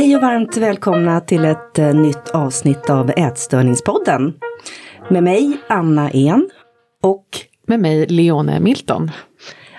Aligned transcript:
Hej 0.00 0.16
och 0.16 0.22
varmt 0.22 0.56
välkomna 0.56 1.20
till 1.20 1.44
ett 1.44 1.78
eh, 1.78 1.94
nytt 1.94 2.28
avsnitt 2.28 2.90
av 2.90 3.10
Ätstörningspodden. 3.10 4.34
Med 5.10 5.22
mig 5.22 5.58
Anna 5.68 6.10
En 6.10 6.50
och 7.02 7.26
med 7.66 7.80
mig 7.80 8.06
Leone 8.06 8.60
Milton. 8.60 9.10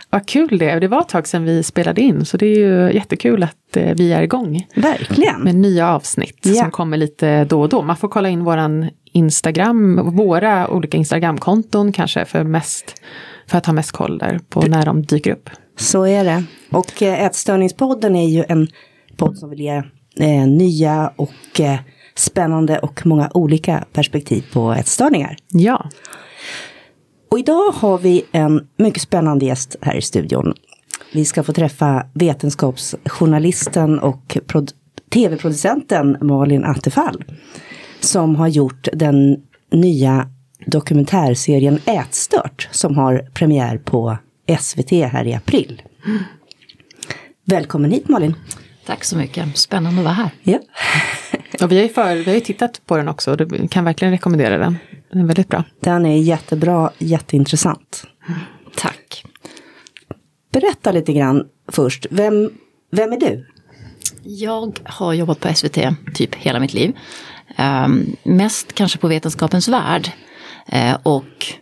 Vad 0.09 0.27
kul 0.27 0.57
det 0.57 0.69
är. 0.69 0.79
Det 0.79 0.87
var 0.87 1.01
ett 1.01 1.09
tag 1.09 1.27
sedan 1.27 1.43
vi 1.43 1.63
spelade 1.63 2.01
in 2.01 2.25
så 2.25 2.37
det 2.37 2.45
är 2.45 2.57
ju 2.57 2.93
jättekul 2.93 3.43
att 3.43 3.77
eh, 3.77 3.93
vi 3.95 4.13
är 4.13 4.21
igång. 4.21 4.67
Verkligen. 4.75 5.41
Med 5.41 5.55
nya 5.55 5.93
avsnitt 5.93 6.39
ja. 6.43 6.53
som 6.53 6.71
kommer 6.71 6.97
lite 6.97 7.45
då 7.45 7.61
och 7.61 7.69
då. 7.69 7.81
Man 7.81 7.97
får 7.97 8.07
kolla 8.07 8.29
in 8.29 8.43
våran 8.43 8.89
Instagram, 9.13 10.15
våra 10.15 10.67
olika 10.67 10.97
Instagramkonton 10.97 11.91
kanske 11.91 12.25
för 12.25 12.43
mest 12.43 13.01
för 13.47 13.57
att 13.57 13.65
ha 13.65 13.73
mest 13.73 13.91
koll 13.91 14.17
där 14.17 14.39
på 14.49 14.61
när 14.61 14.85
de 14.85 15.01
dyker 15.01 15.31
upp. 15.31 15.49
Så 15.77 16.05
är 16.05 16.23
det. 16.23 16.43
Och 16.71 17.01
eh, 17.01 17.25
Ätstörningspodden 17.25 18.15
är 18.15 18.29
ju 18.29 18.43
en 18.47 18.67
podd 19.17 19.37
som 19.37 19.49
vill 19.49 19.59
ge 19.59 19.83
eh, 20.19 20.47
nya 20.47 21.13
och 21.15 21.59
eh, 21.59 21.79
spännande 22.15 22.79
och 22.79 23.05
många 23.05 23.31
olika 23.33 23.85
perspektiv 23.93 24.45
på 24.53 24.71
ätstörningar. 24.73 25.37
Ja. 25.47 25.89
Och 27.31 27.39
idag 27.39 27.71
har 27.71 27.97
vi 27.97 28.25
en 28.31 28.67
mycket 28.77 29.01
spännande 29.01 29.45
gäst 29.45 29.75
här 29.81 29.95
i 29.95 30.01
studion. 30.01 30.53
Vi 31.13 31.25
ska 31.25 31.43
få 31.43 31.53
träffa 31.53 32.05
vetenskapsjournalisten 32.13 33.99
och 33.99 34.37
tv-producenten 35.13 36.17
Malin 36.21 36.65
Attefall. 36.65 37.23
Som 37.99 38.35
har 38.35 38.47
gjort 38.47 38.87
den 38.93 39.37
nya 39.71 40.29
dokumentärserien 40.65 41.79
Ätstört 41.85 42.69
som 42.71 42.97
har 42.97 43.29
premiär 43.33 43.77
på 43.77 44.17
SVT 44.59 44.91
här 44.91 45.27
i 45.27 45.33
april. 45.33 45.81
Mm. 46.05 46.23
Välkommen 47.45 47.91
hit 47.91 48.09
Malin! 48.09 48.35
Tack 48.85 49.03
så 49.03 49.17
mycket, 49.17 49.57
spännande 49.57 49.99
att 49.99 50.05
vara 50.05 50.13
här. 50.13 50.29
Ja. 50.43 50.59
och 51.61 51.71
vi 51.71 51.75
har, 51.75 51.83
ju 51.83 51.89
för, 51.89 52.15
vi 52.15 52.23
har 52.23 52.33
ju 52.33 52.39
tittat 52.39 52.81
på 52.85 52.97
den 52.97 53.07
också 53.07 53.33
och 53.33 53.71
kan 53.71 53.85
verkligen 53.85 54.11
rekommendera 54.11 54.57
den. 54.57 54.77
Den 55.11 55.21
är 55.21 55.25
väldigt 55.25 55.47
bra. 55.47 55.63
Den 55.79 56.05
är 56.05 56.17
jättebra, 56.17 56.91
jätteintressant. 56.97 58.03
Tack. 58.75 59.23
Berätta 60.51 60.91
lite 60.91 61.13
grann 61.13 61.47
först, 61.71 62.05
vem, 62.09 62.51
vem 62.91 63.13
är 63.13 63.19
du? 63.19 63.47
Jag 64.23 64.79
har 64.83 65.13
jobbat 65.13 65.39
på 65.39 65.53
SVT 65.53 65.77
typ 66.13 66.35
hela 66.35 66.59
mitt 66.59 66.73
liv. 66.73 66.97
Um, 67.57 68.15
mest 68.23 68.73
kanske 68.73 68.97
på 68.97 69.07
Vetenskapens 69.07 69.67
Värld. 69.67 70.11
Uh, 70.73 70.97
och 71.03 71.53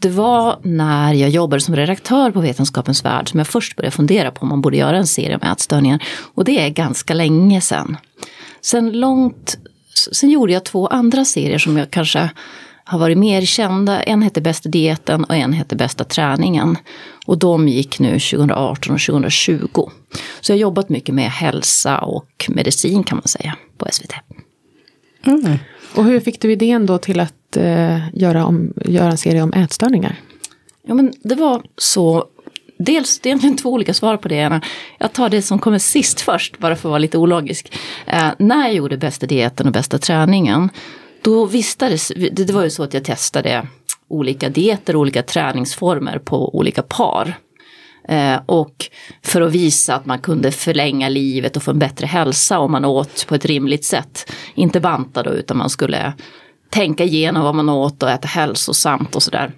det 0.00 0.08
var 0.08 0.58
när 0.62 1.14
jag 1.14 1.30
jobbade 1.30 1.60
som 1.60 1.76
redaktör 1.76 2.30
på 2.30 2.40
Vetenskapens 2.40 3.04
Värld 3.04 3.28
som 3.28 3.38
jag 3.38 3.46
först 3.46 3.76
började 3.76 3.96
fundera 3.96 4.30
på 4.30 4.42
om 4.42 4.48
man 4.48 4.60
borde 4.60 4.76
göra 4.76 4.96
en 4.96 5.06
serie 5.06 5.38
om 5.42 5.52
ätstörningar. 5.52 6.04
Och 6.34 6.44
det 6.44 6.60
är 6.60 6.68
ganska 6.68 7.14
länge 7.14 7.60
sedan. 7.60 7.96
Sen 8.60 8.92
långt, 8.92 9.58
sen 10.12 10.30
gjorde 10.30 10.52
jag 10.52 10.64
två 10.64 10.86
andra 10.86 11.24
serier 11.24 11.58
som 11.58 11.76
jag 11.76 11.90
kanske 11.90 12.30
har 12.84 12.98
varit 12.98 13.18
mer 13.18 13.42
kända. 13.42 14.02
En 14.02 14.22
hette 14.22 14.40
Bästa 14.40 14.68
dieten 14.68 15.24
och 15.24 15.36
en 15.36 15.52
hette 15.52 15.76
Bästa 15.76 16.04
träningen. 16.04 16.76
Och 17.26 17.38
de 17.38 17.68
gick 17.68 17.98
nu 17.98 18.10
2018 18.10 18.94
och 18.94 19.00
2020. 19.00 19.90
Så 20.40 20.52
jag 20.52 20.56
har 20.56 20.60
jobbat 20.60 20.88
mycket 20.88 21.14
med 21.14 21.30
hälsa 21.30 21.98
och 21.98 22.46
medicin 22.48 23.04
kan 23.04 23.16
man 23.16 23.28
säga 23.28 23.56
på 23.78 23.86
SVT. 23.92 24.12
Mm. 25.26 25.58
Och 25.94 26.04
hur 26.04 26.20
fick 26.20 26.40
du 26.40 26.52
idén 26.52 26.86
då 26.86 26.98
till 26.98 27.20
att 27.20 27.34
eh, 27.56 28.14
göra, 28.14 28.46
om, 28.46 28.72
göra 28.84 29.10
en 29.10 29.18
serie 29.18 29.42
om 29.42 29.52
ätstörningar? 29.52 30.16
Ja 30.86 30.94
men 30.94 31.12
det 31.22 31.34
var 31.34 31.62
så 31.76 32.26
Dels, 32.78 33.18
det 33.18 33.28
är 33.28 33.30
egentligen 33.30 33.56
två 33.56 33.72
olika 33.72 33.94
svar 33.94 34.16
på 34.16 34.28
det. 34.28 34.60
Jag 34.98 35.12
tar 35.12 35.28
det 35.28 35.42
som 35.42 35.58
kommer 35.58 35.78
sist 35.78 36.20
först, 36.20 36.58
bara 36.58 36.76
för 36.76 36.88
att 36.88 36.90
vara 36.90 36.98
lite 36.98 37.18
ologisk. 37.18 37.72
Eh, 38.06 38.28
när 38.38 38.66
jag 38.66 38.74
gjorde 38.74 38.96
bästa 38.96 39.26
dieten 39.26 39.66
och 39.66 39.72
bästa 39.72 39.98
träningen, 39.98 40.70
då 41.22 41.46
vistades, 41.46 42.12
det, 42.16 42.28
det 42.28 42.52
var 42.52 42.64
ju 42.64 42.70
så 42.70 42.82
att 42.82 42.94
jag 42.94 43.04
testade 43.04 43.66
olika 44.08 44.48
dieter 44.48 44.96
och 44.96 45.00
olika 45.00 45.22
träningsformer 45.22 46.18
på 46.18 46.56
olika 46.56 46.82
par. 46.82 47.38
Eh, 48.08 48.40
och 48.46 48.86
för 49.22 49.40
att 49.40 49.52
visa 49.52 49.94
att 49.94 50.06
man 50.06 50.18
kunde 50.18 50.52
förlänga 50.52 51.08
livet 51.08 51.56
och 51.56 51.62
få 51.62 51.70
en 51.70 51.78
bättre 51.78 52.06
hälsa 52.06 52.58
om 52.58 52.72
man 52.72 52.84
åt 52.84 53.26
på 53.28 53.34
ett 53.34 53.44
rimligt 53.44 53.84
sätt. 53.84 54.32
Inte 54.54 54.80
banta 54.80 55.22
då 55.22 55.30
utan 55.30 55.56
man 55.56 55.70
skulle 55.70 56.12
tänka 56.70 57.04
igenom 57.04 57.42
vad 57.42 57.54
man 57.54 57.68
åt 57.68 58.02
och 58.02 58.10
äta 58.10 58.28
hälsosamt 58.28 59.16
och 59.16 59.22
sådär. 59.22 59.52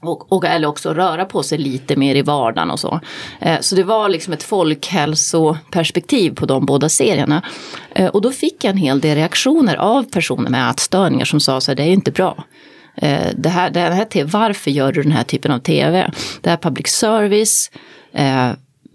Och, 0.00 0.32
och, 0.32 0.44
eller 0.44 0.68
också 0.68 0.94
röra 0.94 1.24
på 1.24 1.42
sig 1.42 1.58
lite 1.58 1.96
mer 1.96 2.14
i 2.14 2.22
vardagen 2.22 2.70
och 2.70 2.80
så. 2.80 3.00
Eh, 3.40 3.60
så 3.60 3.74
det 3.74 3.82
var 3.82 4.08
liksom 4.08 4.32
ett 4.32 4.42
folkhälsoperspektiv 4.42 6.30
på 6.34 6.46
de 6.46 6.66
båda 6.66 6.88
serierna. 6.88 7.42
Eh, 7.94 8.06
och 8.06 8.22
då 8.22 8.30
fick 8.30 8.64
jag 8.64 8.70
en 8.70 8.76
hel 8.76 9.00
del 9.00 9.16
reaktioner 9.16 9.76
av 9.76 10.02
personer 10.02 10.50
med 10.50 10.70
ätstörningar 10.70 11.24
som 11.24 11.40
sa 11.40 11.60
så 11.60 11.70
här, 11.70 11.76
det 11.76 11.82
är 11.82 11.92
inte 11.92 12.10
bra. 12.10 12.44
Eh, 12.96 13.26
det 13.36 13.48
här, 13.48 13.70
det 13.70 13.80
här 13.80 14.04
TV, 14.04 14.30
varför 14.32 14.70
gör 14.70 14.92
du 14.92 15.02
den 15.02 15.12
här 15.12 15.24
typen 15.24 15.50
av 15.50 15.58
tv? 15.58 16.10
Det 16.40 16.50
här 16.50 16.56
är 16.56 16.60
public 16.60 16.86
service. 16.86 17.70
Eh, 18.12 18.50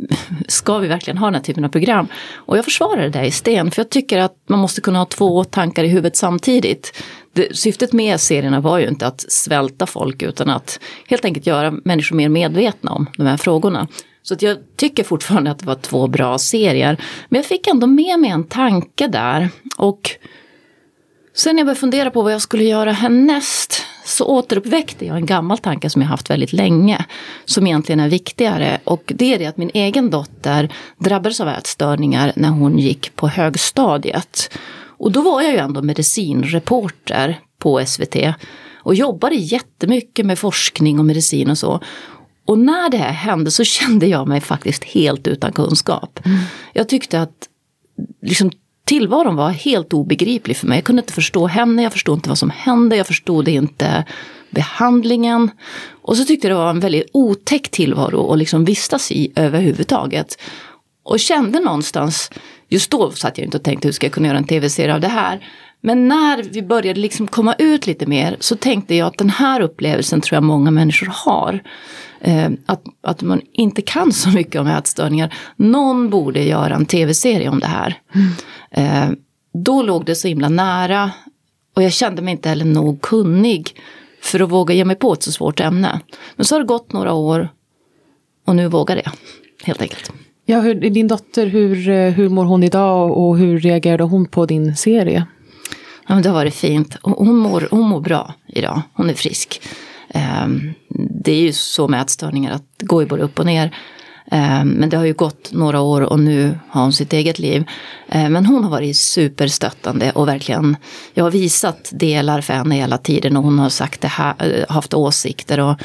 ska 0.48 0.78
vi 0.78 0.88
verkligen 0.88 1.18
ha 1.18 1.28
den 1.28 1.36
här 1.36 1.42
typen 1.42 1.66
av 1.66 1.70
program? 1.70 2.08
Och 2.34 2.58
jag 2.58 2.66
försvarar 2.66 3.02
det 3.02 3.10
där 3.10 3.24
i 3.24 3.32
sten, 3.32 3.72
för 3.72 3.80
jag 3.80 3.90
tycker 3.90 4.20
att 4.20 4.36
man 4.50 4.60
måste 4.60 4.82
kunna 4.82 5.00
ha 5.00 5.06
två 5.06 5.44
tankar 5.44 5.84
i 5.84 5.88
huvudet 5.88 6.16
samtidigt. 6.16 7.04
Det, 7.34 7.58
syftet 7.58 7.94
med 7.94 8.20
serierna 8.20 8.60
var 8.60 8.80
ju 8.80 8.88
inte 8.88 9.08
att 9.08 9.32
svälta 9.32 9.86
folk 9.86 10.22
utan 10.22 10.50
att 10.50 10.80
helt 11.08 11.26
enkelt 11.26 11.48
göra 11.48 11.72
människor 11.72 12.16
mer 12.16 12.30
medvetna 12.30 12.92
om 12.92 13.10
de 13.18 13.26
här 13.26 13.38
frågorna. 13.38 13.88
Så 14.24 14.34
att 14.34 14.42
jag 14.42 14.58
tycker 14.76 15.04
fortfarande 15.04 15.52
att 15.52 15.60
det 15.60 15.66
var 15.66 15.76
två 15.76 16.08
bra 16.08 16.38
serier. 16.38 16.98
Men 17.30 17.38
jag 17.38 17.46
fick 17.46 17.68
ändå 17.68 17.88
med 17.88 18.20
mig 18.20 18.30
en 18.30 18.44
tanke 18.44 19.08
där. 19.08 19.50
Och 19.78 20.10
sen 21.34 21.56
när 21.56 21.60
jag 21.60 21.66
började 21.66 21.80
fundera 21.80 22.12
på 22.12 22.22
vad 22.22 22.34
jag 22.34 22.42
skulle 22.42 22.64
göra 22.64 22.92
härnäst 22.92 23.86
så 24.06 24.26
återuppväckte 24.26 25.06
jag 25.06 25.18
en 25.18 25.26
gammal 25.26 25.58
tanke 25.58 25.90
som 25.90 26.02
jag 26.02 26.10
haft 26.10 26.30
väldigt 26.30 26.54
länge. 26.54 27.06
Som 27.46 27.68
egentligen 27.68 28.00
är 28.00 28.10
viktigare. 28.10 28.80
Och 28.84 29.04
det 29.16 29.34
är 29.34 29.40
det 29.40 29.46
att 29.46 29.58
min 29.58 29.72
egen 29.74 30.10
dotter 30.10 30.74
drabbades 30.98 31.42
av 31.42 31.48
ätstörningar 31.48 32.34
när 32.36 32.50
hon 32.50 32.80
gick 32.80 33.16
på 33.16 33.28
högstadiet. 33.28 34.50
Och 35.02 35.12
då 35.12 35.22
var 35.22 35.42
jag 35.42 35.52
ju 35.52 35.58
ändå 35.58 35.82
medicinreporter 35.82 37.40
på 37.58 37.86
SVT. 37.86 38.16
Och 38.76 38.96
jobbade 38.96 39.36
jättemycket 39.36 40.26
med 40.26 40.40
forskning 40.40 41.00
och 41.00 41.06
medicin 41.06 41.50
och 41.50 41.58
så. 41.58 41.80
Och 42.46 42.60
när 42.60 42.90
det 42.90 42.98
här 42.98 43.12
hände 43.12 43.52
så 43.52 43.64
kände 43.80 44.08
jag 44.08 44.28
mig 44.28 44.42
faktiskt 44.42 44.84
helt 44.84 45.28
utan 45.28 45.52
kunskap. 45.52 46.20
Mm. 46.26 46.38
Jag 46.74 46.90
tyckte 46.90 47.22
att 47.22 47.48
liksom, 48.22 48.52
tillvaron 48.86 49.36
var 49.36 49.50
helt 49.50 49.94
obegriplig 49.94 50.58
för 50.58 50.68
mig. 50.68 50.78
Jag 50.78 50.86
kunde 50.86 51.02
inte 51.02 51.14
förstå 51.14 51.48
henne, 51.48 51.84
jag 51.84 51.92
förstod 51.92 52.18
inte 52.18 52.30
vad 52.30 52.38
som 52.38 52.50
hände, 52.50 52.96
jag 52.96 53.08
förstod 53.08 53.48
inte 53.48 54.06
behandlingen. 54.50 55.52
Och 56.02 56.18
så 56.18 56.26
tyckte 56.26 56.48
jag 56.48 56.58
det 56.58 56.64
var 56.64 56.70
en 56.70 56.80
väldigt 56.80 57.10
otäck 57.14 57.70
tillvaro 57.70 58.32
att 58.32 58.40
liksom 58.40 58.66
vistas 58.66 59.12
i 59.12 59.32
överhuvudtaget. 59.36 60.38
Och 61.04 61.20
kände 61.20 61.60
någonstans, 61.60 62.30
just 62.72 62.92
då 62.92 63.12
satt 63.12 63.38
jag 63.38 63.46
inte 63.46 63.58
och 63.58 63.64
tänkte 63.64 63.88
hur 63.88 63.94
ska 63.94 64.06
jag 64.06 64.14
kunna 64.14 64.28
göra 64.28 64.38
en 64.38 64.48
tv-serie 64.48 64.94
av 64.94 65.00
det 65.02 65.08
här. 65.08 65.48
Men 65.82 66.08
när 66.08 66.44
vi 66.44 66.62
började 66.62 67.00
liksom 67.00 67.28
komma 67.28 67.56
ut 67.58 67.88
lite 67.88 68.06
mer 68.06 68.38
så 68.40 68.56
tänkte 68.56 68.96
jag 68.96 69.08
att 69.08 69.18
den 69.18 69.30
här 69.30 69.62
upplevelsen 69.62 70.22
tror 70.22 70.36
jag 70.36 70.44
många 70.44 70.72
människor 70.72 71.08
har. 71.12 71.64
Eh, 72.22 72.50
att, 72.66 72.84
att 73.02 73.22
man 73.22 73.42
inte 73.54 73.82
kan 73.82 74.12
så 74.12 74.30
mycket 74.30 74.62
om 74.62 74.68
ätstörningar. 74.68 75.34
Någon 75.56 76.10
borde 76.10 76.44
göra 76.44 76.76
en 76.76 76.86
tv-serie 76.86 77.50
om 77.50 77.60
det 77.60 77.68
här. 77.68 78.00
Mm. 78.16 78.32
Eh, 78.72 79.18
då 79.54 79.82
låg 79.82 80.06
det 80.06 80.16
så 80.16 80.28
himla 80.28 80.50
nära 80.50 81.12
och 81.76 81.84
jag 81.84 81.94
kände 81.94 82.22
mig 82.22 82.32
inte 82.32 82.50
heller 82.50 82.66
nog 82.66 83.02
kunnig 83.02 83.76
för 84.22 84.40
att 84.40 84.50
våga 84.50 84.74
ge 84.74 84.86
mig 84.86 84.96
på 84.96 85.14
ett 85.14 85.24
så 85.24 85.32
svårt 85.32 85.60
ämne. 85.60 86.00
Men 86.36 86.46
så 86.46 86.56
har 86.56 86.60
det 86.60 86.68
gått 86.68 86.94
några 86.94 87.14
år 87.14 87.50
och 88.46 88.56
nu 88.56 88.68
vågar 88.68 88.96
jag 88.96 89.12
helt 89.64 89.82
enkelt. 89.82 90.12
Ja, 90.46 90.60
hur, 90.60 90.76
din 90.76 91.08
dotter, 91.08 91.48
hur, 91.48 91.90
eh, 91.90 92.12
hur 92.12 92.30
mår 92.30 92.46
hon 92.46 92.64
idag 92.64 93.18
och 93.18 93.38
hur 93.38 93.60
reagerade 93.60 94.04
hon 94.04 94.26
på 94.26 94.46
din 94.46 94.76
serie? 94.76 95.26
Ja, 96.08 96.14
men 96.14 96.24
det 96.24 96.30
har 96.30 96.36
varit 96.36 96.56
fint. 96.56 96.98
Hon 97.02 97.36
mår, 97.36 97.68
hon 97.72 97.90
mår 97.90 98.00
bra 98.00 98.34
idag, 98.48 98.82
hon 98.94 99.10
är 99.10 99.14
frisk. 99.14 99.62
Ehm, 100.10 100.74
det 101.24 101.32
är 101.32 101.42
ju 101.42 101.54
så 101.54 101.88
med 101.88 102.02
ätstörningar 102.02 102.52
att 102.52 102.64
det 102.78 102.86
går 102.86 103.04
ju 103.04 103.10
både 103.10 103.24
upp 103.24 103.40
och 103.40 103.46
ner. 103.46 103.76
Ehm, 104.32 104.68
men 104.68 104.90
det 104.90 104.98
har 104.98 105.06
ju 105.06 105.14
gått 105.14 105.52
några 105.52 105.82
år 105.82 106.02
och 106.02 106.20
nu 106.20 106.60
har 106.70 106.82
hon 106.82 106.94
sitt 106.94 107.14
eget 107.14 107.40
liv. 107.40 107.66
Ehm, 108.10 108.34
men 108.34 108.46
hon 108.46 108.64
har 108.64 108.72
varit 108.72 108.98
superstöttande 108.98 110.12
och 110.12 110.28
verkligen, 110.28 110.78
jag 111.14 111.24
har 111.24 111.32
visat 111.32 111.90
delar 111.94 112.42
för 112.42 112.54
henne 112.54 112.76
hela 112.76 112.98
tiden 112.98 113.38
och 113.38 113.44
hon 113.44 113.60
har 113.60 113.70
sagt 113.70 114.02
det 114.02 114.08
här, 114.08 114.36
eh, 114.40 114.74
haft 114.74 114.94
åsikter 114.94 115.60
och 115.60 115.82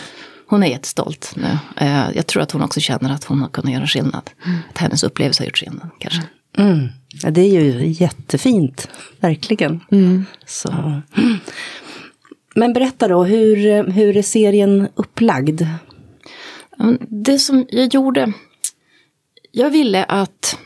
hon 0.48 0.62
är 0.62 0.66
jättestolt 0.66 1.32
nu. 1.36 1.58
Uh, 1.80 2.16
jag 2.16 2.26
tror 2.26 2.42
att 2.42 2.50
hon 2.50 2.62
också 2.62 2.80
känner 2.80 3.12
att 3.12 3.24
hon 3.24 3.40
har 3.40 3.48
kunnat 3.48 3.72
göra 3.72 3.86
skillnad. 3.86 4.30
Mm. 4.46 4.58
Att 4.70 4.78
hennes 4.78 5.02
upplevelse 5.02 5.42
har 5.42 5.46
gjort 5.46 5.58
skillnad 5.58 5.90
kanske. 5.98 6.22
Mm. 6.58 6.88
Ja, 7.22 7.30
det 7.30 7.40
är 7.40 7.60
ju 7.60 7.86
jättefint, 7.90 8.88
verkligen. 9.20 9.80
Mm. 9.90 10.24
Så. 10.46 11.00
Men 12.54 12.72
berätta 12.72 13.08
då, 13.08 13.24
hur, 13.24 13.84
hur 13.90 14.16
är 14.16 14.22
serien 14.22 14.88
upplagd? 14.94 15.62
Det 17.08 17.38
som 17.38 17.66
jag 17.68 17.94
gjorde, 17.94 18.32
jag 19.52 19.70
ville 19.70 20.04
att 20.04 20.58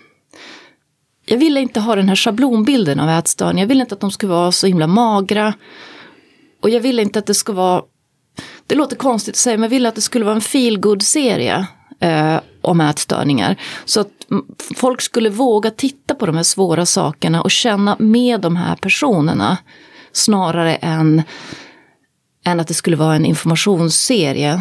jag 1.27 1.38
ville 1.38 1.61
inte 1.61 1.81
ha 1.81 1.97
den 1.97 2.09
här 2.09 2.17
schablonbilden 2.17 3.00
av 3.00 3.09
ätstörning. 3.09 3.61
Jag 3.61 3.69
ville 3.69 3.81
inte 3.81 3.94
att 3.94 4.00
de 4.00 4.11
skulle 4.11 4.32
vara 4.32 4.53
så 4.53 4.67
himla 4.67 4.87
magra. 4.87 5.55
Och 6.62 6.71
jag 6.71 6.81
ville 6.81 7.03
inte 7.03 7.19
att 7.19 7.27
det 7.27 7.35
skulle 7.35 7.56
vara, 7.56 7.82
det 8.70 8.76
låter 8.76 8.96
konstigt 8.96 9.32
att 9.32 9.37
säga, 9.37 9.56
men 9.56 9.62
jag 9.62 9.70
ville 9.70 9.88
att 9.88 9.94
det 9.94 10.00
skulle 10.00 10.25
vara 10.25 10.34
en 10.34 10.40
feel 10.40 11.00
serie 11.00 11.67
eh, 12.00 12.40
om 12.61 12.81
ätstörningar. 12.81 13.56
Så 13.84 14.00
att 14.00 14.08
folk 14.76 15.00
skulle 15.00 15.31
våga 15.31 15.70
titta 15.70 16.14
på 16.14 16.26
de 16.26 16.37
här 16.37 16.43
svåra 16.43 16.87
sakerna 16.87 17.43
och 17.43 17.50
känna 17.50 17.96
med 17.99 18.40
de 18.40 18.56
här 18.56 18.76
personerna. 18.76 19.58
Snarare 20.12 20.75
än, 20.75 21.22
än 22.44 22.61
att 22.61 22.69
det 22.69 22.75
skulle 22.75 22.96
vara 22.96 23.14
en 23.14 23.26
informationsserie. 23.26 24.61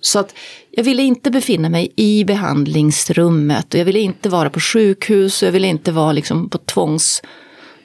Så 0.00 0.18
att 0.18 0.34
jag 0.70 0.84
ville 0.84 1.02
inte 1.02 1.30
befinna 1.30 1.68
mig 1.68 1.92
i 1.96 2.24
behandlingsrummet 2.24 3.74
och 3.74 3.80
jag 3.80 3.84
ville 3.84 4.00
inte 4.00 4.28
vara 4.28 4.50
på 4.50 4.60
sjukhus 4.60 5.42
och 5.42 5.46
jag 5.48 5.52
ville 5.52 5.68
inte 5.68 5.92
vara 5.92 6.12
liksom 6.12 6.48
på 6.48 6.58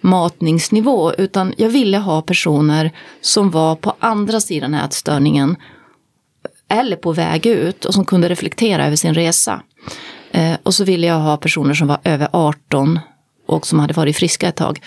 matningsnivå 0.02 1.14
utan 1.14 1.54
jag 1.58 1.70
ville 1.70 1.98
ha 1.98 2.22
personer 2.22 2.92
som 3.22 3.50
var 3.50 3.76
på 3.76 3.96
andra 4.00 4.40
sidan 4.40 4.74
ätstörningen 4.74 5.56
eller 6.70 6.96
på 6.96 7.12
väg 7.12 7.46
ut 7.46 7.86
och 7.86 7.94
som 7.94 8.06
kunde 8.06 8.30
reflektera 8.30 8.86
över 8.86 8.96
sin 8.96 9.14
resa. 9.14 9.62
Eh, 10.32 10.54
och 10.64 10.74
så 10.74 10.84
ville 10.84 11.08
jag 11.08 11.20
ha 11.20 11.38
personer 11.38 11.74
som 11.74 11.88
var 11.88 12.00
över 12.04 12.30
18 12.32 13.00
och 13.48 13.68
som 13.68 13.80
hade 13.80 13.94
varit 13.94 14.18
friska 14.18 14.48
ett 14.48 14.56
tag. 14.56 14.80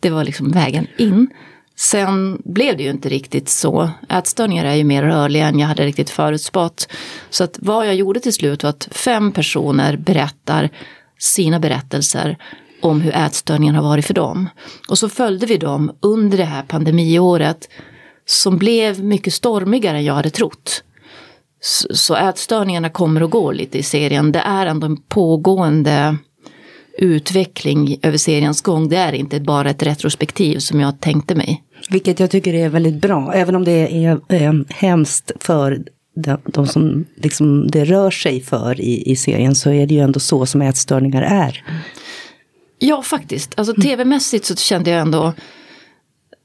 Det 0.00 0.10
var 0.10 0.24
liksom 0.24 0.50
vägen 0.50 0.86
in. 0.98 1.28
Sen 1.76 2.42
blev 2.44 2.76
det 2.76 2.82
ju 2.82 2.90
inte 2.90 3.08
riktigt 3.08 3.48
så. 3.48 3.90
Ätstörningar 4.08 4.64
är 4.64 4.74
ju 4.74 4.84
mer 4.84 5.02
rörliga 5.02 5.46
än 5.48 5.58
jag 5.58 5.68
hade 5.68 5.86
riktigt 5.86 6.10
förutspått. 6.10 6.88
Så 7.30 7.44
att 7.44 7.58
vad 7.60 7.86
jag 7.86 7.94
gjorde 7.94 8.20
till 8.20 8.32
slut 8.32 8.62
var 8.62 8.70
att 8.70 8.88
fem 8.90 9.32
personer 9.32 9.96
berättar 9.96 10.70
sina 11.18 11.60
berättelser 11.60 12.36
om 12.80 13.00
hur 13.00 13.14
ätstörningen 13.14 13.74
har 13.74 13.82
varit 13.82 14.06
för 14.06 14.14
dem. 14.14 14.48
Och 14.88 14.98
så 14.98 15.08
följde 15.08 15.46
vi 15.46 15.56
dem 15.56 15.92
under 16.00 16.38
det 16.38 16.44
här 16.44 16.62
pandemiåret 16.62 17.68
som 18.26 18.58
blev 18.58 19.04
mycket 19.04 19.34
stormigare 19.34 19.96
än 19.96 20.04
jag 20.04 20.14
hade 20.14 20.30
trott. 20.30 20.82
Så 21.90 22.16
ätstörningarna 22.16 22.90
kommer 22.90 23.22
och 23.22 23.30
går 23.30 23.54
lite 23.54 23.78
i 23.78 23.82
serien. 23.82 24.32
Det 24.32 24.38
är 24.38 24.66
ändå 24.66 24.86
en 24.86 24.96
pågående 24.96 26.16
utveckling 26.98 27.98
över 28.02 28.18
seriens 28.18 28.62
gång. 28.62 28.88
Det 28.88 28.96
är 28.96 29.12
inte 29.12 29.40
bara 29.40 29.70
ett 29.70 29.82
retrospektiv 29.82 30.58
som 30.58 30.80
jag 30.80 31.00
tänkte 31.00 31.34
mig. 31.34 31.62
Vilket 31.90 32.20
jag 32.20 32.30
tycker 32.30 32.54
är 32.54 32.68
väldigt 32.68 33.00
bra, 33.00 33.32
även 33.34 33.56
om 33.56 33.64
det 33.64 34.04
är 34.06 34.20
eh, 34.28 34.52
hemskt 34.68 35.32
för 35.40 35.82
de, 36.14 36.38
de, 36.44 36.66
som 36.66 37.04
liksom 37.16 37.70
det 37.70 37.84
rör 37.84 38.10
sig 38.10 38.40
för 38.40 38.80
i, 38.80 39.10
i 39.10 39.16
serien 39.16 39.54
så 39.54 39.70
är 39.70 39.86
det 39.86 39.94
ju 39.94 40.00
ändå 40.00 40.20
så 40.20 40.46
som 40.46 40.62
ätstörningar 40.62 41.22
är. 41.22 41.64
Ja, 42.78 43.02
faktiskt. 43.02 43.58
Alltså 43.58 43.74
tv-mässigt 43.74 44.44
så 44.44 44.56
kände 44.56 44.90
jag 44.90 45.00
ändå 45.00 45.34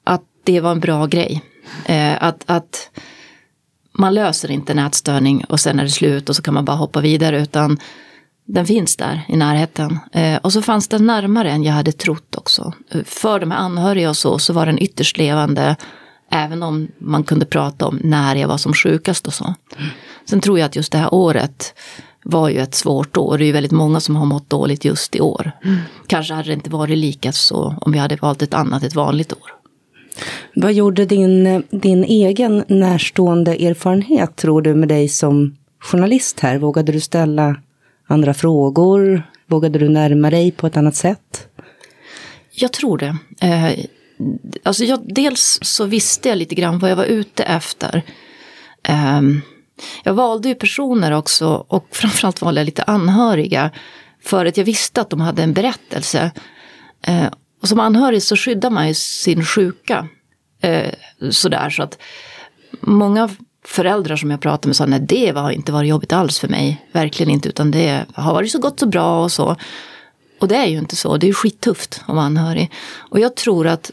att 0.04 0.24
det 0.44 0.60
var 0.60 0.72
en 0.72 0.80
bra 0.80 1.06
grej. 1.06 1.42
Eh, 1.86 2.24
att, 2.24 2.44
att 2.46 2.90
man 3.98 4.14
löser 4.14 4.52
inte 4.52 4.72
en 4.72 4.80
ätstörning 4.80 5.44
och 5.44 5.60
sen 5.60 5.80
är 5.80 5.84
det 5.84 5.90
slut 5.90 6.30
och 6.30 6.36
så 6.36 6.42
kan 6.42 6.54
man 6.54 6.66
bara 6.66 6.78
hoppa 6.78 7.02
vidare 7.02 7.42
utan 7.42 7.80
den 8.46 8.66
finns 8.66 8.96
där 8.96 9.26
i 9.28 9.36
närheten. 9.36 10.00
Eh, 10.12 10.38
och 10.38 10.54
så 10.54 10.62
fanns 10.62 10.88
den 10.88 11.06
närmare 11.06 11.52
än 11.52 11.64
jag 11.64 11.74
hade 11.74 11.92
trott 11.92 12.36
också. 12.36 12.74
För 13.06 13.40
de 13.40 13.52
här 13.52 13.58
anhöriga 13.58 14.10
och 14.10 14.18
så, 14.18 14.40
så 14.40 14.54
var 14.54 14.66
den 14.66 14.84
ytterst 14.84 15.18
levande. 15.18 15.76
Även 16.32 16.64
om 16.64 16.88
man 16.98 17.24
kunde 17.24 17.46
prata 17.46 17.86
om 17.88 18.00
när 18.04 18.36
jag 18.36 18.48
var 18.48 18.58
som 18.58 18.74
sjukast 18.74 19.28
och 19.28 19.34
så. 19.34 19.56
Sen 20.26 20.42
tror 20.42 20.60
jag 20.60 20.66
att 20.66 20.76
just 20.76 20.92
det 20.92 20.98
här 20.98 21.14
året 21.14 21.74
var 22.24 22.50
ju 22.50 22.60
ett 22.60 22.76
svårt 22.76 23.18
år. 23.18 23.38
Det 23.38 23.44
är 23.44 23.46
ju 23.46 23.52
väldigt 23.52 23.72
många 23.72 24.00
som 24.00 24.16
har 24.16 24.26
mått 24.26 24.50
dåligt 24.50 24.86
just 24.86 25.16
i 25.16 25.22
år. 25.22 25.52
Mm. 25.64 25.78
Kanske 26.08 26.34
hade 26.34 26.50
det 26.50 26.54
inte 26.54 26.70
varit 26.70 26.98
lika 26.98 27.32
så 27.32 27.76
om 27.82 27.92
vi 27.92 28.00
hade 28.00 28.16
valt 28.16 28.42
ett 28.42 28.54
annat, 28.54 28.84
ett 28.84 28.96
vanligt 28.96 29.34
år. 29.34 29.54
Vad 30.56 30.74
gjorde 30.74 31.06
din, 31.06 31.64
din 31.70 32.04
egen 32.04 32.64
närstående 32.68 33.52
erfarenhet, 33.52 34.36
tror 34.36 34.62
du, 34.62 34.76
med 34.76 34.90
dig 34.90 35.10
som 35.10 35.58
journalist 35.80 36.40
här? 36.40 36.58
Vågade 36.58 36.92
du 36.92 37.00
ställa 37.00 37.56
andra 38.08 38.34
frågor? 38.34 39.24
Vågade 39.48 39.80
du 39.80 39.90
närma 39.90 40.30
dig 40.30 40.52
på 40.52 40.68
ett 40.68 40.78
annat 40.78 40.96
sätt? 40.96 41.48
Jag 42.52 42.74
tror 42.74 42.98
det. 42.98 43.18
Eh, 43.42 43.86
alltså 44.64 44.84
jag, 44.84 45.00
dels 45.14 45.60
så 45.62 45.86
visste 45.86 46.30
jag 46.30 46.38
lite 46.38 46.56
grann 46.56 46.80
vad 46.80 46.92
jag 46.92 46.96
var 46.96 47.06
ute 47.06 47.44
efter. 47.44 48.02
Eh, 48.84 49.22
jag 50.04 50.14
valde 50.14 50.50
ju 50.50 50.56
personer 50.56 51.12
också 51.12 51.66
och 51.68 51.88
framförallt 51.92 52.42
valde 52.42 52.62
jag 52.62 52.66
lite 52.66 52.84
anhöriga. 52.84 53.72
För 54.24 54.46
att 54.46 54.58
jag 54.58 54.66
visste 54.66 55.02
att 55.02 55.10
de 55.10 55.22
hade 55.22 55.44
en 55.44 55.54
berättelse. 55.54 56.32
Eh, 57.02 57.28
och 57.62 57.68
som 57.68 57.80
anhörig 57.80 58.24
så 58.24 58.36
skyddar 58.36 58.70
man 58.70 58.88
ju 58.88 58.94
sin 58.94 59.46
sjuka. 59.46 60.08
Eh, 60.62 60.94
sådär 61.32 61.70
så 61.70 61.84
att 61.84 61.98
många 62.82 63.30
föräldrar 63.66 64.16
som 64.16 64.32
jag 64.32 64.42
pratade 64.42 64.68
med 64.68 64.76
sa 64.76 64.86
nej 64.86 65.00
det 65.00 65.30
har 65.30 65.52
inte 65.52 65.72
varit 65.72 65.90
jobbigt 65.90 66.14
alls 66.14 66.40
för 66.40 66.48
mig. 66.48 66.88
Verkligen 66.92 67.34
inte 67.34 67.50
utan 67.50 67.72
det 67.72 68.06
har 68.14 68.34
varit 68.34 68.52
så 68.52 68.60
gott 68.60 68.80
så 68.80 68.86
bra 68.86 69.24
och 69.24 69.32
så. 69.32 69.56
Och 70.40 70.48
det 70.48 70.56
är 70.56 70.66
ju 70.66 70.78
inte 70.78 70.96
så, 70.96 71.18
det 71.18 71.26
är 71.26 71.28
ju 71.28 71.34
skittufft 71.34 72.02
att 72.06 72.16
vara 72.16 72.26
anhörig. 72.26 72.72
Och 72.98 73.20
jag 73.20 73.36
tror 73.36 73.68
att 73.68 73.92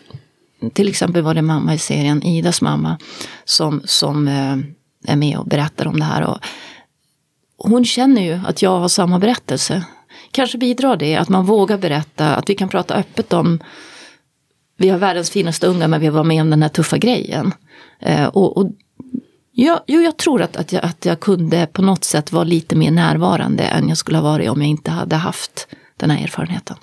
till 0.72 0.88
exempel 0.88 1.22
var 1.22 1.34
det 1.34 1.42
mamma 1.42 1.74
i 1.74 1.78
serien, 1.78 2.22
Idas 2.22 2.62
mamma, 2.62 2.98
som, 3.44 3.82
som 3.84 4.28
eh, 4.28 4.56
är 5.06 5.16
med 5.16 5.38
och 5.38 5.46
berättar 5.46 5.86
om 5.86 5.98
det 5.98 6.04
här. 6.04 6.22
Och 6.22 6.38
hon 7.56 7.84
känner 7.84 8.22
ju 8.22 8.40
att 8.46 8.62
jag 8.62 8.78
har 8.78 8.88
samma 8.88 9.18
berättelse. 9.18 9.84
Kanske 10.30 10.58
bidrar 10.58 10.96
det 10.96 11.16
att 11.16 11.28
man 11.28 11.46
vågar 11.46 11.78
berätta, 11.78 12.36
att 12.36 12.50
vi 12.50 12.54
kan 12.54 12.68
prata 12.68 12.94
öppet 12.94 13.32
om 13.32 13.60
vi 14.76 14.88
har 14.88 14.98
världens 14.98 15.30
finaste 15.30 15.66
unga 15.66 15.88
men 15.88 16.00
vi 16.00 16.06
har 16.06 16.14
varit 16.14 16.26
med 16.26 16.42
om 16.42 16.50
den 16.50 16.62
här 16.62 16.68
tuffa 16.68 16.98
grejen. 16.98 17.52
Eh, 17.98 18.26
och, 18.26 18.56
och 18.56 18.70
Ja, 19.52 19.84
jo, 19.86 20.00
jag 20.00 20.16
tror 20.16 20.42
att, 20.42 20.56
att, 20.56 20.72
jag, 20.72 20.84
att 20.84 21.04
jag 21.04 21.20
kunde 21.20 21.66
på 21.66 21.82
något 21.82 22.04
sätt 22.04 22.32
vara 22.32 22.44
lite 22.44 22.76
mer 22.76 22.90
närvarande 22.90 23.62
än 23.62 23.88
jag 23.88 23.98
skulle 23.98 24.18
ha 24.18 24.22
varit 24.22 24.50
om 24.50 24.62
jag 24.62 24.70
inte 24.70 24.90
hade 24.90 25.16
haft 25.16 25.68
den 25.96 26.10
här 26.10 26.24
erfarenheten. 26.24 26.76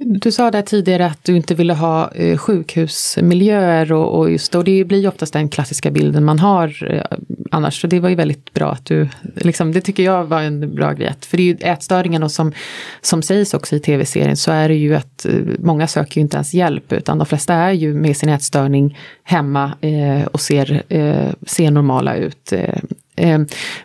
Du 0.00 0.32
sa 0.32 0.50
där 0.50 0.62
tidigare 0.62 1.06
att 1.06 1.24
du 1.24 1.36
inte 1.36 1.54
ville 1.54 1.74
ha 1.74 2.12
eh, 2.12 2.38
sjukhusmiljöer 2.38 3.92
och, 3.92 4.18
och 4.18 4.30
just 4.30 4.54
och 4.54 4.64
det 4.64 4.84
blir 4.84 4.98
ju 4.98 5.08
oftast 5.08 5.32
den 5.32 5.48
klassiska 5.48 5.90
bilden 5.90 6.24
man 6.24 6.38
har 6.38 6.92
eh, 6.94 7.18
annars. 7.50 7.80
Så 7.80 7.86
det 7.86 8.00
var 8.00 8.08
ju 8.08 8.14
väldigt 8.14 8.52
bra 8.52 8.72
att 8.72 8.84
du, 8.84 9.08
liksom, 9.36 9.72
det 9.72 9.80
tycker 9.80 10.02
jag 10.02 10.24
var 10.24 10.42
en 10.42 10.74
bra 10.74 10.92
grej. 10.92 11.14
För 11.20 11.36
det 11.36 11.42
är 11.42 11.44
ju 11.44 11.56
ätstörningen 11.60 12.22
och 12.22 12.32
som, 12.32 12.52
som 13.00 13.22
sägs 13.22 13.54
också 13.54 13.76
i 13.76 13.80
tv-serien 13.80 14.36
så 14.36 14.50
är 14.50 14.68
det 14.68 14.74
ju 14.74 14.94
att 14.94 15.26
eh, 15.26 15.32
många 15.58 15.86
söker 15.86 16.16
ju 16.16 16.22
inte 16.22 16.36
ens 16.36 16.54
hjälp 16.54 16.92
utan 16.92 17.18
de 17.18 17.26
flesta 17.26 17.54
är 17.54 17.72
ju 17.72 17.94
med 17.94 18.16
sin 18.16 18.28
ätstörning 18.28 18.98
hemma 19.22 19.72
eh, 19.80 20.26
och 20.26 20.40
ser, 20.40 20.82
eh, 20.88 21.32
ser 21.46 21.70
normala 21.70 22.16
ut. 22.16 22.52
Eh, 22.52 22.78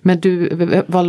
men 0.01 0.19
du 0.19 0.49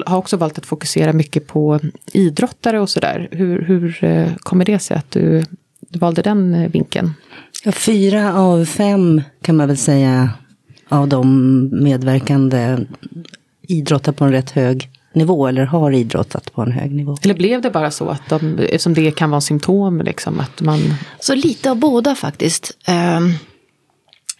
har 0.07 0.17
också 0.17 0.37
valt 0.37 0.59
att 0.59 0.67
fokusera 0.67 1.13
mycket 1.13 1.47
på 1.47 1.81
idrottare 2.13 2.81
och 2.81 2.91
sådär. 2.91 3.29
Hur, 3.31 3.63
hur 3.63 4.05
eh, 4.05 4.35
kommer 4.37 4.65
det 4.65 4.79
sig 4.79 4.97
att 4.97 5.11
du, 5.11 5.45
du 5.89 5.99
valde 5.99 6.23
den 6.23 6.55
eh, 6.55 6.71
vinkeln? 6.71 7.15
Ja, 7.65 7.73
fyra 7.73 8.35
av 8.35 8.65
fem 8.65 9.23
kan 9.43 9.57
man 9.57 9.69
väl 9.69 9.77
säga 9.77 10.31
av 10.89 11.09
de 11.09 11.69
medverkande 11.83 12.79
idrottar 13.63 14.13
på 14.13 14.25
en 14.25 14.33
rätt 14.33 14.51
hög 14.51 14.91
nivå 15.13 15.47
eller 15.47 15.65
har 15.65 15.93
idrottat 15.93 16.53
på 16.53 16.63
en 16.63 16.73
hög 16.73 16.95
nivå. 16.95 17.17
Eller 17.23 17.35
blev 17.35 17.63
det 17.63 17.71
bara 17.71 17.91
så 17.91 18.09
att 18.09 18.29
de, 18.29 18.59
eftersom 18.59 18.95
det 18.95 19.11
kan 19.11 19.31
vara 19.31 19.41
symptom 19.41 20.01
liksom 20.01 20.41
att 20.41 20.61
man... 20.61 20.81
Så 21.21 21.35
lite 21.35 21.71
av 21.71 21.77
båda 21.77 22.15
faktiskt. 22.15 22.77
Um... 23.19 23.35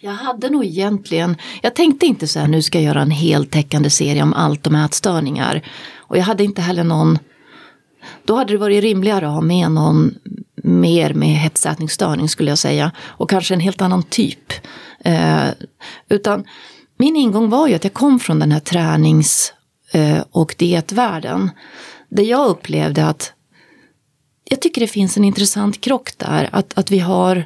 Jag 0.05 0.11
hade 0.11 0.49
nog 0.49 0.65
egentligen, 0.65 1.37
jag 1.61 1.75
tänkte 1.75 2.05
inte 2.05 2.27
så 2.27 2.39
här 2.39 2.47
nu 2.47 2.61
ska 2.61 2.77
jag 2.77 2.85
göra 2.85 3.01
en 3.01 3.11
heltäckande 3.11 3.89
serie 3.89 4.23
om 4.23 4.33
allt 4.33 4.67
om 4.67 4.75
ätstörningar. 4.75 5.61
Och 5.97 6.17
jag 6.17 6.23
hade 6.23 6.43
inte 6.43 6.61
heller 6.61 6.83
någon, 6.83 7.19
då 8.25 8.35
hade 8.35 8.53
det 8.53 8.57
varit 8.57 8.83
rimligare 8.83 9.27
att 9.27 9.33
ha 9.33 9.41
med 9.41 9.71
någon 9.71 10.15
mer 10.55 11.13
med 11.13 11.29
hetsätningsstörning 11.29 12.29
skulle 12.29 12.51
jag 12.51 12.57
säga. 12.57 12.91
Och 12.99 13.29
kanske 13.29 13.53
en 13.53 13.59
helt 13.59 13.81
annan 13.81 14.03
typ. 14.03 14.53
Eh, 14.99 15.47
utan 16.09 16.45
min 16.97 17.15
ingång 17.15 17.49
var 17.49 17.67
ju 17.67 17.73
att 17.73 17.83
jag 17.83 17.93
kom 17.93 18.19
från 18.19 18.39
den 18.39 18.51
här 18.51 18.59
tränings 18.59 19.53
eh, 19.91 20.23
och 20.31 20.55
dietvärlden. 20.57 21.51
Där 22.09 22.23
jag 22.23 22.47
upplevde 22.47 23.05
att 23.05 23.33
jag 24.49 24.61
tycker 24.61 24.81
det 24.81 24.87
finns 24.87 25.17
en 25.17 25.23
intressant 25.23 25.81
krock 25.81 26.17
där. 26.17 26.49
Att, 26.51 26.77
att 26.77 26.91
vi 26.91 26.99
har 26.99 27.45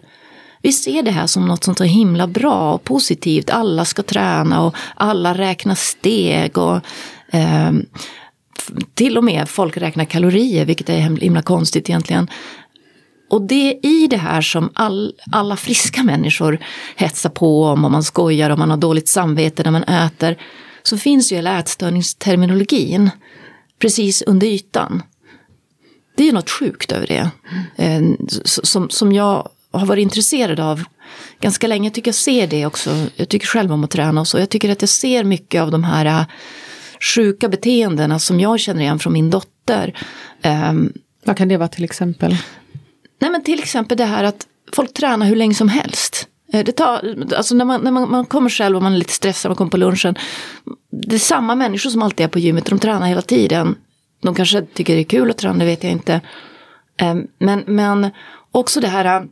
vi 0.62 0.72
ser 0.72 1.04
det 1.04 1.12
här 1.12 1.28
som 1.28 1.46
något 1.46 1.64
sånt 1.64 1.82
himla 1.82 2.28
bra 2.28 2.74
och 2.74 2.84
positivt. 2.84 3.50
Alla 3.50 3.86
ska 3.86 4.04
träna 4.04 4.66
och 4.66 4.76
alla 4.96 5.34
räknar 5.34 5.76
steg. 5.76 6.58
och 6.58 6.80
eh, 7.32 7.72
Till 8.94 9.18
och 9.18 9.24
med 9.24 9.50
folk 9.50 9.78
räknar 9.78 10.06
kalorier, 10.06 10.66
vilket 10.66 10.90
är 10.90 10.98
himla 10.98 11.42
konstigt 11.42 11.90
egentligen. 11.90 12.30
Och 13.30 13.42
det 13.42 13.70
är 13.72 13.86
i 13.86 14.08
det 14.08 14.18
här 14.18 14.42
som 14.42 14.70
all, 14.74 15.14
alla 15.32 15.56
friska 15.56 16.04
människor 16.04 16.60
hetsar 16.96 17.30
på 17.30 17.66
om, 17.66 17.86
om 17.86 17.92
man 17.92 18.04
skojar, 18.04 18.50
om 18.50 18.60
man 18.60 18.70
har 18.70 18.78
dåligt 18.78 19.08
samvete 19.08 19.64
när 19.64 19.72
man 19.72 19.84
äter. 19.84 20.38
Så 20.84 20.98
finns 20.98 21.32
ju 21.32 21.36
hela 21.36 21.60
ätstörningsterminologin 21.60 23.10
precis 23.80 24.22
under 24.22 24.48
ytan 24.48 25.02
det 26.20 26.30
är 26.30 26.34
något 26.34 26.50
sjukt 26.50 26.92
över 26.92 27.08
det. 27.08 27.30
Eh, 27.76 28.02
som, 28.44 28.90
som 28.90 29.14
jag 29.14 29.50
har 29.72 29.86
varit 29.86 30.02
intresserad 30.02 30.60
av 30.60 30.84
ganska 31.42 31.68
länge. 31.68 31.88
Jag 31.88 31.94
tycker 31.94 32.10
jag 32.10 32.16
ser 32.16 32.48
det 32.48 32.66
också. 32.66 33.08
Jag 33.16 33.30
tycker 33.30 33.48
själv 33.48 33.72
om 33.74 33.84
att 33.84 33.92
träna 33.92 34.22
och 34.22 34.28
så. 34.28 34.40
Jag 34.40 34.50
tycker 34.50 34.72
att 34.72 34.82
jag 34.82 34.90
ser 34.90 35.24
mycket 35.24 35.62
av 35.62 35.72
de 35.72 35.84
här 35.84 36.06
uh, 36.06 36.28
sjuka 37.16 37.50
beteendena 37.50 38.20
som 38.20 38.40
jag 38.40 38.60
känner 38.60 38.82
igen 38.82 39.00
från 39.00 39.14
min 39.14 39.30
dotter. 39.30 39.94
Um, 40.44 40.94
Vad 41.26 41.38
kan 41.38 41.48
det 41.48 41.58
vara 41.58 41.70
till 41.70 41.84
exempel? 41.84 42.38
Nej 43.22 43.32
men 43.32 43.44
till 43.44 43.60
exempel 43.60 43.98
det 43.98 44.06
här 44.06 44.24
att 44.24 44.48
folk 44.74 44.94
tränar 44.94 45.26
hur 45.26 45.36
länge 45.36 45.54
som 45.54 45.70
helst. 45.70 46.28
Eh, 46.54 46.66
det 46.66 46.72
tar, 46.72 47.16
alltså 47.36 47.56
när 47.56 47.66
man, 47.66 47.82
när 47.82 47.92
man, 47.92 48.12
man 48.12 48.26
kommer 48.26 48.50
själv 48.50 48.76
och 48.76 48.84
man 48.84 48.94
är 48.94 48.98
lite 48.98 49.14
stressad, 49.14 49.50
man 49.50 49.56
kommer 49.56 49.72
på 49.72 49.78
lunchen. 49.78 50.16
Det 50.92 51.16
är 51.16 51.20
samma 51.20 51.56
människor 51.56 51.90
som 51.90 52.02
alltid 52.02 52.24
är 52.24 52.28
på 52.30 52.40
gymmet, 52.40 52.66
de 52.66 52.80
tränar 52.80 53.08
hela 53.08 53.22
tiden. 53.22 53.76
De 54.22 54.36
kanske 54.36 54.62
tycker 54.62 54.96
det 54.96 55.02
är 55.02 55.04
kul 55.04 55.30
att 55.32 55.38
träna, 55.38 55.60
det 55.60 55.66
vet 55.66 55.84
jag 55.84 55.92
inte. 55.92 56.22
Ehm, 56.98 57.28
men, 57.40 57.64
men 57.68 58.10
också 58.52 58.80
det 58.80 58.88
här 58.88 59.28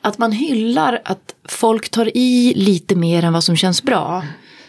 att 0.00 0.18
man 0.18 0.32
hyllar 0.32 1.00
att 1.04 1.34
folk 1.48 1.88
tar 1.88 2.16
i 2.16 2.54
lite 2.56 2.96
mer 2.96 3.24
än 3.24 3.32
vad 3.32 3.44
som 3.44 3.56
känns 3.56 3.82
bra. 3.82 4.24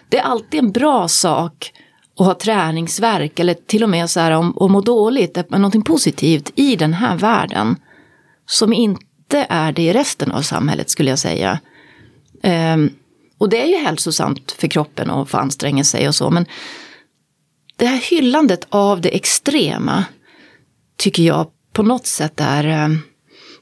Det 0.10 0.18
är 0.18 0.24
alltid 0.24 0.60
en 0.60 0.72
bra 0.72 1.08
sak 1.08 1.74
att 2.20 2.26
ha 2.26 2.34
träningsverk 2.34 3.40
eller 3.40 3.54
till 3.54 3.84
och 3.84 3.90
med 3.90 4.10
så 4.10 4.20
här 4.20 4.32
om, 4.32 4.58
om 4.58 4.72
må 4.72 4.82
dåligt, 4.82 5.38
men 5.50 5.62
någonting 5.62 5.82
positivt 5.82 6.52
i 6.56 6.76
den 6.76 6.94
här 6.94 7.18
världen. 7.18 7.76
Som 8.46 8.74
inte 8.74 9.46
är 9.50 9.72
det 9.72 9.82
i 9.82 9.94
resten 9.94 10.32
av 10.32 10.42
samhället 10.42 10.90
skulle 10.90 11.10
jag 11.10 11.20
säga. 11.20 11.60
Um, 12.44 12.90
och 13.38 13.50
det 13.50 13.62
är 13.62 13.68
ju 13.68 13.78
hälsosamt 13.78 14.52
för 14.52 14.68
kroppen 14.68 15.10
att 15.10 15.30
få 15.30 15.38
anstränga 15.38 15.84
sig 15.84 16.08
och 16.08 16.16
så, 16.16 16.30
men 16.30 16.46
det 17.76 17.86
här 17.86 17.98
hyllandet 17.98 18.68
av 18.70 19.02
det 19.02 19.16
extrema 19.16 20.04
tycker 20.98 21.24
jag 21.24 21.48
på 21.74 21.84
något 21.84 22.06
sätt 22.06 22.40
är 22.40 22.86
um, 22.86 23.00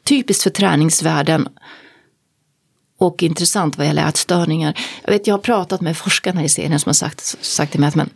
typiskt 0.03 0.43
för 0.43 0.49
träningsvärlden 0.49 1.47
och 2.99 3.23
intressant 3.23 3.77
vad 3.77 3.87
gäller 3.87 4.07
ätstörningar. 4.07 4.79
Jag, 5.03 5.11
vet, 5.11 5.27
jag 5.27 5.33
har 5.33 5.39
pratat 5.39 5.81
med 5.81 5.97
forskarna 5.97 6.43
i 6.43 6.49
serien 6.49 6.79
som 6.79 6.89
har 6.89 6.93
sagt, 6.93 7.21
sagt 7.45 7.71
till 7.71 7.79
mig 7.79 7.87
att 7.87 7.95
men, 7.95 8.09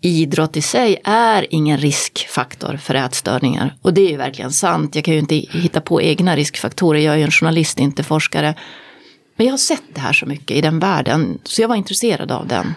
idrott 0.00 0.56
i 0.56 0.62
sig 0.62 1.00
är 1.04 1.46
ingen 1.50 1.78
riskfaktor 1.78 2.76
för 2.76 2.94
ätstörningar. 2.94 3.76
Och 3.82 3.94
det 3.94 4.00
är 4.00 4.10
ju 4.10 4.16
verkligen 4.16 4.52
sant. 4.52 4.94
Jag 4.94 5.04
kan 5.04 5.14
ju 5.14 5.20
inte 5.20 5.34
hitta 5.34 5.80
på 5.80 6.02
egna 6.02 6.36
riskfaktorer. 6.36 7.00
Jag 7.00 7.14
är 7.14 7.18
ju 7.18 7.24
en 7.24 7.30
journalist, 7.30 7.78
inte 7.78 8.02
forskare. 8.02 8.54
Men 9.36 9.46
jag 9.46 9.52
har 9.52 9.58
sett 9.58 9.82
det 9.94 10.00
här 10.00 10.12
så 10.12 10.26
mycket 10.26 10.56
i 10.56 10.60
den 10.60 10.78
världen. 10.78 11.38
Så 11.44 11.62
jag 11.62 11.68
var 11.68 11.76
intresserad 11.76 12.32
av 12.32 12.48
den. 12.48 12.74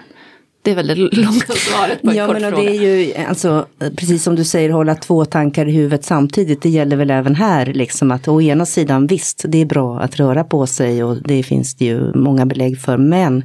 Det 0.62 0.72
är 0.72 0.76
väl 0.76 0.88
det 0.88 0.96
långa 0.96 1.42
svaret 1.42 2.02
på 2.02 2.10
en 2.10 2.16
ja, 2.16 2.28
kort 2.28 2.42
men 2.42 2.52
fråga. 2.52 2.64
Det 2.64 2.78
är 2.78 2.84
ju 2.84 3.16
alltså, 3.16 3.66
precis 3.96 4.24
som 4.24 4.36
du 4.36 4.44
säger, 4.44 4.70
hålla 4.70 4.96
två 4.96 5.26
tankar 5.26 5.66
i 5.66 5.72
huvudet 5.72 6.06
samtidigt. 6.06 6.62
Det 6.62 6.70
gäller 6.70 6.96
väl 6.96 7.12
även 7.12 7.36
här, 7.36 7.66
liksom 7.66 8.12
att 8.12 8.28
å 8.28 8.42
ena 8.42 8.66
sidan 8.66 9.08
visst, 9.08 9.46
det 9.48 9.58
är 9.58 9.66
bra 9.66 10.00
att 10.00 10.16
röra 10.16 10.44
på 10.44 10.68
sig 10.68 11.04
och 11.04 11.18
det 11.22 11.44
finns 11.44 11.76
det 11.76 11.86
ju 11.86 12.14
många 12.16 12.46
belägg 12.46 12.82
för. 12.82 12.98
Men 12.98 13.44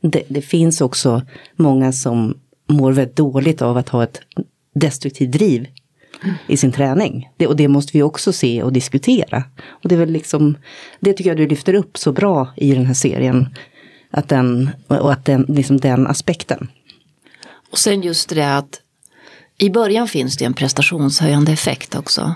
det, 0.00 0.22
det 0.28 0.42
finns 0.42 0.80
också 0.80 1.22
många 1.56 1.92
som 1.92 2.34
mår 2.68 2.92
väldigt 2.92 3.16
dåligt 3.16 3.62
av 3.62 3.76
att 3.76 3.88
ha 3.88 4.04
ett 4.04 4.20
destruktivt 4.74 5.32
driv 5.32 5.66
i 6.46 6.56
sin 6.56 6.72
träning. 6.72 7.28
Det, 7.36 7.46
och 7.46 7.56
det 7.56 7.68
måste 7.68 7.90
vi 7.92 8.02
också 8.02 8.32
se 8.32 8.62
och 8.62 8.72
diskutera. 8.72 9.44
Och 9.68 9.88
det 9.88 9.94
är 9.94 9.98
väl 9.98 10.10
liksom, 10.10 10.56
det 11.00 11.12
tycker 11.12 11.30
jag 11.30 11.36
du 11.36 11.48
lyfter 11.48 11.74
upp 11.74 11.98
så 11.98 12.12
bra 12.12 12.48
i 12.56 12.74
den 12.74 12.86
här 12.86 12.94
serien. 12.94 13.48
Att 14.16 14.28
den, 14.28 14.70
och 14.86 15.12
att 15.12 15.24
den, 15.24 15.44
liksom 15.48 15.76
den 15.76 16.06
aspekten. 16.06 16.68
Och 17.70 17.78
sen 17.78 18.02
just 18.02 18.28
det 18.28 18.56
att 18.56 18.80
i 19.58 19.70
början 19.70 20.08
finns 20.08 20.36
det 20.36 20.44
en 20.44 20.54
prestationshöjande 20.54 21.52
effekt 21.52 21.94
också. 21.94 22.34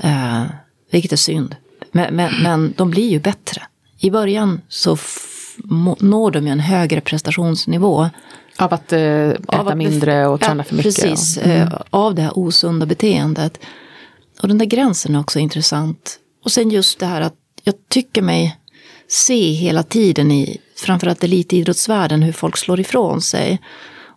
Eh, 0.00 0.44
vilket 0.90 1.12
är 1.12 1.16
synd. 1.16 1.56
Men, 1.92 2.16
men, 2.16 2.42
men 2.42 2.74
de 2.76 2.90
blir 2.90 3.08
ju 3.08 3.20
bättre. 3.20 3.62
I 3.98 4.10
början 4.10 4.60
så 4.68 4.96
når 6.00 6.30
de 6.30 6.46
ju 6.46 6.52
en 6.52 6.60
högre 6.60 7.00
prestationsnivå. 7.00 8.08
Av 8.58 8.74
att 8.74 8.92
eh, 8.92 9.28
äta 9.28 9.58
av 9.58 9.68
att 9.68 9.76
mindre 9.76 10.26
och 10.26 10.40
träna 10.40 10.64
för 10.64 10.74
mycket? 10.74 10.96
Precis, 10.96 11.38
mm. 11.38 11.60
eh, 11.60 11.80
av 11.90 12.14
det 12.14 12.22
här 12.22 12.38
osunda 12.38 12.86
beteendet. 12.86 13.60
Och 14.42 14.48
den 14.48 14.58
där 14.58 14.66
gränsen 14.66 15.14
är 15.14 15.20
också 15.20 15.38
intressant. 15.38 16.18
Och 16.44 16.52
sen 16.52 16.70
just 16.70 16.98
det 16.98 17.06
här 17.06 17.20
att 17.20 17.36
jag 17.62 17.74
tycker 17.88 18.22
mig 18.22 18.56
se 19.08 19.52
hela 19.52 19.82
tiden 19.82 20.30
i 20.30 20.58
framförallt 20.80 21.24
elitidrottsvärlden 21.24 22.22
hur 22.22 22.32
folk 22.32 22.56
slår 22.56 22.80
ifrån 22.80 23.20
sig. 23.20 23.60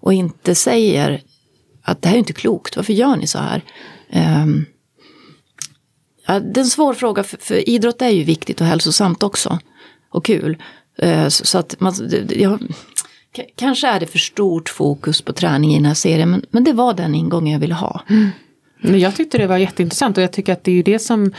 Och 0.02 0.14
inte 0.14 0.56
säger 0.56 1.22
att 1.84 2.02
det 2.02 2.08
här 2.08 2.16
är 2.16 2.20
inte 2.20 2.34
klokt, 2.34 2.76
varför 2.76 2.94
gör 2.94 3.16
ni 3.16 3.28
så 3.28 3.40
här? 3.40 3.62
Um, 4.44 4.66
ja, 6.28 6.40
det 6.40 6.60
är 6.60 6.64
en 6.64 6.70
svår 6.70 6.94
fråga, 6.94 7.24
för, 7.24 7.38
för, 7.38 7.70
idrott 7.70 8.02
är 8.02 8.10
ju 8.10 8.24
viktigt 8.24 8.62
och 8.62 8.68
hälsosamt 8.68 9.24
också. 9.24 9.60
Och 10.10 10.26
kul. 10.26 10.64
Uh, 11.04 11.28
så, 11.28 11.46
så, 11.46 11.58
att 11.58 11.80
man, 11.80 11.94
jag, 12.30 12.60
kanske 13.56 13.88
är 13.88 14.00
det 14.00 14.08
för 14.08 14.20
stort 14.20 14.70
fokus 14.70 15.22
på 15.22 15.34
träning 15.34 15.72
i 15.72 15.76
den 15.76 15.86
här 15.86 15.94
serien, 15.94 16.30
men, 16.30 16.46
men 16.52 16.64
det 16.64 16.74
var 16.74 16.94
den 16.94 17.16
ingången 17.16 17.54
jag 17.54 17.60
ville 17.60 17.74
ha. 17.74 18.02
Mm. 18.10 18.30
Men 18.82 19.00
jag 19.00 19.16
tyckte 19.16 19.38
det 19.38 19.48
var 19.48 19.58
jätteintressant 19.58 20.18
och 20.18 20.24
jag 20.24 20.32
tycker 20.32 20.54
att 20.54 20.64
det 20.64 20.72
är 20.72 20.76
ju 20.76 20.84
det 20.84 21.00
som 21.00 21.34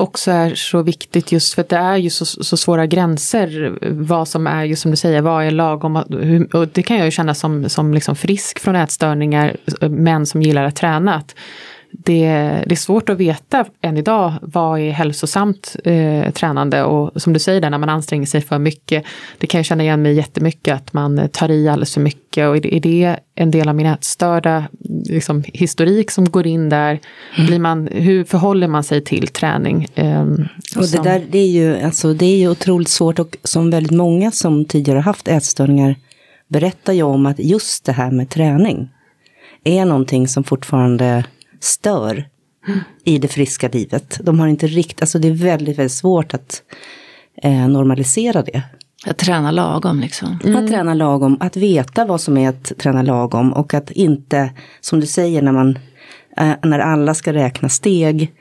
också 0.00 0.30
är 0.30 0.54
så 0.54 0.82
viktigt 0.82 1.32
just 1.32 1.54
för 1.54 1.62
att 1.62 1.68
det 1.68 1.76
är 1.76 1.96
ju 1.96 2.10
så, 2.10 2.24
så 2.24 2.56
svåra 2.56 2.86
gränser 2.86 3.78
vad 3.90 4.28
som 4.28 4.46
är, 4.46 4.64
just 4.64 4.82
som 4.82 4.90
du 4.90 4.96
säger, 4.96 5.22
vad 5.22 5.44
är 5.44 5.50
lagom 5.50 5.96
och 6.52 6.68
det 6.68 6.82
kan 6.82 6.96
jag 6.96 7.04
ju 7.04 7.10
känna 7.10 7.34
som, 7.34 7.68
som 7.68 7.94
liksom 7.94 8.16
frisk 8.16 8.58
från 8.58 8.76
ätstörningar, 8.76 9.56
män 9.88 10.26
som 10.26 10.42
gillar 10.42 10.64
att 10.64 10.76
träna. 10.76 11.14
Att 11.14 11.34
det, 11.92 12.26
det 12.66 12.72
är 12.72 12.76
svårt 12.76 13.08
att 13.08 13.18
veta 13.18 13.64
än 13.82 13.96
idag 13.96 14.32
vad 14.42 14.80
är 14.80 14.90
hälsosamt 14.90 15.76
eh, 15.84 16.30
tränande 16.30 16.84
och 16.84 17.22
som 17.22 17.32
du 17.32 17.38
säger 17.38 17.60
där, 17.60 17.70
när 17.70 17.78
man 17.78 17.88
anstränger 17.88 18.26
sig 18.26 18.40
för 18.40 18.58
mycket. 18.58 19.04
Det 19.38 19.46
kan 19.46 19.58
jag 19.58 19.66
känna 19.66 19.82
igen 19.82 20.02
mig 20.02 20.14
jättemycket 20.14 20.74
att 20.74 20.92
man 20.92 21.28
tar 21.32 21.50
i 21.50 21.68
alldeles 21.68 21.94
för 21.94 22.00
mycket 22.00 22.48
och 22.48 22.56
är 22.56 22.60
det, 22.60 22.74
är 22.74 22.80
det 22.80 23.18
en 23.34 23.50
del 23.50 23.68
av 23.68 23.74
min 23.74 23.86
ätstörda 23.86 24.64
liksom, 25.04 25.44
historik 25.46 26.10
som 26.10 26.30
går 26.30 26.46
in 26.46 26.68
där? 26.68 27.00
Mm. 27.36 27.46
Blir 27.46 27.58
man, 27.58 27.88
hur 27.92 28.24
förhåller 28.24 28.68
man 28.68 28.84
sig 28.84 29.04
till 29.04 29.28
träning? 29.28 29.86
Eh, 29.94 30.22
och 30.76 30.86
det 30.92 31.02
där 31.02 31.22
det 31.30 31.38
är, 31.38 31.50
ju, 31.50 31.80
alltså, 31.80 32.12
det 32.12 32.26
är 32.26 32.36
ju 32.36 32.48
otroligt 32.48 32.88
svårt 32.88 33.18
och 33.18 33.36
som 33.42 33.70
väldigt 33.70 33.96
många 33.96 34.30
som 34.30 34.64
tidigare 34.64 34.98
haft 34.98 35.28
ätstörningar 35.28 35.96
berättar 36.48 36.92
ju 36.92 37.02
om 37.02 37.26
att 37.26 37.38
just 37.38 37.84
det 37.84 37.92
här 37.92 38.10
med 38.10 38.30
träning 38.30 38.88
är 39.64 39.84
någonting 39.84 40.28
som 40.28 40.44
fortfarande 40.44 41.24
stör 41.60 42.28
i 43.04 43.18
det 43.18 43.28
friska 43.28 43.68
livet. 43.68 44.20
De 44.22 44.40
har 44.40 44.48
inte 44.48 44.66
riktigt, 44.66 45.00
alltså 45.00 45.18
det 45.18 45.28
är 45.28 45.32
väldigt, 45.32 45.78
väldigt 45.78 45.92
svårt 45.92 46.34
att 46.34 46.62
eh, 47.42 47.68
normalisera 47.68 48.42
det. 48.42 48.62
Att 49.06 49.18
träna 49.18 49.50
lagom 49.50 50.00
liksom. 50.00 50.38
Mm. 50.44 50.64
Att 50.64 50.70
träna 50.70 50.94
lagom, 50.94 51.36
att 51.40 51.56
veta 51.56 52.04
vad 52.04 52.20
som 52.20 52.36
är 52.36 52.48
att 52.48 52.72
träna 52.78 53.02
lagom 53.02 53.52
och 53.52 53.74
att 53.74 53.90
inte, 53.90 54.50
som 54.80 55.00
du 55.00 55.06
säger, 55.06 55.42
när 55.42 55.52
man, 55.52 55.78
eh, 56.36 56.52
när 56.62 56.78
alla 56.78 57.14
ska 57.14 57.32
räkna 57.32 57.68
steg, 57.68 58.32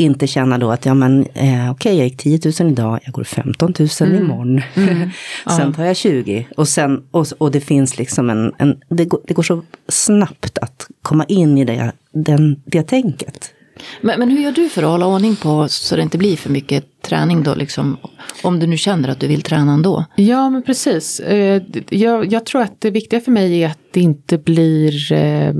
inte 0.00 0.26
känna 0.26 0.58
då 0.58 0.70
att 0.70 0.86
ja 0.86 0.94
men 0.94 1.26
eh, 1.34 1.70
okej 1.70 1.70
okay, 1.70 1.94
jag 1.94 2.04
gick 2.06 2.16
10 2.16 2.40
000 2.60 2.72
idag, 2.72 3.00
jag 3.04 3.14
går 3.14 3.24
15 3.24 3.74
000 3.78 3.88
mm. 4.00 4.24
imorgon. 4.24 4.62
Mm. 4.74 5.10
sen 5.56 5.72
tar 5.72 5.84
jag 5.84 5.96
20 5.96 6.46
och, 6.56 6.68
sen, 6.68 7.02
och, 7.10 7.26
och 7.38 7.50
det 7.50 7.60
finns 7.60 7.98
liksom 7.98 8.30
en, 8.30 8.52
en 8.58 8.80
det, 8.88 9.04
går, 9.04 9.20
det 9.24 9.34
går 9.34 9.42
så 9.42 9.62
snabbt 9.88 10.58
att 10.58 10.86
komma 11.02 11.24
in 11.24 11.58
i 11.58 11.64
det, 11.64 11.92
den, 12.12 12.62
det 12.64 12.82
tänket. 12.82 13.52
Men, 14.00 14.18
men 14.18 14.30
hur 14.30 14.40
gör 14.40 14.52
du 14.52 14.68
för 14.68 14.82
att 14.82 14.88
hålla 14.88 15.06
ordning 15.06 15.36
på 15.36 15.68
så 15.68 15.96
det 15.96 16.02
inte 16.02 16.18
blir 16.18 16.36
för 16.36 16.50
mycket 16.50 17.02
träning 17.02 17.42
då? 17.42 17.54
Liksom, 17.54 17.96
om 18.42 18.58
du 18.58 18.66
nu 18.66 18.76
känner 18.76 19.08
att 19.08 19.20
du 19.20 19.26
vill 19.26 19.42
träna 19.42 19.72
ändå. 19.72 20.04
Ja 20.16 20.50
men 20.50 20.62
precis. 20.62 21.20
Eh, 21.20 21.62
jag, 21.90 22.32
jag 22.32 22.46
tror 22.46 22.62
att 22.62 22.80
det 22.80 22.90
viktiga 22.90 23.20
för 23.20 23.32
mig 23.32 23.62
är 23.62 23.66
att 23.66 23.78
det 23.90 24.00
inte 24.00 24.38
blir 24.38 25.12
eh, 25.12 25.54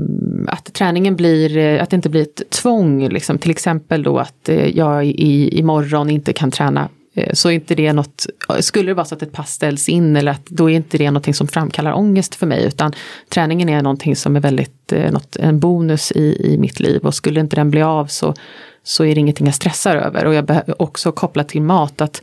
att 0.47 0.73
träningen 0.73 1.15
blir, 1.15 1.57
eh, 1.57 1.83
att 1.83 1.89
det 1.89 1.95
inte 1.95 2.09
blir 2.09 2.21
ett 2.21 2.49
tvång. 2.49 3.09
Liksom. 3.09 3.37
Till 3.37 3.51
exempel 3.51 4.03
då 4.03 4.17
att 4.17 4.49
jag 4.73 5.05
i, 5.05 5.59
imorgon 5.59 6.09
inte 6.09 6.33
kan 6.33 6.51
träna 6.51 6.89
Eh, 7.13 7.33
så 7.33 7.49
är 7.49 7.53
inte 7.53 7.75
det 7.75 7.93
något, 7.93 8.25
skulle 8.59 8.89
det 8.89 8.93
vara 8.93 9.05
så 9.05 9.15
att 9.15 9.21
ett 9.21 9.31
pass 9.31 9.51
ställs 9.51 9.89
in 9.89 10.15
eller 10.15 10.31
att 10.31 10.45
då 10.45 10.69
är 10.69 10.75
inte 10.75 10.97
det 10.97 11.11
någonting 11.11 11.33
som 11.33 11.47
framkallar 11.47 11.93
ångest 11.93 12.35
för 12.35 12.47
mig 12.47 12.65
utan 12.65 12.93
träningen 13.29 13.69
är 13.69 13.81
någonting 13.81 14.15
som 14.15 14.35
är 14.35 14.39
väldigt, 14.39 14.91
eh, 14.91 15.11
något, 15.11 15.35
en 15.35 15.59
bonus 15.59 16.11
i, 16.11 16.53
i 16.53 16.57
mitt 16.57 16.79
liv 16.79 17.01
och 17.05 17.15
skulle 17.15 17.39
inte 17.39 17.55
den 17.55 17.71
bli 17.71 17.81
av 17.81 18.05
så, 18.05 18.33
så 18.83 19.05
är 19.05 19.15
det 19.15 19.21
ingenting 19.21 19.45
jag 19.45 19.55
stressar 19.55 19.95
över. 19.95 20.25
Och 20.25 20.33
jag 20.33 20.45
behöver 20.45 20.81
också 20.81 21.11
koppla 21.11 21.43
till 21.43 21.61
mat 21.61 22.01
att 22.01 22.21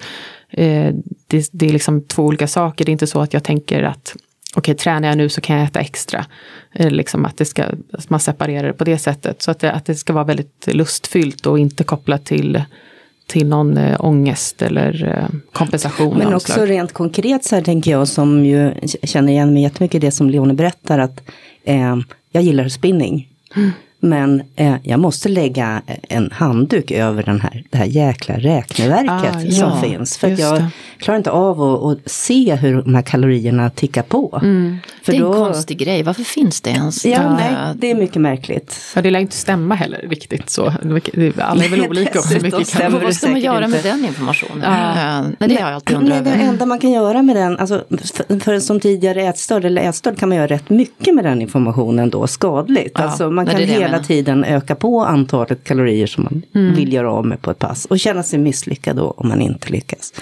eh, 0.50 0.95
det, 1.26 1.49
det, 1.52 1.66
är 1.66 1.73
liksom 1.73 2.02
två 2.02 2.23
olika 2.25 2.47
saker, 2.47 2.85
det 2.85 2.90
är 2.90 2.92
inte 2.92 3.07
så 3.07 3.21
att 3.21 3.35
jag 3.35 3.45
tänker 3.45 3.83
att 3.83 4.16
okej, 4.54 4.75
tränar 4.75 5.09
jag 5.09 5.16
nu 5.18 5.28
så 5.28 5.40
kan 5.40 5.57
jag 5.57 5.64
äta 5.64 5.80
extra. 5.80 6.26
Eh, 6.75 6.90
liksom 6.90 7.25
att, 7.25 7.37
det 7.37 7.45
ska, 7.45 7.64
att 7.92 8.11
man 8.11 8.21
separerar 8.21 8.66
det 8.66 8.73
på 8.73 8.85
det 8.85 8.99
sättet. 8.99 9.42
Så 9.42 9.50
att 9.50 9.59
det, 9.59 9.73
att 9.73 9.87
det 9.87 9.95
ska 9.95 10.12
vara 10.12 10.25
väldigt 10.25 10.66
lustfyllt 10.66 11.47
och 11.47 11.59
inte 11.59 11.85
kopplat 11.85 12.25
till 12.25 12.62
till 13.29 13.49
någon 13.49 13.77
äh, 13.77 14.05
ångest 14.05 14.63
eller 14.63 15.19
äh, 15.19 15.39
kompensation. 15.53 16.19
Men 16.19 16.35
också 16.35 16.65
rent 16.65 16.93
konkret 16.93 17.45
så 17.45 17.55
här 17.55 17.63
tänker 17.63 17.91
jag 17.91 18.09
som 18.09 18.45
ju 18.45 18.75
känner 19.03 19.33
igen 19.33 19.53
mig 19.53 19.63
jättemycket 19.63 19.95
i 19.95 20.07
det 20.07 20.11
som 20.11 20.31
Leone 20.31 20.55
berättar 20.55 20.99
att 20.99 21.21
äh, 21.65 21.97
jag 22.33 22.43
gillar 22.43 22.69
spinning. 22.69 23.29
Mm. 23.57 23.71
Men 24.00 24.43
eh, 24.57 24.75
jag 24.83 25.00
måste 25.00 25.28
lägga 25.28 25.83
en 26.09 26.31
handduk 26.33 26.90
över 26.90 27.23
den 27.23 27.40
här, 27.40 27.64
det 27.71 27.78
här 27.78 27.85
jäkla 27.85 28.35
räkneverket 28.35 29.37
Ah, 29.37 29.40
som 29.40 29.50
ja, 29.50 29.81
finns. 29.83 30.19
För 30.19 30.28
jag 30.40 30.55
det. 30.55 30.69
klarar 30.99 31.19
inte 31.19 31.31
av 31.31 31.62
att, 31.62 31.83
att 31.83 32.11
se 32.11 32.55
hur 32.55 32.83
de 32.83 32.95
här 32.95 33.02
kalorierna 33.02 33.71
tickar 33.71 34.02
på. 34.02 34.40
Mm. 34.43 34.76
För 35.02 35.12
det 35.12 35.19
är 35.19 35.23
en 35.23 35.33
då- 35.33 35.45
konstig 35.45 35.78
grej, 35.78 36.02
varför 36.02 36.23
finns 36.23 36.61
det 36.61 36.71
ens? 36.71 37.07
Ja, 37.07 37.19
Eh, 37.23 37.33
nej, 37.37 37.75
det 37.76 37.90
är 37.90 37.95
mycket 37.95 38.23
märkligt. 38.23 38.81
Ja, 38.95 39.02
det 39.02 39.11
lär 39.11 39.21
inte 39.21 39.37
stämma 39.37 39.75
heller 39.75 39.99
riktigt 40.11 40.50
så. 40.50 40.62
Alla 40.67 41.64
är 41.64 41.69
väl 41.69 41.78
Nej, 41.81 41.88
olika 41.88 42.19
också. 42.19 42.43
Mycket 42.43 42.67
stämmer 42.69 43.00
Vad 43.00 43.14
ska 43.14 43.28
man 43.31 43.40
göra 43.40 43.69
med 43.69 43.76
inte. 43.76 43.88
den 43.88 44.05
informationen? 44.05 44.62
Ja. 44.62 45.19
Eh, 45.21 45.26
nej, 45.38 45.49
det 45.49 45.55
har 45.55 45.69
jag 45.71 45.75
alltid 45.75 45.97
undrat 45.97 46.25
Nej, 46.25 46.38
det 46.38 46.45
enda 46.45 46.67
man 46.67 46.78
kan 46.78 46.90
göra 46.90 47.23
med 47.23 47.37
den, 47.37 47.59
alltså 47.59 47.85
för, 48.14 48.40
för 48.40 48.52
en 48.55 48.61
som 48.61 48.81
tidigare 48.81 49.23
ätstörd 49.23 49.64
eller 49.64 49.83
ätstörd 49.83 50.19
kan 50.19 50.28
man 50.28 50.37
göra 50.38 50.47
rätt 50.47 50.71
mycket 50.71 51.14
med 51.14 51.25
den 51.25 51.43
informationen 51.43 52.11
då, 52.11 52.26
skadligt. 52.26 52.93
Ja, 52.95 53.02
alltså 53.05 53.25
man 53.31 53.35
men 53.35 53.47
kan 53.47 53.61
hela 53.90 54.02
tiden 54.04 54.45
öka 54.45 54.75
på 54.75 55.04
antalet 55.04 55.64
kalorier 55.64 56.07
som 56.07 56.25
man 56.25 56.42
Mm. 56.54 56.75
vill 56.75 56.92
göra 56.92 57.12
av 57.12 57.26
med 57.26 57.42
på 57.42 57.50
ett 57.50 57.59
pass. 57.59 57.85
Och 57.85 57.99
känna 58.00 58.23
sig 58.23 58.38
misslyckad 58.38 58.97
då 58.97 59.11
om 59.11 59.28
man 59.28 59.40
inte 59.40 59.68
lyckas. 59.73 60.12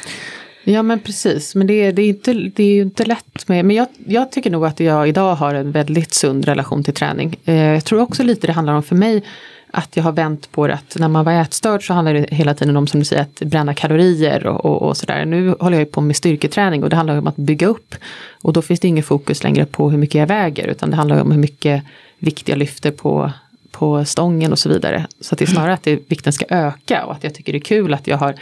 Ja 0.65 0.83
men 0.83 0.99
precis, 1.01 1.55
men 1.55 1.67
det, 1.67 1.73
är- 1.75 1.93
det, 1.93 2.03
är, 2.03 2.09
inte, 2.09 2.33
det 2.33 2.63
är 2.63 2.75
ju 2.75 2.83
inte 2.83 3.05
lätt 3.05 3.49
med, 3.49 3.65
men 3.65 3.77
jag, 3.77 3.87
jag 4.07 4.33
tycker 4.33 4.51
nog 4.51 4.67
att 4.67 4.81
jag 4.81 5.09
idag 5.09 5.35
har 5.35 5.55
en 5.55 5.73
väldigt 5.73 6.15
sund 6.15 6.45
relation 6.45 6.85
till 6.85 6.95
träning. 6.95 7.37
Eh, 7.45 7.55
jag 7.55 7.85
tror 7.85 8.01
också 8.01 8.23
lite 8.23 8.47
det 8.47 8.53
handlar 8.53 8.75
om 8.75 8.83
för 8.83 8.97
mig 8.97 9.23
att 9.71 9.97
jag 9.97 10.05
har 10.05 10.13
vänt 10.13 10.53
på 10.53 10.67
det 10.67 10.75
att 10.75 10.97
när 10.99 11.09
man 11.09 11.25
var 11.25 11.33
ätstörd 11.33 11.87
så 11.87 11.93
handlar 11.93 12.15
det 12.15 12.27
hela 12.31 12.55
tiden 12.55 12.77
om 12.77 12.87
som 12.87 13.01
du 13.01 13.05
säger 13.07 13.23
att 13.23 13.41
bränna 13.41 13.75
kalorier 13.75 14.47
och, 14.47 14.65
och, 14.65 14.83
och 14.83 14.97
sådär. 14.97 15.25
Nu 15.25 15.55
håller 15.61 15.77
jag 15.77 15.87
ju 15.87 15.91
på 15.93 16.01
med 16.01 16.17
styrketräning 16.17 16.83
och 16.85 16.91
det 16.91 16.97
handlar 16.97 17.19
om 17.19 17.27
att 17.27 17.37
bygga 17.37 17.67
upp. 17.67 17.95
Och 18.43 18.53
då 18.53 18.63
finns 18.63 18.81
det 18.81 18.89
ingen 18.89 19.05
fokus 19.05 19.43
längre 19.45 19.65
på 19.67 19.91
hur 19.91 19.99
mycket 19.99 20.15
jag 20.15 20.27
väger 20.27 20.67
utan 20.67 20.91
det 20.91 20.97
handlar 20.97 21.21
om 21.23 21.31
hur 21.31 21.39
mycket 21.39 21.83
vikt 22.19 22.49
jag 22.49 22.59
lyfter 22.59 22.91
på 22.91 23.33
på 23.79 24.05
stången 24.05 24.53
och 24.53 24.59
så 24.59 24.69
vidare. 24.69 25.07
Så 25.21 25.35
att 25.35 25.39
det 25.39 25.45
är 25.45 25.47
snarare 25.47 25.73
att 25.73 25.83
det, 25.83 26.11
vikten 26.11 26.33
ska 26.33 26.45
öka 26.49 27.05
och 27.05 27.13
att 27.13 27.25
jag 27.25 27.35
tycker 27.35 27.53
det 27.53 27.59
är 27.59 27.61
kul 27.61 27.95
att 27.95 28.07
jag 28.07 28.17
har 28.17 28.35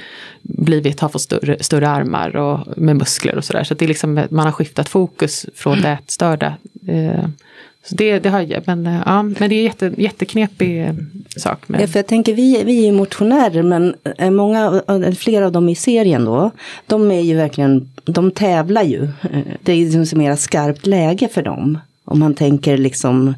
blivit, 0.43 1.01
har 1.01 1.09
fått 1.09 1.23
större, 1.23 1.63
större 1.63 1.89
armar 1.89 2.37
och 2.37 2.69
med 2.77 2.97
muskler 2.97 3.37
och 3.37 3.45
sådär. 3.45 3.65
Så 3.65 3.73
att 3.73 3.79
det 3.79 3.85
är 3.85 3.89
liksom, 3.89 4.27
man 4.31 4.45
har 4.45 4.53
skiftat 4.53 4.89
fokus 4.89 5.47
från 5.55 5.81
det 5.81 5.89
ätstörda. 5.89 6.55
Eh, 6.87 7.25
så 7.85 7.95
det, 7.95 8.19
det 8.19 8.29
har 8.29 8.41
jag, 8.41 8.63
men, 8.67 8.87
eh, 8.87 9.03
ja, 9.07 9.23
men 9.23 9.49
det 9.51 9.55
är 9.55 9.63
jätte, 9.63 9.93
jätteknepig 9.97 10.83
eh, 10.83 10.95
sak. 11.37 11.59
Men, 11.67 11.81
Ja, 11.81 11.87
för 11.87 11.99
jag 11.99 12.07
tänker, 12.07 12.35
vi, 12.35 12.63
vi 12.65 12.79
är 12.79 12.87
ju 12.87 12.93
motionärer, 12.93 13.63
men 13.63 13.95
många, 14.37 14.83
flera 15.19 15.47
av 15.47 15.53
dem 15.53 15.69
i 15.69 15.75
serien 15.75 16.25
då, 16.25 16.51
de 16.87 17.11
är 17.11 17.21
ju 17.21 17.37
verkligen, 17.37 17.93
de 18.05 18.31
tävlar 18.31 18.83
ju. 18.83 19.09
Det 19.63 19.73
är 19.73 19.77
ju 19.77 19.99
liksom 19.99 20.19
mera 20.19 20.37
skarpt 20.37 20.87
läge 20.87 21.29
för 21.29 21.43
dem. 21.43 21.79
Om 22.05 22.19
man 22.19 22.35
tänker 22.35 22.77
liksom 22.77 23.35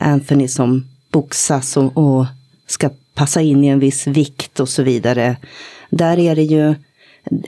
Anthony 0.00 0.48
som 0.48 0.84
boxas 1.16 1.76
och, 1.76 1.96
och 1.96 2.26
ska 2.66 2.90
passa 3.14 3.40
in 3.40 3.64
i 3.64 3.68
en 3.68 3.78
viss 3.78 4.06
vikt 4.06 4.60
och 4.60 4.68
så 4.68 4.82
vidare. 4.82 5.36
Där 5.90 6.18
är 6.18 6.36
det 6.36 6.42
ju, 6.42 6.68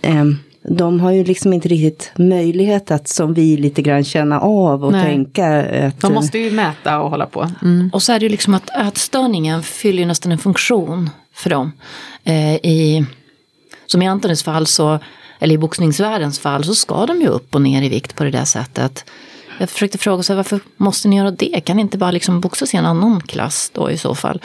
eh, 0.03 0.25
de 0.63 1.01
har 1.01 1.11
ju 1.11 1.25
liksom 1.25 1.53
inte 1.53 1.69
riktigt 1.69 2.13
möjlighet 2.17 2.91
att 2.91 3.09
som 3.09 3.35
vi 3.35 3.57
lite 3.57 3.83
grann 3.83 4.05
känna 4.05 4.41
av 4.41 4.85
och 4.85 4.93
Nej. 4.93 5.05
tänka. 5.05 5.87
Att, 5.87 6.01
de 6.01 6.15
måste 6.15 6.39
ju 6.39 6.51
mäta 6.51 7.01
och 7.01 7.11
hålla 7.11 7.27
på. 7.27 7.51
Mm. 7.63 7.91
Och 7.93 8.03
så 8.03 8.13
är 8.13 8.19
det 8.19 8.25
ju 8.25 8.29
liksom 8.29 8.55
att 8.55 8.71
ätstörningen 8.71 9.63
fyller 9.63 9.99
ju 9.99 10.07
nästan 10.07 10.33
en 10.33 10.39
funktion 10.39 11.11
för 11.35 11.51
dem. 11.51 11.73
Eh, 12.25 12.55
i, 12.55 13.07
som 13.87 14.03
i 14.03 14.09
Antonis 14.09 14.43
fall 14.43 14.67
så, 14.67 14.99
eller 15.41 15.55
i 15.55 15.59
boxningsvärldens 15.59 16.39
fall 16.39 16.65
så 16.65 16.75
ska 16.75 17.07
de 17.07 17.21
ju 17.21 17.29
upp 17.29 17.55
och 17.55 17.63
ner 17.63 17.83
i 17.83 17.89
vikt 17.89 18.17
på 18.17 18.25
det 18.25 18.31
där 18.31 18.45
sättet. 18.45 19.05
Jag 19.59 19.71
försökte 19.71 19.99
fråga 19.99 20.23
så 20.23 20.33
här, 20.33 20.37
varför 20.37 20.61
måste 20.77 21.09
ni 21.09 21.17
göra 21.17 21.31
det? 21.31 21.61
Kan 21.65 21.77
ni 21.77 21.83
inte 21.83 21.99
bara 21.99 22.11
liksom 22.11 22.41
boxas 22.41 22.75
i 22.75 22.77
en 22.77 22.87
annan 22.87 23.21
klass 23.21 23.71
då 23.75 23.91
i 23.91 23.99
så 23.99 24.15
fall? 24.15 24.43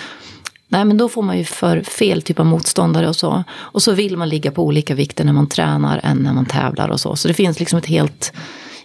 Nej 0.67 0.85
men 0.85 0.97
då 0.97 1.09
får 1.09 1.21
man 1.21 1.37
ju 1.37 1.43
för 1.43 1.81
fel 1.81 2.21
typ 2.21 2.39
av 2.39 2.45
motståndare 2.45 3.07
och 3.07 3.15
så. 3.15 3.43
Och 3.51 3.83
så 3.83 3.91
vill 3.91 4.17
man 4.17 4.29
ligga 4.29 4.51
på 4.51 4.63
olika 4.63 4.95
vikter 4.95 5.23
när 5.23 5.33
man 5.33 5.47
tränar 5.47 5.99
än 6.03 6.17
när 6.17 6.33
man 6.33 6.45
tävlar 6.45 6.89
och 6.89 6.99
så. 6.99 7.15
Så 7.15 7.27
det 7.27 7.33
finns 7.33 7.59
liksom 7.59 7.79
ett 7.79 7.85
helt, 7.85 8.33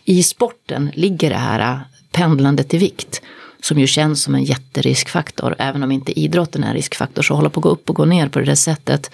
i 0.04 0.22
sporten 0.22 0.90
ligger 0.94 1.30
det 1.30 1.36
här 1.36 1.60
äh, 1.72 1.78
pendlandet 2.12 2.74
i 2.74 2.78
vikt. 2.78 3.22
Som 3.60 3.78
ju 3.78 3.86
känns 3.86 4.22
som 4.22 4.34
en 4.34 4.44
jätteriskfaktor. 4.44 5.54
Även 5.58 5.82
om 5.82 5.92
inte 5.92 6.20
idrotten 6.20 6.64
är 6.64 6.68
en 6.68 6.74
riskfaktor 6.74 7.22
så 7.22 7.34
hålla 7.34 7.50
på 7.50 7.60
att 7.60 7.64
gå 7.64 7.68
upp 7.68 7.90
och 7.90 7.96
gå 7.96 8.04
ner 8.04 8.28
på 8.28 8.38
det 8.38 8.44
där 8.44 8.54
sättet. 8.54 9.10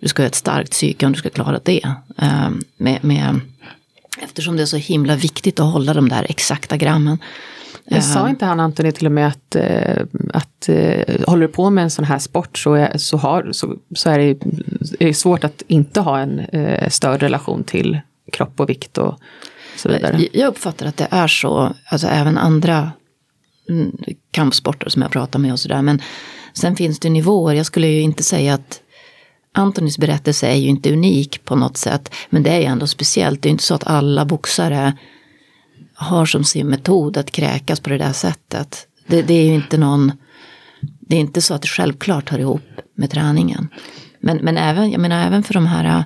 Du 0.00 0.08
ska 0.08 0.22
ha 0.22 0.26
ett 0.26 0.34
starkt 0.34 0.70
psyke 0.70 1.06
om 1.06 1.12
du 1.12 1.18
ska 1.18 1.30
klara 1.30 1.60
det. 1.64 1.94
Ehm, 2.18 2.62
med, 2.76 3.04
med, 3.04 3.40
eftersom 4.22 4.56
det 4.56 4.62
är 4.62 4.66
så 4.66 4.76
himla 4.76 5.16
viktigt 5.16 5.60
att 5.60 5.72
hålla 5.72 5.94
de 5.94 6.08
där 6.08 6.26
exakta 6.28 6.76
grammen. 6.76 7.18
Jag 7.90 8.04
sa 8.04 8.28
inte 8.28 8.44
han 8.44 8.60
Antoni 8.60 8.92
till 8.92 9.06
och 9.06 9.12
med 9.12 9.28
att, 9.28 9.56
eh, 9.56 10.02
att 10.34 10.68
eh, 10.68 11.24
håller 11.26 11.46
du 11.46 11.52
på 11.52 11.70
med 11.70 11.84
en 11.84 11.90
sån 11.90 12.04
här 12.04 12.18
sport 12.18 12.58
så 12.58 12.74
är, 12.74 12.98
så 12.98 13.16
har, 13.16 13.48
så, 13.52 13.76
så 13.94 14.10
är 14.10 14.18
det, 14.18 14.30
är 15.00 15.06
det 15.06 15.14
svårt 15.14 15.44
att 15.44 15.62
inte 15.66 16.00
ha 16.00 16.18
en 16.18 16.38
eh, 16.38 16.88
störd 16.88 17.22
relation 17.22 17.64
till 17.64 18.00
kropp 18.32 18.60
och 18.60 18.68
vikt 18.68 18.98
och 18.98 19.18
så 19.76 19.88
vidare. 19.88 20.28
Jag 20.32 20.48
uppfattar 20.48 20.86
att 20.86 20.96
det 20.96 21.08
är 21.10 21.28
så, 21.28 21.74
alltså 21.84 22.06
även 22.06 22.38
andra 22.38 22.92
mm, 23.68 23.96
kampsporter 24.30 24.88
som 24.88 25.02
jag 25.02 25.10
pratar 25.10 25.38
med 25.38 25.52
och 25.52 25.60
sådär. 25.60 25.82
Men 25.82 26.02
sen 26.52 26.76
finns 26.76 26.98
det 26.98 27.10
nivåer, 27.10 27.54
jag 27.54 27.66
skulle 27.66 27.86
ju 27.86 28.00
inte 28.00 28.22
säga 28.22 28.54
att 28.54 28.80
Antonis 29.58 29.98
berättelse 29.98 30.46
är 30.46 30.54
ju 30.54 30.68
inte 30.68 30.92
unik 30.92 31.44
på 31.44 31.56
något 31.56 31.76
sätt. 31.76 32.14
Men 32.30 32.42
det 32.42 32.50
är 32.50 32.58
ju 32.58 32.64
ändå 32.64 32.86
speciellt, 32.86 33.42
det 33.42 33.48
är 33.48 33.50
inte 33.50 33.64
så 33.64 33.74
att 33.74 33.86
alla 33.86 34.24
boxare 34.24 34.96
har 35.94 36.26
som 36.26 36.44
sin 36.44 36.66
metod 36.66 37.16
att 37.16 37.30
kräkas 37.30 37.80
på 37.80 37.90
det 37.90 37.98
där 37.98 38.12
sättet. 38.12 38.86
Det, 39.06 39.22
det 39.22 39.34
är 39.34 39.44
ju 39.44 39.54
inte 39.54 39.78
någon, 39.78 40.12
det 41.00 41.16
är 41.16 41.20
inte 41.20 41.42
så 41.42 41.54
att 41.54 41.62
det 41.62 41.68
självklart 41.68 42.30
hör 42.30 42.38
ihop 42.38 42.62
med 42.94 43.10
träningen. 43.10 43.68
Men, 44.20 44.36
men 44.36 44.58
även, 44.58 44.90
jag 44.90 45.00
menar 45.00 45.26
även 45.26 45.42
för 45.42 45.54
de 45.54 45.66
här, 45.66 46.04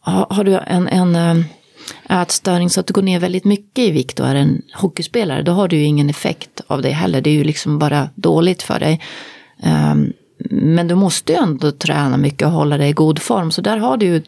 har, 0.00 0.26
har 0.30 0.44
du 0.44 0.58
en, 0.58 0.88
en 0.88 1.16
eh, 1.16 2.22
ätstörning 2.22 2.70
så 2.70 2.80
att 2.80 2.86
du 2.86 2.92
går 2.92 3.02
ner 3.02 3.20
väldigt 3.20 3.44
mycket 3.44 3.84
i 3.84 3.90
vikt 3.90 4.20
och 4.20 4.26
är 4.28 4.34
en 4.34 4.62
hockeyspelare, 4.74 5.42
då 5.42 5.52
har 5.52 5.68
du 5.68 5.76
ju 5.76 5.84
ingen 5.84 6.10
effekt 6.10 6.60
av 6.66 6.82
det 6.82 6.90
heller. 6.90 7.20
Det 7.20 7.30
är 7.30 7.34
ju 7.34 7.44
liksom 7.44 7.78
bara 7.78 8.08
dåligt 8.14 8.62
för 8.62 8.80
dig. 8.80 9.00
Um, 9.92 10.12
men 10.50 10.88
du 10.88 10.94
måste 10.94 11.32
ju 11.32 11.38
ändå 11.38 11.70
träna 11.70 12.16
mycket 12.16 12.46
och 12.46 12.52
hålla 12.52 12.78
dig 12.78 12.90
i 12.90 12.92
god 12.92 13.18
form. 13.18 13.50
Så 13.50 13.60
där 13.60 13.76
har 13.76 13.96
du 13.96 14.22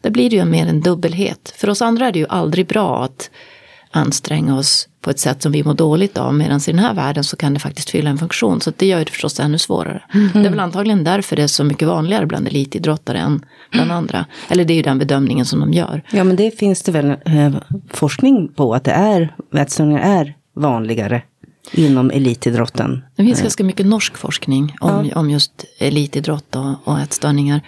där 0.00 0.10
blir 0.10 0.30
det 0.30 0.36
ju 0.36 0.44
mer 0.44 0.66
en 0.66 0.80
dubbelhet. 0.80 1.54
För 1.56 1.70
oss 1.70 1.82
andra 1.82 2.06
är 2.06 2.12
det 2.12 2.18
ju 2.18 2.26
aldrig 2.28 2.66
bra 2.66 3.04
att 3.04 3.30
anstränga 3.90 4.58
oss 4.58 4.88
på 5.00 5.10
ett 5.10 5.18
sätt 5.18 5.42
som 5.42 5.52
vi 5.52 5.64
mår 5.64 5.74
dåligt 5.74 6.18
av. 6.18 6.34
Medan 6.34 6.60
i 6.60 6.70
den 6.72 6.78
här 6.78 6.94
världen 6.94 7.24
så 7.24 7.36
kan 7.36 7.54
det 7.54 7.60
faktiskt 7.60 7.90
fylla 7.90 8.10
en 8.10 8.18
funktion. 8.18 8.60
Så 8.60 8.72
det 8.76 8.86
gör 8.86 8.98
det 8.98 9.10
förstås 9.10 9.40
ännu 9.40 9.58
svårare. 9.58 10.02
Det 10.32 10.38
är 10.38 10.50
väl 10.50 10.60
antagligen 10.60 11.04
därför 11.04 11.36
det 11.36 11.42
är 11.42 11.46
så 11.46 11.64
mycket 11.64 11.88
vanligare 11.88 12.26
bland 12.26 12.48
elitidrottare 12.48 13.18
än 13.18 13.44
bland 13.70 13.92
andra. 13.92 14.26
Eller 14.48 14.64
det 14.64 14.72
är 14.72 14.76
ju 14.76 14.82
den 14.82 14.98
bedömningen 14.98 15.46
som 15.46 15.60
de 15.60 15.72
gör. 15.72 16.02
Ja, 16.10 16.24
men 16.24 16.36
det 16.36 16.58
finns 16.58 16.82
det 16.82 16.92
väl 16.92 17.10
eh, 17.10 17.54
forskning 17.90 18.48
på 18.48 18.74
att 18.74 18.84
det 18.84 18.92
är, 18.92 19.34
ätstörningar 19.54 20.00
är 20.00 20.34
vanligare 20.54 21.22
inom 21.72 22.10
elitidrotten. 22.10 23.04
Det 23.16 23.24
finns 23.24 23.42
ganska 23.42 23.64
mycket 23.64 23.86
norsk 23.86 24.16
forskning 24.16 24.76
om, 24.80 25.12
om 25.14 25.30
just 25.30 25.64
elitidrott 25.78 26.56
och, 26.56 26.74
och 26.84 27.00
ätstörningar. 27.00 27.62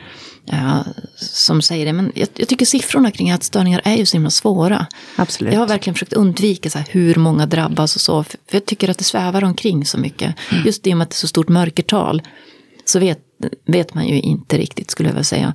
Ja, 0.45 0.85
som 1.17 1.63
säger 1.63 1.87
det, 1.87 1.93
men 1.93 2.13
jag, 2.15 2.29
jag 2.37 2.49
tycker 2.49 2.67
siffrorna 2.67 3.11
kring 3.11 3.29
ätstörningar 3.29 3.81
är 3.85 3.97
ju 3.97 4.07
så 4.07 4.17
himla 4.17 4.31
svåra. 4.31 4.87
Absolut. 5.17 5.53
Jag 5.53 5.61
har 5.61 5.67
verkligen 5.67 5.95
försökt 5.95 6.13
undvika 6.13 6.71
så 6.71 6.79
här, 6.79 6.87
hur 6.91 7.15
många 7.15 7.47
drabbas 7.47 7.95
och 7.97 8.01
så. 8.01 8.25
För 8.25 8.37
jag 8.51 8.67
tycker 8.67 8.89
att 8.89 8.99
det 8.99 9.05
svävar 9.05 9.45
omkring 9.45 9.85
så 9.85 9.99
mycket. 9.99 10.35
Just 10.65 10.87
i 10.87 10.93
och 10.93 10.97
med 10.97 11.05
att 11.05 11.11
det 11.11 11.15
är 11.15 11.17
så 11.17 11.29
stort 11.29 11.49
mörkertal. 11.49 12.23
Så 12.85 12.99
vet, 12.99 13.19
vet 13.67 13.95
man 13.95 14.09
ju 14.09 14.21
inte 14.21 14.59
riktigt 14.59 14.91
skulle 14.91 15.09
jag 15.09 15.15
vilja 15.15 15.25
säga. 15.25 15.55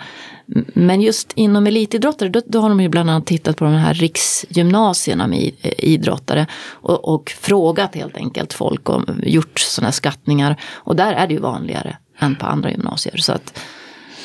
Mm, 0.53 0.65
men 0.73 1.01
just 1.01 1.31
inom 1.35 1.67
elitidrottare 1.67 2.29
då, 2.29 2.41
då 2.45 2.59
har 2.59 2.69
de 2.69 2.81
ju 2.81 2.89
bland 2.89 3.09
annat 3.09 3.25
tittat 3.25 3.57
på 3.57 3.65
de 3.65 3.73
här 3.73 3.93
riksgymnasierna 3.93 5.27
med 5.27 5.51
eh, 5.61 5.71
idrottare. 5.77 6.47
Och, 6.67 7.13
och 7.13 7.29
frågat 7.29 7.95
helt 7.95 8.17
enkelt 8.17 8.53
folk 8.53 8.89
och 8.89 9.03
gjort 9.23 9.59
sådana 9.59 9.87
här 9.87 9.93
skattningar. 9.93 10.61
Och 10.73 10.95
där 10.95 11.13
är 11.13 11.27
det 11.27 11.33
ju 11.33 11.39
vanligare 11.39 11.97
än 12.19 12.35
på 12.35 12.45
andra 12.45 12.71
gymnasier. 12.71 13.17
Så 13.17 13.33
att 13.33 13.59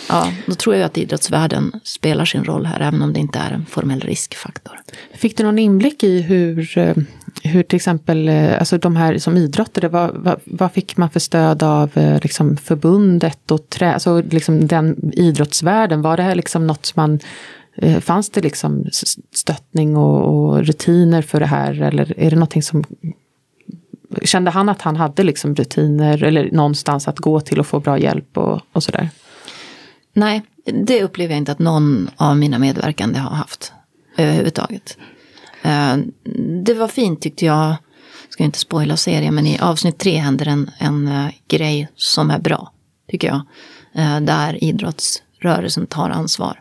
ja, 0.09 0.33
då 0.46 0.54
tror 0.54 0.76
jag 0.76 0.85
att 0.85 0.98
idrottsvärlden 0.98 1.80
spelar 1.85 2.24
sin 2.24 2.44
roll 2.44 2.66
här. 2.66 2.80
Även 2.80 3.02
om 3.02 3.12
det 3.12 3.20
inte 3.20 3.38
är 3.38 3.50
en 3.50 3.66
formell 3.66 4.00
riskfaktor. 4.00 4.80
Fick 5.14 5.37
du 5.37 5.44
någon 5.44 5.59
inblick 5.59 6.02
i 6.02 6.22
hur, 6.22 6.78
eh, 6.78 6.94
hur 7.42 7.62
till 7.62 7.76
exempel, 7.76 8.28
eh, 8.28 8.58
alltså 8.58 8.78
de 8.78 8.96
här 8.96 9.18
som 9.18 9.36
idrottade, 9.36 9.88
vad, 9.88 10.10
vad, 10.14 10.40
vad 10.44 10.72
fick 10.72 10.96
man 10.96 11.10
för 11.10 11.20
stöd 11.20 11.62
av 11.62 11.98
eh, 11.98 12.18
liksom 12.22 12.56
förbundet 12.56 13.50
och 13.50 13.68
trä, 13.68 13.92
alltså 13.92 14.22
liksom 14.30 14.66
den 14.66 15.12
idrottsvärlden? 15.12 16.02
Var 16.02 16.16
det 16.16 16.22
här 16.22 16.34
liksom 16.34 16.66
något 16.66 16.86
som 16.86 17.02
man, 17.02 17.18
eh, 17.76 18.00
fanns 18.00 18.30
det 18.30 18.40
liksom 18.40 18.86
stöttning 19.34 19.96
och, 19.96 20.22
och 20.22 20.64
rutiner 20.64 21.22
för 21.22 21.40
det 21.40 21.46
här? 21.46 21.82
Eller 21.82 22.20
är 22.20 22.30
det 22.30 22.36
någonting 22.36 22.62
som, 22.62 22.84
kände 24.22 24.50
han 24.50 24.68
att 24.68 24.82
han 24.82 24.96
hade 24.96 25.22
liksom 25.22 25.54
rutiner 25.54 26.24
eller 26.24 26.50
någonstans 26.52 27.08
att 27.08 27.18
gå 27.18 27.40
till 27.40 27.60
och 27.60 27.66
få 27.66 27.80
bra 27.80 27.98
hjälp 27.98 28.38
och, 28.38 28.60
och 28.72 28.82
sådär? 28.82 29.08
Nej, 30.12 30.42
det 30.64 31.02
upplever 31.02 31.34
jag 31.34 31.38
inte 31.38 31.52
att 31.52 31.58
någon 31.58 32.10
av 32.16 32.36
mina 32.36 32.58
medverkande 32.58 33.18
har 33.18 33.36
haft 33.36 33.72
överhuvudtaget. 34.16 34.96
Eh, 35.62 35.96
det 36.64 36.75
var 36.75 36.88
fint 36.88 37.23
tyckte 37.23 37.46
jag. 37.46 37.77
ska 38.29 38.44
inte 38.44 38.59
spoila 38.59 38.96
serien, 38.96 39.35
men 39.35 39.46
i 39.46 39.59
avsnitt 39.59 39.99
tre 39.99 40.16
händer 40.16 40.49
en, 40.49 40.70
en 40.79 41.09
eh, 41.09 41.31
grej 41.49 41.88
som 41.96 42.31
är 42.31 42.38
bra, 42.38 42.73
tycker 43.11 43.29
jag. 43.29 43.40
Eh, 43.94 44.20
där 44.20 44.64
idrottsrörelsen 44.64 45.87
tar 45.87 46.11
ansvar. 46.11 46.61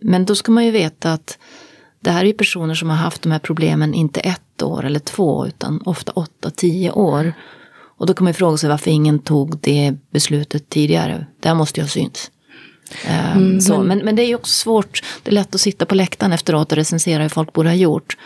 Men 0.00 0.24
då 0.24 0.34
ska 0.34 0.52
man 0.52 0.64
ju 0.64 0.70
veta 0.70 1.12
att 1.12 1.38
det 2.00 2.10
här 2.10 2.24
är 2.24 2.32
personer 2.32 2.74
som 2.74 2.90
har 2.90 2.96
haft 2.96 3.22
de 3.22 3.32
här 3.32 3.38
problemen 3.38 3.94
inte 3.94 4.20
ett 4.20 4.62
år 4.62 4.84
eller 4.84 4.98
två, 4.98 5.46
utan 5.46 5.82
ofta 5.84 6.12
åtta, 6.12 6.50
tio 6.50 6.90
år. 6.90 7.32
Och 7.98 8.06
då 8.06 8.14
kan 8.14 8.24
man 8.24 8.30
ju 8.30 8.34
fråga 8.34 8.56
sig 8.56 8.68
varför 8.68 8.90
ingen 8.90 9.18
tog 9.18 9.58
det 9.58 9.94
beslutet 10.10 10.70
tidigare. 10.70 11.26
Det 11.40 11.48
här 11.48 11.54
måste 11.56 11.80
ju 11.80 11.84
ha 11.84 11.88
synts. 11.88 12.30
Mm, 13.06 13.60
så, 13.60 13.82
men, 13.82 13.98
men 13.98 14.16
det 14.16 14.22
är 14.22 14.26
ju 14.26 14.34
också 14.34 14.52
svårt, 14.52 15.02
det 15.22 15.30
är 15.30 15.34
lätt 15.34 15.54
att 15.54 15.60
sitta 15.60 15.86
på 15.86 15.94
läktaren 15.94 16.32
efteråt 16.32 16.72
och 16.72 16.78
recensera 16.78 17.22
hur 17.22 17.28
folk 17.28 17.52
borde 17.52 17.68
ha 17.68 17.76
gjort. 17.76 18.16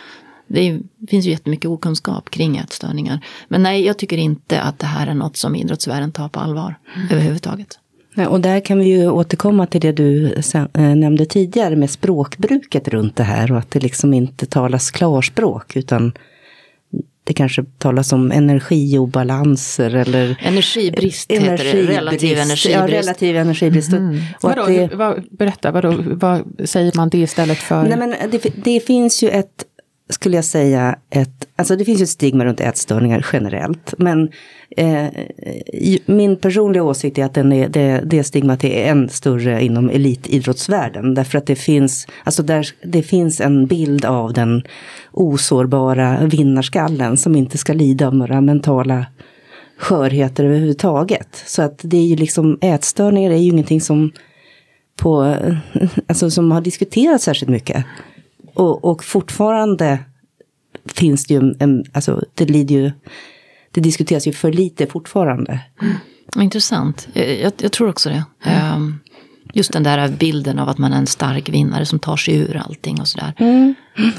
Det 0.47 0.59
är, 0.69 0.79
finns 1.09 1.25
ju 1.25 1.31
jättemycket 1.31 1.69
okunskap 1.69 2.29
kring 2.29 2.57
ätstörningar. 2.57 3.19
Men 3.47 3.63
nej, 3.63 3.85
jag 3.85 3.97
tycker 3.97 4.17
inte 4.17 4.61
att 4.61 4.79
det 4.79 4.85
här 4.85 5.07
är 5.07 5.13
något 5.13 5.37
som 5.37 5.55
idrottsvärlden 5.55 6.11
tar 6.11 6.29
på 6.29 6.39
allvar 6.39 6.75
mm. 6.95 7.07
överhuvudtaget. 7.11 7.79
Ja, 8.15 8.27
och 8.27 8.39
där 8.39 8.59
kan 8.59 8.79
vi 8.79 8.85
ju 8.85 9.09
återkomma 9.09 9.67
till 9.67 9.81
det 9.81 9.91
du 9.91 10.33
äh, 10.53 10.81
nämnde 10.95 11.25
tidigare 11.25 11.75
med 11.75 11.89
språkbruket 11.89 12.87
runt 12.87 13.15
det 13.15 13.23
här 13.23 13.51
och 13.51 13.57
att 13.57 13.71
det 13.71 13.79
liksom 13.79 14.13
inte 14.13 14.45
talas 14.45 14.91
klarspråk 14.91 15.75
utan 15.75 16.13
det 17.23 17.33
kanske 17.33 17.63
talas 17.77 18.13
om 18.13 18.31
energiobalanser 18.31 19.95
eller 19.95 20.37
Energibrist 20.41 21.31
heter 21.31 21.47
energibrist, 21.47 21.87
det, 21.87 21.97
relativ 21.97 22.37
energibrist. 22.37 22.65
Ja, 22.65 22.87
relativ 22.87 23.37
energibrist. 23.37 23.93
Mm. 23.93 24.19
Och 24.41 24.49
vadå, 24.49 24.65
det, 24.65 24.95
vad, 24.95 25.23
berätta, 25.31 25.71
vadå, 25.71 25.95
vad 26.05 26.43
säger 26.65 26.91
man 26.95 27.09
det 27.09 27.17
istället 27.17 27.57
för? 27.57 27.83
Nej, 27.83 27.97
men 27.97 28.15
det, 28.31 28.63
det 28.63 28.79
finns 28.79 29.23
ju 29.23 29.29
ett 29.29 29.65
skulle 30.13 30.35
jag 30.35 30.45
säga 30.45 30.95
ett, 31.09 31.47
alltså 31.55 31.75
det 31.75 31.85
finns 31.85 31.99
ju 31.99 32.03
ett 32.03 32.09
stigma 32.09 32.45
runt 32.45 32.59
ätstörningar 32.59 33.25
generellt. 33.33 33.93
Men 33.97 34.29
eh, 34.77 35.05
min 36.05 36.37
personliga 36.37 36.83
åsikt 36.83 37.17
är 37.17 37.25
att 37.25 37.33
den 37.33 37.51
är, 37.53 37.69
det, 37.69 38.01
det 38.05 38.23
stigmat 38.23 38.63
är 38.63 38.91
än 38.91 39.09
större 39.09 39.63
inom 39.63 39.89
elitidrottsvärlden. 39.89 41.13
Därför 41.13 41.37
att 41.37 41.45
det 41.45 41.55
finns, 41.55 42.07
alltså 42.23 42.43
där, 42.43 42.67
det 42.83 43.03
finns 43.03 43.41
en 43.41 43.65
bild 43.65 44.05
av 44.05 44.33
den 44.33 44.63
osårbara 45.11 46.25
vinnarskallen 46.25 47.17
som 47.17 47.35
inte 47.35 47.57
ska 47.57 47.73
lida 47.73 48.07
av 48.07 48.15
några 48.15 48.41
mentala 48.41 49.05
skörheter 49.77 50.43
överhuvudtaget. 50.43 51.43
Så 51.45 51.61
att 51.61 51.79
det 51.83 51.97
är 51.97 52.05
ju 52.05 52.15
liksom, 52.15 52.57
ätstörningar 52.61 53.31
är 53.31 53.37
ju 53.37 53.49
ingenting 53.49 53.81
som 53.81 54.11
på, 54.95 55.35
alltså 56.07 56.31
som 56.31 56.51
har 56.51 56.61
diskuterats 56.61 57.23
särskilt 57.23 57.51
mycket. 57.51 57.85
Och, 58.53 58.85
och 58.85 59.03
fortfarande 59.03 59.99
finns 60.85 61.25
det 61.25 61.33
ju 61.33 61.53
en, 61.59 61.83
alltså 61.93 62.23
det 62.33 62.45
lider 62.45 62.75
ju, 62.75 62.91
det 63.71 63.81
diskuteras 63.81 64.27
ju 64.27 64.33
för 64.33 64.51
lite 64.51 64.87
fortfarande. 64.87 65.59
Mm. 65.81 65.95
Intressant, 66.39 67.07
jag, 67.13 67.51
jag, 67.57 67.71
tror 67.71 67.89
också 67.89 68.09
det. 68.09 68.23
Mm. 68.45 68.99
Just 69.53 69.73
den 69.73 69.83
där 69.83 70.09
bilden 70.09 70.59
av 70.59 70.69
att 70.69 70.77
man 70.77 70.93
är 70.93 70.97
en 70.97 71.07
stark 71.07 71.49
vinnare 71.49 71.85
som 71.85 71.99
tar 71.99 72.17
sig 72.17 72.35
ur 72.35 72.57
allting 72.57 73.01
och 73.01 73.07
sådär. 73.07 73.33
Mm. 73.37 73.73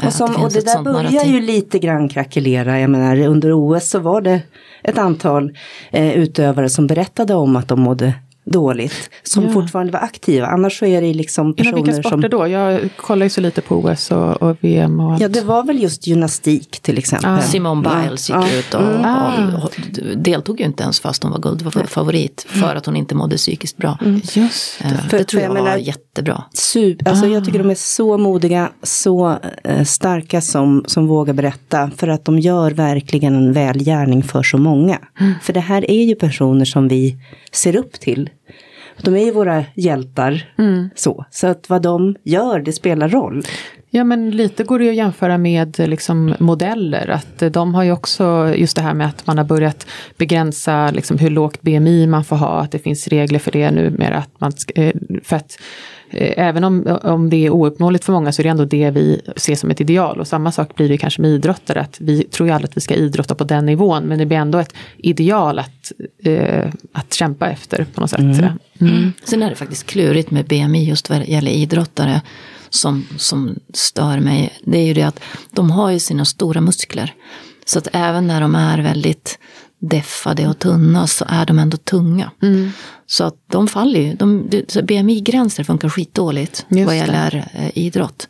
Och, 0.06 0.12
som, 0.12 0.32
det, 0.32 0.38
och 0.38 0.52
det 0.52 0.64
där 0.64 0.82
börjar 0.82 1.02
narrativ. 1.02 1.34
ju 1.34 1.40
lite 1.40 1.78
grann 1.78 2.08
krackelera. 2.08 2.80
Jag 2.80 2.90
menar 2.90 3.26
under 3.26 3.52
OS 3.52 3.88
så 3.88 3.98
var 3.98 4.20
det 4.20 4.40
ett 4.82 4.98
antal 4.98 5.56
eh, 5.90 6.12
utövare 6.12 6.68
som 6.68 6.86
berättade 6.86 7.34
om 7.34 7.56
att 7.56 7.68
de 7.68 7.80
mådde 7.80 8.14
dåligt. 8.44 9.10
Som 9.22 9.44
ja. 9.44 9.52
fortfarande 9.52 9.92
var 9.92 10.00
aktiva. 10.00 10.46
Annars 10.46 10.78
så 10.78 10.86
är 10.86 11.02
det 11.02 11.14
liksom 11.14 11.54
personer 11.54 11.78
Inom 11.78 11.84
vilka 11.84 12.02
sporter 12.02 12.28
som... 12.28 12.30
då? 12.30 12.48
Jag 12.48 12.88
kollar 12.96 13.26
ju 13.26 13.30
så 13.30 13.40
lite 13.40 13.60
på 13.60 13.76
OS 13.76 14.10
och, 14.10 14.42
och 14.42 14.56
VM 14.60 15.00
och 15.00 15.12
allt. 15.12 15.22
Ja, 15.22 15.28
det 15.28 15.40
var 15.40 15.64
väl 15.64 15.82
just 15.82 16.06
gymnastik 16.06 16.80
till 16.80 16.98
exempel. 16.98 17.30
Ah. 17.30 17.40
Simone 17.40 17.82
Biles 17.82 18.28
gick 18.28 18.38
ah. 18.38 18.58
ut 18.58 18.74
och, 18.74 18.80
mm. 18.80 19.54
och, 19.54 19.64
och, 19.64 19.70
deltog 20.16 20.60
ju 20.60 20.66
inte 20.66 20.82
ens 20.82 21.00
fast 21.00 21.22
hon 21.22 21.32
var 21.32 21.38
guldfavorit. 21.38 22.46
För 22.48 22.76
att 22.76 22.86
hon 22.86 22.96
inte 22.96 23.14
mådde 23.14 23.36
psykiskt 23.36 23.76
bra. 23.76 23.98
Mm. 24.00 24.20
Just 24.32 24.82
det. 24.82 25.04
För, 25.10 25.18
det 25.18 25.24
tror 25.24 25.42
jag, 25.42 25.56
jag 25.56 25.62
var 25.62 25.76
jättebra. 25.76 26.44
Super, 26.52 27.08
alltså 27.08 27.26
ah. 27.26 27.28
Jag 27.28 27.44
tycker 27.44 27.58
de 27.58 27.70
är 27.70 27.74
så 27.74 28.18
modiga, 28.18 28.72
så 28.82 29.38
äh, 29.64 29.84
starka 29.84 30.40
som, 30.40 30.84
som 30.86 31.06
vågar 31.06 31.34
berätta. 31.34 31.90
För 31.96 32.08
att 32.08 32.24
de 32.24 32.38
gör 32.38 32.70
verkligen 32.70 33.34
en 33.34 33.52
välgärning 33.52 34.22
för 34.22 34.42
så 34.42 34.58
många. 34.58 34.98
Mm. 35.20 35.32
För 35.42 35.52
det 35.52 35.60
här 35.60 35.90
är 35.90 36.04
ju 36.04 36.14
personer 36.14 36.64
som 36.64 36.88
vi 36.88 37.16
ser 37.52 37.76
upp 37.76 37.92
till. 37.92 38.30
De 39.02 39.16
är 39.16 39.24
ju 39.24 39.30
våra 39.30 39.64
hjältar. 39.74 40.52
Mm. 40.58 40.90
Så. 40.94 41.24
så 41.30 41.46
att 41.46 41.68
vad 41.68 41.82
de 41.82 42.16
gör, 42.22 42.60
det 42.60 42.72
spelar 42.72 43.08
roll. 43.08 43.42
Ja 43.94 44.04
men 44.04 44.30
lite 44.30 44.64
går 44.64 44.78
det 44.78 44.88
att 44.88 44.96
jämföra 44.96 45.38
med 45.38 45.78
liksom, 45.78 46.34
modeller. 46.38 47.10
Att 47.10 47.52
de 47.52 47.74
har 47.74 47.82
ju 47.82 47.92
också 47.92 48.54
just 48.56 48.76
det 48.76 48.82
här 48.82 48.94
med 48.94 49.06
att 49.06 49.26
man 49.26 49.38
har 49.38 49.44
börjat 49.44 49.86
begränsa 50.16 50.90
liksom, 50.90 51.18
hur 51.18 51.30
lågt 51.30 51.62
BMI 51.62 52.06
man 52.06 52.24
får 52.24 52.36
ha. 52.36 52.60
Att 52.60 52.72
det 52.72 52.78
finns 52.78 53.08
regler 53.08 53.38
för 53.38 53.50
det 53.50 53.70
numera. 53.70 54.18
Att 54.18 54.40
man, 54.40 54.52
eh, 54.74 54.92
för 55.22 55.36
att 55.36 55.58
Eh, 56.12 56.32
även 56.36 56.64
om, 56.64 56.98
om 57.02 57.30
det 57.30 57.46
är 57.46 57.50
ouppnåeligt 57.50 58.04
för 58.04 58.12
många 58.12 58.32
så 58.32 58.42
är 58.42 58.44
det 58.44 58.50
ändå 58.50 58.64
det 58.64 58.90
vi 58.90 59.20
ser 59.36 59.54
som 59.54 59.70
ett 59.70 59.80
ideal. 59.80 60.20
Och 60.20 60.26
samma 60.26 60.52
sak 60.52 60.74
blir 60.74 60.88
det 60.88 60.98
kanske 60.98 61.22
med 61.22 61.30
idrottare, 61.30 61.80
att 61.80 61.96
vi 62.00 62.24
tror 62.24 62.48
ju 62.48 62.54
aldrig 62.54 62.70
att 62.70 62.76
vi 62.76 62.80
ska 62.80 62.94
idrotta 62.94 63.34
på 63.34 63.44
den 63.44 63.66
nivån, 63.66 64.04
men 64.04 64.18
det 64.18 64.26
blir 64.26 64.38
ändå 64.38 64.58
ett 64.58 64.74
ideal 64.96 65.58
att, 65.58 65.92
eh, 66.24 66.72
att 66.92 67.12
kämpa 67.12 67.50
efter 67.50 67.86
på 67.94 68.00
något 68.00 68.10
sätt. 68.10 68.20
Mm. 68.20 68.52
Mm. 68.80 69.12
Sen 69.24 69.42
är 69.42 69.50
det 69.50 69.56
faktiskt 69.56 69.86
klurigt 69.86 70.30
med 70.30 70.44
BMI 70.44 70.84
just 70.84 71.10
vad 71.10 71.28
gäller 71.28 71.50
idrottare 71.50 72.20
som, 72.74 73.06
som 73.16 73.58
stör 73.74 74.20
mig. 74.20 74.58
Det 74.64 74.78
är 74.78 74.86
ju 74.86 74.94
det 74.94 75.02
att 75.02 75.20
de 75.50 75.70
har 75.70 75.90
ju 75.90 76.00
sina 76.00 76.24
stora 76.24 76.60
muskler. 76.60 77.14
Så 77.64 77.78
att 77.78 77.88
även 77.92 78.26
när 78.26 78.40
de 78.40 78.54
är 78.54 78.78
väldigt 78.78 79.38
deffade 79.78 80.48
och 80.48 80.58
tunna 80.58 81.06
så 81.06 81.24
är 81.28 81.46
de 81.46 81.58
ändå 81.58 81.76
tunga. 81.76 82.30
Mm. 82.42 82.70
Så 83.06 83.24
att 83.24 83.36
de 83.46 83.68
faller 83.68 84.00
ju. 84.00 84.14
De, 84.14 84.48
BMI-gränser 84.82 85.64
funkar 85.64 85.88
skitdåligt 85.88 86.66
just 86.68 86.86
vad 86.86 86.96
gäller 86.96 87.50
eh, 87.54 87.78
idrott. 87.78 88.28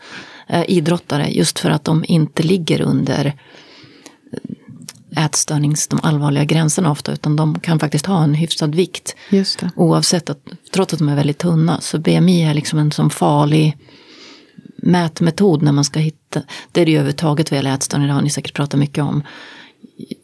Eh, 0.49 0.65
idrottare 0.69 1.29
just 1.31 1.59
för 1.59 1.71
att 1.71 1.85
de 1.85 2.05
inte 2.09 2.43
ligger 2.43 2.81
under 2.81 3.27
eh, 5.17 5.25
ätstörnings, 5.25 5.89
de 5.89 6.01
allvarliga 6.03 6.45
gränserna 6.45 6.91
ofta, 6.91 7.13
utan 7.13 7.37
de 7.37 7.61
kan 7.61 7.79
faktiskt 7.79 8.07
ha 8.07 8.25
en 8.25 8.35
hyfsad 8.35 8.75
vikt. 8.75 9.17
Oavsett 9.77 10.31
att, 10.31 10.39
trots 10.75 10.93
att 10.93 10.99
de 10.99 11.09
är 11.09 11.17
väldigt 11.17 11.39
tunna. 11.39 11.81
Så 11.81 11.99
BMI 11.99 12.45
är 12.45 12.55
liksom 12.55 12.79
en 12.79 12.93
sån 12.93 13.11
farlig 13.11 13.77
mätmetod 14.83 15.63
när 15.63 15.73
man 15.73 15.85
ska 15.85 16.01
hitta, 16.01 16.43
det 16.73 16.81
är 16.81 16.85
det 16.85 16.91
ju 16.91 16.97
överhuvudtaget 16.97 17.51
vad 17.51 17.59
gäller 17.59 17.75
ätstörningar, 17.75 18.09
det 18.09 18.15
har 18.15 18.23
ni 18.23 18.31
säkert 18.31 18.55
pratat 18.55 18.81
mycket 18.81 19.05
om 19.05 19.23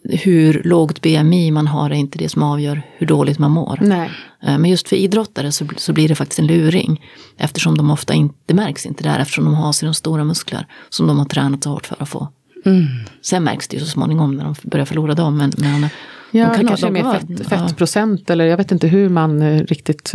hur 0.05 0.63
lågt 0.65 1.03
BMI 1.03 1.51
man 1.51 1.67
har 1.67 1.91
är 1.91 1.95
inte 1.95 2.19
det 2.19 2.29
som 2.29 2.43
avgör 2.43 2.83
hur 2.97 3.07
dåligt 3.07 3.39
man 3.39 3.51
mår. 3.51 3.79
Nej. 3.81 4.11
Eh, 4.43 4.59
men 4.59 4.71
just 4.71 4.89
för 4.89 4.97
idrottare 4.97 5.53
så, 5.53 5.67
så 5.77 5.93
blir 5.93 6.09
det 6.09 6.15
faktiskt 6.15 6.39
en 6.39 6.47
luring. 6.47 7.05
Eftersom 7.37 7.77
de 7.77 7.91
ofta 7.91 8.15
inte, 8.15 8.35
det 8.47 8.55
märks 8.55 8.87
inte 8.87 9.05
där 9.05 9.19
eftersom 9.19 9.45
de 9.45 9.55
har 9.55 9.73
sina 9.73 9.95
stora 9.95 10.25
muskler. 10.25 10.67
Som 10.89 11.07
de 11.07 11.19
har 11.19 11.25
tränat 11.25 11.65
så 11.65 11.71
hårt 11.71 11.87
för 11.87 12.03
att 12.03 12.09
få. 12.09 12.29
Mm. 12.65 12.87
Sen 13.23 13.45
märks 13.45 13.69
det 13.69 13.77
ju 13.77 13.81
så 13.85 13.91
småningom 13.91 14.37
när 14.37 14.45
de 14.45 14.55
börjar 14.63 14.87
förlora 14.87 15.15
dem. 15.15 15.39
Men, 15.39 15.53
men 15.57 15.89
Ja, 16.31 16.55
det 16.59 16.65
kanske 16.65 16.87
är 16.87 16.91
mer 16.91 17.13
fett, 17.13 17.49
fettprocent 17.49 18.23
ja. 18.27 18.33
eller 18.33 18.45
jag 18.45 18.57
vet 18.57 18.73
inte 18.73 18.89
hur 18.89 19.09
man 19.09 19.43
eh, 19.43 19.63
riktigt 19.63 20.15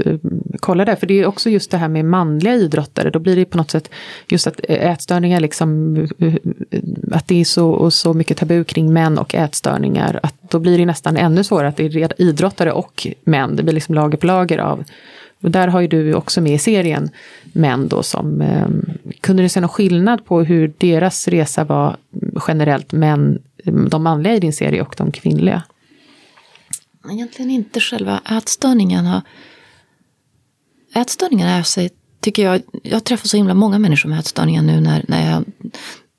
kolla 0.64 0.86
det. 0.86 0.96
För 0.96 1.08
det 1.08 1.20
är 1.20 1.26
också 1.26 1.50
just 1.50 1.72
det 1.72 1.78
här 1.78 1.88
med 1.88 2.06
manliga 2.06 2.56
idrottare. 2.56 3.10
Då 3.10 3.20
blir 3.20 3.36
det 3.36 3.46
på 3.46 3.58
något 3.58 3.72
sätt 3.72 3.90
just 4.28 4.48
att 4.48 4.60
eh, 4.70 4.92
ätstörningar 4.92 5.40
liksom, 5.40 5.96
eh, 6.20 6.34
att 7.12 7.28
det 7.28 7.42
är 7.42 7.46
så, 7.46 7.92
så 7.92 8.14
mycket 8.14 8.38
tabu 8.38 8.64
kring 8.64 8.94
män 8.94 9.18
och 9.18 9.36
ätstörningar. 9.36 10.20
Att 10.24 10.36
då 10.50 10.60
blir 10.60 10.78
det 10.78 10.86
nästan 10.86 11.18
ännu 11.18 11.44
svårare 11.44 11.68
att 11.68 11.78
det 11.78 11.86
är 11.86 12.22
idrottare 12.22 12.72
och 12.72 13.08
män. 13.24 13.56
Det 13.56 13.64
blir 13.64 13.74
liksom 13.74 13.96
lager 13.96 14.18
på 14.18 14.28
lager 14.28 14.58
av 14.58 14.84
och 15.42 15.52
där 15.52 15.68
har 15.68 15.82
ju 15.82 15.88
du 15.88 16.14
också 16.14 16.42
med 16.42 16.54
i 16.54 16.58
serien 16.58 17.10
män 17.44 17.88
då 17.88 18.04
som, 18.04 18.42
eh, 18.42 18.68
kunde 19.22 19.44
du 19.44 19.50
se 19.50 19.60
någon 19.60 19.70
skillnad 19.70 20.26
på 20.26 20.44
hur 20.44 20.74
deras 20.78 21.28
resa 21.28 21.64
var 21.64 21.98
generellt, 22.48 22.92
män, 22.92 23.40
de 23.90 24.04
manliga 24.04 24.36
i 24.36 24.40
din 24.40 24.54
serie 24.54 24.82
och 24.82 24.96
de 24.98 25.12
kvinnliga? 25.12 25.64
egentligen 27.12 27.52
inte 27.52 27.80
själva 27.80 28.22
ätstörningarna. 28.38 29.24
Ätstörningar 30.94 31.60
är 31.60 31.64
sig, 31.64 31.90
tycker 32.20 32.44
jag, 32.44 32.62
jag 32.84 33.04
träffar 33.04 33.28
så 33.28 33.38
himla 33.38 33.54
många 33.54 33.80
människor 33.80 34.10
med 34.10 34.20
ätstörningar 34.20 34.62
nu 34.62 34.82
när, 34.82 35.06
när 35.08 35.32
jag, 35.32 35.46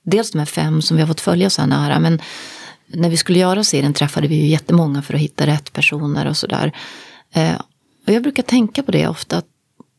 dels 0.02 0.30
de 0.30 0.38
här 0.38 0.46
fem 0.46 0.82
som 0.82 0.96
vi 0.96 1.02
har 1.02 1.08
fått 1.08 1.20
följa 1.20 1.50
så 1.50 1.62
här 1.62 1.68
nära, 1.68 2.00
men 2.00 2.20
när 2.86 3.08
vi 3.08 3.16
skulle 3.16 3.38
göra 3.38 3.64
serien 3.64 3.94
träffade 3.94 4.28
vi 4.28 4.34
ju 4.34 4.46
jättemånga 4.46 5.02
för 5.02 5.14
att 5.14 5.20
hitta 5.20 5.46
rätt 5.46 5.72
personer 5.72 6.26
och 6.26 6.36
sådär. 6.36 6.72
Eh, 7.32 7.54
och 8.06 8.12
jag 8.12 8.22
brukar 8.22 8.42
tänka 8.42 8.82
på 8.82 8.92
det 8.92 9.08
ofta, 9.08 9.36
att 9.36 9.46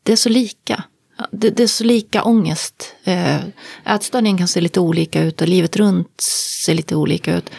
det 0.02 0.12
är 0.12 0.16
så 0.16 0.28
lika. 0.28 0.84
Det, 1.30 1.50
det 1.50 1.62
är 1.62 1.66
så 1.66 1.84
lika 1.84 2.22
ångest. 2.22 2.94
Eh, 3.04 3.40
ätstörningen 3.84 4.38
kan 4.38 4.48
se 4.48 4.60
lite 4.60 4.80
olika 4.80 5.22
ut 5.22 5.40
och 5.40 5.48
livet 5.48 5.76
runt 5.76 6.20
ser 6.60 6.74
lite 6.74 6.96
olika 6.96 7.36
ut. 7.36 7.50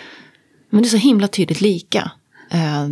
Men 0.70 0.82
det 0.82 0.88
är 0.88 0.90
så 0.90 0.98
himla 0.98 1.28
tydligt 1.28 1.62
lika. 1.62 2.12
Eh, 2.52 2.88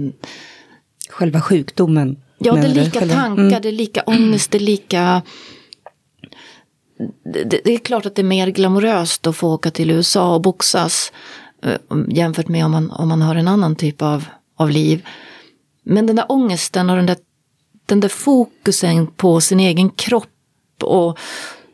Själva 1.09 1.41
sjukdomen? 1.41 2.17
Ja, 2.38 2.54
det 2.54 2.62
är 2.62 2.67
lika 2.67 3.00
själva, 3.00 3.15
tankar, 3.15 3.43
mm. 3.43 3.62
det 3.62 3.67
är 3.67 3.71
lika 3.71 4.04
ångest, 4.06 4.52
det 4.52 4.58
är 4.58 4.60
lika... 4.60 5.21
Det, 7.34 7.62
det, 7.63 7.74
är 7.74 7.78
klart 7.78 8.06
att 8.06 8.15
det 8.15 8.21
är 8.21 8.24
mer 8.24 8.48
glamoröst 8.48 9.28
att 9.28 9.36
få 9.36 9.54
åka 9.54 9.71
till 9.71 9.91
USA 9.91 10.36
och 10.36 10.41
boxas. 10.41 11.12
eh, 11.63 11.78
jämfört 12.10 12.48
med 12.48 12.65
om 12.65 12.71
man, 12.71 12.91
om 12.91 13.08
man 13.08 13.21
har 13.21 13.36
en 13.36 13.48
annan 13.48 13.76
typ 13.76 14.02
av, 14.02 14.26
av 14.56 14.69
liv. 14.69 15.06
Men 15.84 16.06
den 16.06 16.15
där 16.15 16.26
ångesten 16.30 16.89
och 16.89 16.95
den 16.95 17.06
där, 17.06 17.17
den 17.86 18.00
där 18.00 18.10
fokusen 18.10 19.08
på 19.08 19.41
sin 19.41 19.60
egen 19.60 19.89
kropp 19.89 20.30
och 20.84 21.19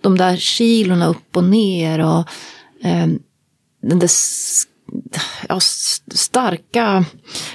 de 0.01 0.17
där 0.17 0.37
kilorna 0.37 1.07
upp 1.07 1.37
och 1.37 1.43
ner 1.43 1.99
och 1.99 2.19
eh, 2.87 3.07
den 3.81 3.99
där 3.99 4.11
ja, 5.49 5.59
starka, 6.13 7.05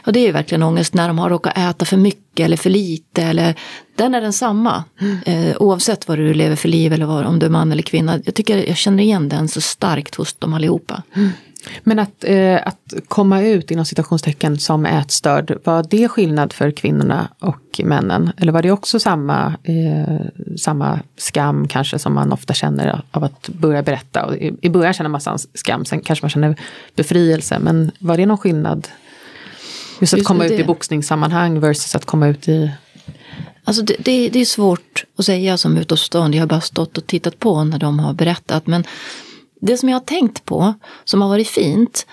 ja 0.05 0.13
det 0.13 0.21
är 0.21 0.27
ju 0.27 0.33
verkligen 0.33 0.63
ångest 0.63 0.95
när 0.95 1.09
de 1.09 1.19
har 1.19 1.31
råkat 1.31 1.59
äta 1.59 1.85
för 1.85 1.97
mycket 1.97 2.45
eller 2.45 2.57
för 2.57 2.71
lite. 2.71 3.23
Eller, 3.23 3.55
den 3.97 4.15
är 4.15 4.21
densamma 4.21 4.85
mm. 5.01 5.19
eh, 5.27 5.57
oavsett 5.57 6.09
vad 6.09 6.19
du 6.19 6.35
lever 6.35 6.57
för 6.57 6.69
liv 6.69 6.93
eller 6.93 7.07
vad, 7.07 7.27
om 7.27 7.39
du 7.39 7.47
är 7.47 7.51
man 7.51 7.73
eller 7.73 7.83
kvinna. 7.83 8.21
Jag 8.25 8.35
tycker 8.35 8.69
jag 8.69 8.77
känner 8.77 9.03
igen 9.03 9.29
den 9.29 9.49
så 9.49 9.61
starkt 9.61 10.15
hos 10.15 10.35
dem 10.35 10.55
allihopa. 10.55 11.03
Mm. 11.15 11.31
Men 11.83 11.99
att, 11.99 12.25
eh, 12.25 12.67
att 12.67 12.95
komma 13.09 13.43
ut 13.43 13.71
inom 13.71 13.85
citationstecken 13.85 14.59
som 14.59 14.87
ätstörd, 14.87 15.59
var 15.65 15.87
det 15.91 16.09
skillnad 16.09 16.53
för 16.53 16.71
kvinnorna 16.71 17.29
och 17.39 17.81
männen? 17.85 18.33
Eller 18.37 18.53
var 18.53 18.63
det 18.63 18.71
också 18.71 19.01
samma, 19.01 19.57
eh, 19.63 20.27
samma 20.59 21.01
skam 21.17 21.69
kanske 21.69 21.99
som 21.99 22.15
man 22.15 22.33
ofta 22.33 22.55
känner 22.55 23.03
av 23.11 23.25
att 23.25 23.49
börja 23.49 23.83
berätta? 23.83 24.25
Och 24.25 24.37
i, 24.37 24.57
I 24.61 24.69
början 24.69 24.95
känner 24.95 25.11
man 25.11 25.21
skam, 25.55 25.85
sen 25.85 26.01
kanske 26.01 26.25
man 26.25 26.31
känner 26.31 26.57
befrielse. 26.97 27.59
Men 27.59 27.91
var 27.99 28.17
det 28.17 28.27
någon 28.27 28.39
skillnad? 28.39 28.89
Just 30.01 30.13
att 30.13 30.19
Just 30.19 30.29
komma 30.29 30.45
det. 30.45 30.55
ut 30.55 30.61
i 30.61 30.65
boxningssammanhang 30.65 31.61
versus 31.61 31.95
att 31.95 32.05
komma 32.05 32.29
ut 32.29 32.49
i 32.49 32.71
Alltså 33.65 33.83
det, 33.83 33.97
det, 33.99 34.29
det, 34.29 34.41
är 34.41 34.45
svårt 34.45 35.05
att 35.19 35.25
säga 35.25 35.59
som 35.59 35.77
utomstående. 35.77 36.37
Jag 36.37 36.43
har 36.43 36.49
bara 36.49 36.61
stått 36.61 36.99
och 36.99 37.07
tittat 37.07 37.39
på 37.39 37.65
när 37.65 37.79
de 37.79 37.99
har 37.99 38.13
berättat. 38.13 38.67
Men 38.67 38.85
det 39.61 39.77
som 39.77 39.89
jag 39.89 39.97
har 39.97 40.05
tänkt 40.05 40.45
på, 40.45 40.75
som 41.05 41.23
har 41.23 41.29
varit 41.29 41.49
fint, 41.49 42.07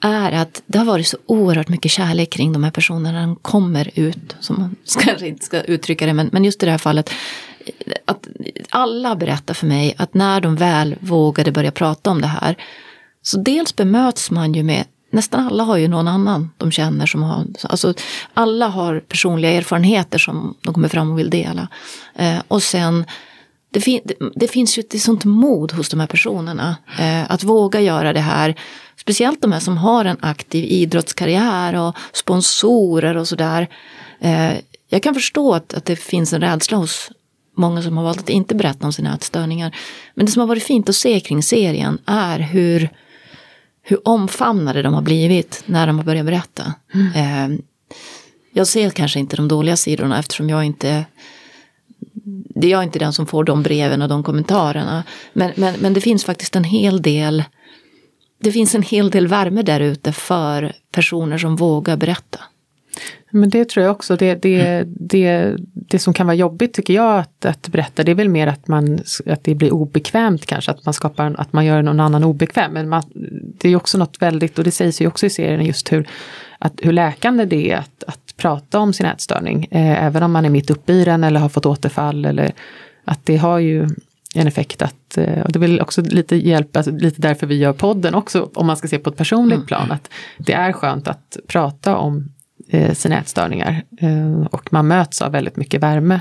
är 0.00 0.32
att 0.32 0.62
det 0.66 0.78
har 0.78 0.84
varit 0.84 1.06
så 1.06 1.16
oerhört 1.26 1.68
mycket 1.68 1.90
kärlek 1.90 2.30
kring 2.30 2.52
de 2.52 2.64
här 2.64 2.70
personerna 2.70 3.12
när 3.12 3.26
de 3.26 3.36
kommer 3.36 3.90
ut. 3.94 4.36
Som 4.40 4.56
man 4.58 4.76
kanske 5.04 5.26
inte 5.26 5.44
ska 5.44 5.62
uttrycka 5.62 6.06
det, 6.06 6.12
men, 6.12 6.30
men 6.32 6.44
just 6.44 6.62
i 6.62 6.66
det 6.66 6.72
här 6.72 6.78
fallet. 6.78 7.10
Att 8.04 8.28
alla 8.70 9.16
berättar 9.16 9.54
för 9.54 9.66
mig 9.66 9.94
att 9.98 10.14
när 10.14 10.40
de 10.40 10.56
väl 10.56 10.96
vågade 11.00 11.52
börja 11.52 11.70
prata 11.70 12.10
om 12.10 12.20
det 12.20 12.26
här. 12.26 12.56
Så 13.22 13.38
dels 13.38 13.76
bemöts 13.76 14.30
man 14.30 14.54
ju 14.54 14.62
med 14.62 14.84
Nästan 15.10 15.46
alla 15.46 15.64
har 15.64 15.76
ju 15.76 15.88
någon 15.88 16.08
annan 16.08 16.50
de 16.56 16.70
känner 16.70 17.06
som 17.06 17.22
har, 17.22 17.46
alltså 17.62 17.94
alla 18.34 18.68
har 18.68 19.00
personliga 19.00 19.50
erfarenheter 19.50 20.18
som 20.18 20.54
de 20.62 20.74
kommer 20.74 20.88
fram 20.88 21.10
och 21.10 21.18
vill 21.18 21.30
dela. 21.30 21.68
Eh, 22.14 22.38
och 22.48 22.62
sen 22.62 23.04
det, 23.76 23.80
fin 23.80 24.00
det, 24.34 24.48
finns 24.48 24.78
ju 24.78 24.80
ett 24.80 25.02
sånt 25.02 25.24
mod 25.24 25.72
hos 25.72 25.88
de 25.88 26.00
här 26.00 26.06
personerna 26.06 26.76
eh, 26.98 27.30
att 27.30 27.44
våga 27.44 27.80
göra 27.80 28.12
det 28.12 28.20
här. 28.20 28.54
Speciellt 28.96 29.42
de 29.42 29.52
här 29.52 29.60
som 29.60 29.76
har 29.76 30.04
en 30.04 30.16
aktiv 30.20 30.64
idrottskarriär 30.64 31.74
och 31.74 31.96
sponsorer 32.12 33.16
och 33.16 33.28
sådär. 33.28 33.68
Eh, 34.20 34.52
jag 34.88 35.02
kan 35.02 35.14
förstå 35.14 35.54
att, 35.54 35.74
att 35.74 35.84
det 35.84 35.96
finns 35.96 36.32
en 36.32 36.40
rädsla 36.40 36.78
hos 36.78 37.10
många 37.56 37.82
som 37.82 37.96
har 37.96 38.04
valt 38.04 38.18
att 38.18 38.30
inte 38.30 38.54
berätta 38.54 38.86
om 38.86 38.92
sina 38.92 39.14
ätstörningar. 39.14 39.76
Men 40.14 40.26
det 40.26 40.32
som 40.32 40.40
har 40.40 40.46
varit 40.46 40.62
fint 40.62 40.88
att 40.88 40.96
se 40.96 41.20
kring 41.20 41.42
serien 41.42 41.98
är 42.06 42.38
hur, 42.38 42.90
hur 43.82 44.08
omfamnade 44.08 44.82
de 44.82 44.94
har 44.94 45.02
blivit 45.02 45.62
när 45.66 45.86
de 45.86 45.98
har 45.98 46.04
börjat 46.04 46.26
berätta. 46.26 46.74
Mm. 46.94 47.52
Eh, 47.52 47.58
jag 48.52 48.66
ser 48.66 48.90
kanske 48.90 49.18
inte 49.18 49.36
de 49.36 49.48
dåliga 49.48 49.76
sidorna 49.76 50.18
eftersom 50.18 50.48
jag 50.48 50.64
inte 50.64 51.04
det 52.60 52.66
är 52.66 52.70
jag 52.70 52.82
inte 52.82 52.98
den 52.98 53.12
som 53.12 53.26
får 53.26 53.44
de 53.44 53.62
breven 53.62 54.02
och 54.02 54.08
de 54.08 54.22
kommentarerna. 54.22 55.04
Men, 55.32 55.52
men, 55.56 55.74
men 55.80 55.92
det 55.92 56.00
finns 56.00 56.24
faktiskt 56.24 56.56
en 56.56 56.64
hel 56.64 57.02
del 57.02 57.44
det 58.38 58.52
finns 58.52 58.74
en 58.74 58.82
hel 58.82 59.10
del 59.10 59.26
värme 59.26 59.62
där 59.62 59.80
ute 59.80 60.12
för 60.12 60.72
personer 60.92 61.38
som 61.38 61.56
vågar 61.56 61.96
berätta. 61.96 62.38
Men 63.30 63.50
det 63.50 63.68
tror 63.68 63.84
jag 63.84 63.92
också, 63.92 64.16
det, 64.16 64.34
det, 64.34 64.84
det, 64.86 65.56
det 65.72 65.98
som 65.98 66.14
kan 66.14 66.26
vara 66.26 66.34
jobbigt 66.34 66.74
tycker 66.74 66.94
jag 66.94 67.18
att, 67.18 67.44
att 67.44 67.68
berätta, 67.68 68.04
det 68.04 68.10
är 68.10 68.14
väl 68.14 68.28
mer 68.28 68.46
att, 68.46 68.68
man, 68.68 68.98
att 69.26 69.44
det 69.44 69.54
blir 69.54 69.72
obekvämt 69.72 70.46
kanske, 70.46 70.70
att 70.70 70.84
man 70.84 70.94
skapar, 70.94 71.34
att 71.38 71.52
man 71.52 71.64
gör 71.64 71.82
någon 71.82 72.00
annan 72.00 72.24
obekväm. 72.24 72.72
Men 72.72 72.88
man, 72.88 73.02
det 73.58 73.68
är 73.68 73.76
också 73.76 73.98
något 73.98 74.22
väldigt, 74.22 74.58
och 74.58 74.64
det 74.64 74.70
sägs 74.70 75.00
ju 75.00 75.06
också 75.06 75.26
i 75.26 75.30
serien, 75.30 75.64
just 75.64 75.92
hur, 75.92 76.08
att, 76.58 76.72
hur 76.82 76.92
läkande 76.92 77.44
det 77.44 77.70
är 77.70 77.76
att, 77.76 78.04
att 78.06 78.25
prata 78.36 78.78
om 78.78 78.92
sin 78.92 79.06
ätstörning. 79.06 79.68
Eh, 79.70 80.04
även 80.04 80.22
om 80.22 80.32
man 80.32 80.44
är 80.44 80.50
mitt 80.50 80.70
uppe 80.70 80.92
i 80.92 81.04
den 81.04 81.24
eller 81.24 81.40
har 81.40 81.48
fått 81.48 81.66
återfall. 81.66 82.24
Eller, 82.24 82.52
att 83.04 83.20
det 83.24 83.36
har 83.36 83.58
ju 83.58 83.88
en 84.34 84.46
effekt 84.46 84.82
att, 84.82 85.18
eh, 85.18 85.40
och 85.40 85.52
det 85.52 85.58
vill 85.58 85.80
också 85.80 86.02
lite 86.02 86.36
hjälpa, 86.36 86.78
alltså 86.78 86.92
lite 86.92 87.20
därför 87.20 87.46
vi 87.46 87.54
gör 87.54 87.72
podden 87.72 88.14
också, 88.14 88.50
om 88.54 88.66
man 88.66 88.76
ska 88.76 88.88
se 88.88 88.98
på 88.98 89.10
ett 89.10 89.16
personligt 89.16 89.56
mm. 89.56 89.66
plan, 89.66 89.92
att 89.92 90.10
det 90.38 90.52
är 90.52 90.72
skönt 90.72 91.08
att 91.08 91.36
prata 91.46 91.96
om 91.96 92.28
eh, 92.68 92.94
sina 92.94 93.18
ätstörningar. 93.18 93.82
Eh, 94.00 94.46
och 94.50 94.72
man 94.72 94.86
möts 94.86 95.22
av 95.22 95.32
väldigt 95.32 95.56
mycket 95.56 95.82
värme. 95.82 96.20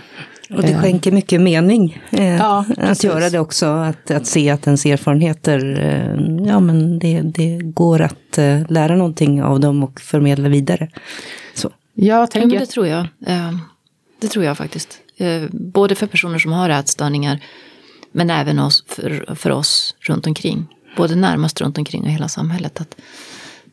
Och 0.50 0.62
det 0.62 0.76
skänker 0.76 1.12
mycket 1.12 1.42
mening 1.42 2.04
eh, 2.12 2.36
ja, 2.36 2.66
att 2.78 3.04
göra 3.04 3.30
det 3.30 3.40
också, 3.40 3.66
att, 3.66 4.12
att 4.12 4.26
se 4.26 4.50
att 4.50 4.68
ens 4.68 4.86
erfarenheter, 4.86 5.80
eh, 5.80 6.46
ja 6.48 6.60
men 6.60 7.00
det, 7.00 7.22
det 7.22 7.58
går 7.64 8.02
att 8.02 8.38
eh, 8.38 8.72
lära 8.72 8.96
någonting 8.96 9.44
av 9.44 9.60
dem 9.60 9.84
och 9.84 10.02
förmedla 10.02 10.50
vidare. 10.50 10.90
Så. 11.54 11.72
Jag 11.96 12.32
tänker... 12.32 12.56
Ja, 12.56 12.60
det 12.60 12.66
tror 12.66 12.88
jag. 12.88 13.08
Eh, 13.26 13.58
det 14.20 14.28
tror 14.28 14.46
jag 14.46 14.58
faktiskt. 14.58 15.00
Eh, 15.18 15.44
både 15.52 15.96
för 15.96 16.08
personer 16.08 16.40
som 16.40 16.52
har 16.52 16.70
ätstörningar 16.70 17.40
men 18.12 18.30
även 18.30 18.60
oss, 18.60 18.84
för, 18.88 19.36
för 19.36 19.50
oss 19.50 19.96
runt 20.00 20.28
omkring. 20.28 20.68
Både 20.98 21.16
närmast 21.16 21.62
runt 21.62 21.78
omkring 21.78 22.04
och 22.04 22.10
hela 22.10 22.28
samhället. 22.28 22.82
Att 22.82 22.96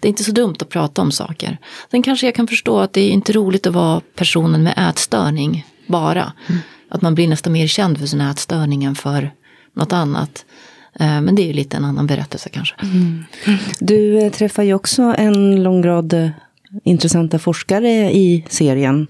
det 0.00 0.08
är 0.08 0.10
inte 0.10 0.24
så 0.24 0.32
dumt 0.32 0.56
att 0.60 0.68
prata 0.68 1.02
om 1.02 1.12
saker. 1.12 1.58
Sen 1.90 2.02
kanske 2.02 2.26
jag 2.26 2.34
kan 2.34 2.46
förstå 2.46 2.78
att 2.78 2.92
det 2.92 3.00
är 3.00 3.10
inte 3.10 3.32
roligt 3.32 3.66
att 3.66 3.74
vara 3.74 4.00
personen 4.14 4.62
med 4.62 4.90
ätstörning 4.90 5.66
bara. 5.86 6.32
Mm. 6.48 6.60
Att 6.88 7.02
man 7.02 7.14
blir 7.14 7.28
nästan 7.28 7.52
mer 7.52 7.66
känd 7.66 7.98
för 7.98 8.06
sin 8.06 8.20
ätstörning 8.20 8.84
än 8.84 8.94
för 8.94 9.30
något 9.74 9.92
annat. 9.92 10.44
Eh, 11.00 11.20
men 11.20 11.34
det 11.34 11.42
är 11.42 11.46
ju 11.46 11.52
lite 11.52 11.76
en 11.76 11.84
annan 11.84 12.06
berättelse 12.06 12.48
kanske. 12.48 12.74
Mm. 12.82 13.24
Du 13.80 14.30
träffar 14.30 14.62
ju 14.62 14.74
också 14.74 15.02
en 15.18 15.62
lång 15.62 15.82
rad 15.86 16.32
intressanta 16.84 17.38
forskare 17.38 18.12
i 18.12 18.44
serien. 18.48 19.06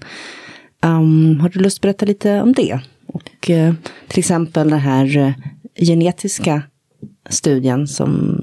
Um, 0.81 1.39
har 1.39 1.49
du 1.49 1.59
lust 1.59 1.77
att 1.77 1.81
berätta 1.81 2.05
lite 2.05 2.41
om 2.41 2.53
det? 2.53 2.79
Och 3.07 3.49
uh, 3.49 3.73
till 4.07 4.19
exempel 4.19 4.69
den 4.69 4.79
här 4.79 5.17
uh, 5.17 5.31
genetiska 5.75 6.63
studien 7.29 7.87
som... 7.87 8.37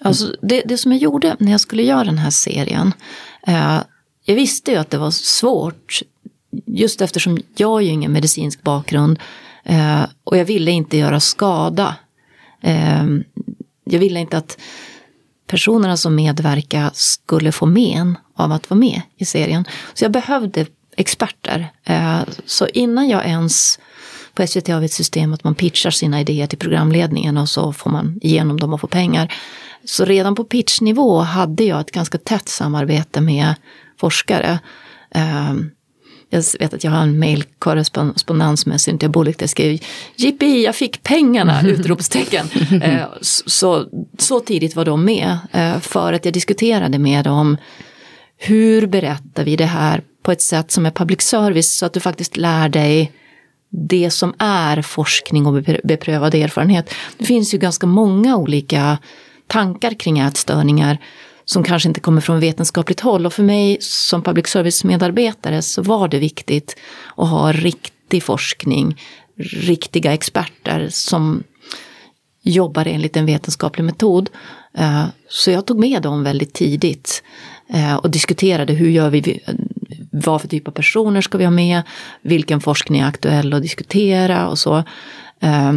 Alltså 0.00 0.36
det, 0.42 0.62
det 0.66 0.78
som 0.78 0.92
jag 0.92 1.00
gjorde 1.00 1.36
när 1.38 1.50
jag 1.50 1.60
skulle 1.60 1.82
göra 1.82 2.04
den 2.04 2.18
här 2.18 2.30
serien. 2.30 2.92
Uh, 3.48 3.82
jag 4.24 4.34
visste 4.34 4.70
ju 4.70 4.76
att 4.76 4.90
det 4.90 4.98
var 4.98 5.10
svårt. 5.10 6.00
Just 6.66 7.00
eftersom 7.00 7.38
jag 7.56 7.68
har 7.68 7.80
ju 7.80 7.88
ingen 7.88 8.12
medicinsk 8.12 8.62
bakgrund. 8.62 9.18
och 10.24 10.36
jag 10.36 10.44
ville 10.44 10.70
inte 10.70 10.96
göra 10.96 11.20
skada. 11.20 11.96
Ehm, 12.64 13.24
jag 13.84 13.98
ville 13.98 14.20
inte 14.20 14.38
att 14.38 14.58
personerna 15.46 15.96
som 15.96 16.14
medverkar 16.14 16.90
skulle 16.94 17.52
få 17.52 17.66
men 17.66 18.18
av 18.36 18.52
att 18.52 18.70
vara 18.70 18.78
med 18.78 19.02
i 19.16 19.24
serien. 19.24 19.64
Så 19.94 20.04
jag 20.04 20.12
behövde 20.12 20.66
experter. 20.96 21.72
Eh, 21.84 22.20
så 22.46 22.66
innan 22.66 23.08
jag 23.08 23.26
ens 23.26 23.78
på 24.34 24.46
SVT 24.46 24.68
har 24.68 24.80
vi 24.80 24.86
ett 24.86 24.92
system 24.92 25.32
att 25.32 25.44
man 25.44 25.54
pitchar 25.54 25.90
sina 25.90 26.20
idéer 26.20 26.46
till 26.46 26.58
programledningen 26.58 27.36
och 27.36 27.48
så 27.48 27.72
får 27.72 27.90
man 27.90 28.18
igenom 28.22 28.60
dem 28.60 28.72
och 28.72 28.80
får 28.80 28.88
pengar. 28.88 29.34
Så 29.84 30.04
redan 30.04 30.34
på 30.34 30.44
pitchnivå 30.44 31.18
hade 31.18 31.64
jag 31.64 31.80
ett 31.80 31.90
ganska 31.90 32.18
tätt 32.18 32.48
samarbete 32.48 33.20
med 33.20 33.54
forskare. 34.00 34.58
Eh, 35.10 35.54
jag 36.34 36.44
vet 36.58 36.74
att 36.74 36.84
jag 36.84 36.90
har 36.90 37.02
en 37.02 37.18
mejlkorrespondens 37.18 38.66
med 38.66 38.80
Cynthia 38.80 39.08
Bullock 39.08 39.38
där 39.38 39.42
jag 39.42 39.50
skrev 39.50 39.78
Jippi, 40.16 40.64
jag 40.64 40.76
fick 40.76 41.02
pengarna! 41.02 41.62
utropstecken. 41.66 42.46
Eh, 42.82 43.04
så, 43.20 43.86
så 44.18 44.40
tidigt 44.40 44.76
var 44.76 44.84
de 44.84 45.04
med 45.04 45.38
eh, 45.52 45.78
för 45.78 46.12
att 46.12 46.24
jag 46.24 46.34
diskuterade 46.34 46.98
med 46.98 47.24
dem 47.24 47.56
hur 48.36 48.86
berättar 48.86 49.44
vi 49.44 49.56
det 49.56 49.64
här 49.64 50.02
på 50.22 50.32
ett 50.32 50.42
sätt 50.42 50.70
som 50.70 50.86
är 50.86 50.90
public 50.90 51.20
service 51.20 51.76
så 51.76 51.86
att 51.86 51.92
du 51.92 52.00
faktiskt 52.00 52.36
lär 52.36 52.68
dig 52.68 53.12
det 53.70 54.10
som 54.10 54.34
är 54.38 54.82
forskning 54.82 55.46
och 55.46 55.62
beprövad 55.84 56.34
erfarenhet. 56.34 56.94
Det 57.18 57.24
finns 57.24 57.54
ju 57.54 57.58
ganska 57.58 57.86
många 57.86 58.36
olika 58.36 58.98
tankar 59.46 59.94
kring 59.94 60.18
ätstörningar 60.18 60.98
som 61.44 61.62
kanske 61.62 61.88
inte 61.88 62.00
kommer 62.00 62.20
från 62.20 62.40
vetenskapligt 62.40 63.00
håll. 63.00 63.26
Och 63.26 63.32
för 63.32 63.42
mig 63.42 63.76
som 63.80 64.22
public 64.22 64.46
service-medarbetare 64.46 65.62
så 65.62 65.82
var 65.82 66.08
det 66.08 66.18
viktigt 66.18 66.76
att 67.16 67.28
ha 67.28 67.52
riktig 67.52 68.22
forskning, 68.22 69.00
riktiga 69.36 70.12
experter 70.12 70.88
som 70.90 71.42
jobbar 72.42 72.86
enligt 72.86 73.16
en 73.16 73.26
vetenskaplig 73.26 73.84
metod. 73.84 74.30
Eh, 74.78 75.04
så 75.28 75.50
jag 75.50 75.66
tog 75.66 75.78
med 75.78 76.02
dem 76.02 76.24
väldigt 76.24 76.52
tidigt 76.52 77.22
eh, 77.68 77.94
och 77.94 78.10
diskuterade 78.10 78.72
hur 78.72 78.90
gör 78.90 79.10
vi, 79.10 79.40
vad 80.12 80.40
för 80.40 80.48
typ 80.48 80.68
av 80.68 80.72
personer 80.72 81.20
ska 81.20 81.38
vi 81.38 81.44
ha 81.44 81.50
med, 81.50 81.82
vilken 82.22 82.60
forskning 82.60 83.00
är 83.00 83.06
aktuell 83.06 83.52
att 83.52 83.62
diskutera 83.62 84.48
och 84.48 84.58
så. 84.58 84.76
Eh, 85.40 85.72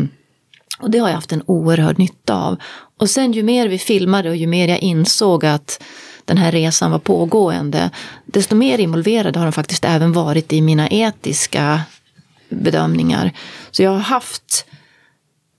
och 0.80 0.92
det 0.92 0.98
har 0.98 1.08
jag 1.08 1.16
haft 1.16 1.32
en 1.32 1.44
oerhörd 1.46 2.00
nytta 2.00 2.36
av. 2.36 2.58
Och 3.00 3.10
sen 3.10 3.32
ju 3.32 3.44
mer 3.44 3.68
vi 3.68 3.78
filmade 3.78 4.30
och 4.30 4.36
ju 4.36 4.48
mer 4.48 4.68
jag 4.68 4.80
insåg 4.80 5.46
att 5.46 5.84
den 6.26 6.38
här 6.38 6.52
resan 6.52 6.92
var 6.92 7.00
pågående, 7.00 7.90
desto 8.26 8.56
mer 8.56 8.80
involverad 8.80 9.36
har 9.36 9.44
de 9.44 9.52
faktiskt 9.52 9.86
även 9.86 10.14
varit 10.14 10.54
i 10.54 10.62
mina 10.62 10.90
etiska 10.90 11.82
bedömningar. 12.50 13.32
Så 13.72 13.84
jag 13.84 13.92
har 13.92 14.00
haft 14.00 14.66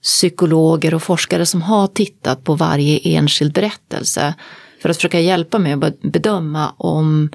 psykologer 0.03 0.95
och 0.95 1.03
forskare 1.03 1.47
som 1.47 1.63
har 1.63 1.87
tittat 1.87 2.45
på 2.45 2.55
varje 2.55 2.99
enskild 2.99 3.53
berättelse 3.53 4.35
för 4.83 4.89
att 4.89 4.97
försöka 4.97 5.21
hjälpa 5.21 5.59
mig 5.59 5.73
att 5.73 6.01
bedöma 6.01 6.75
om 6.77 7.31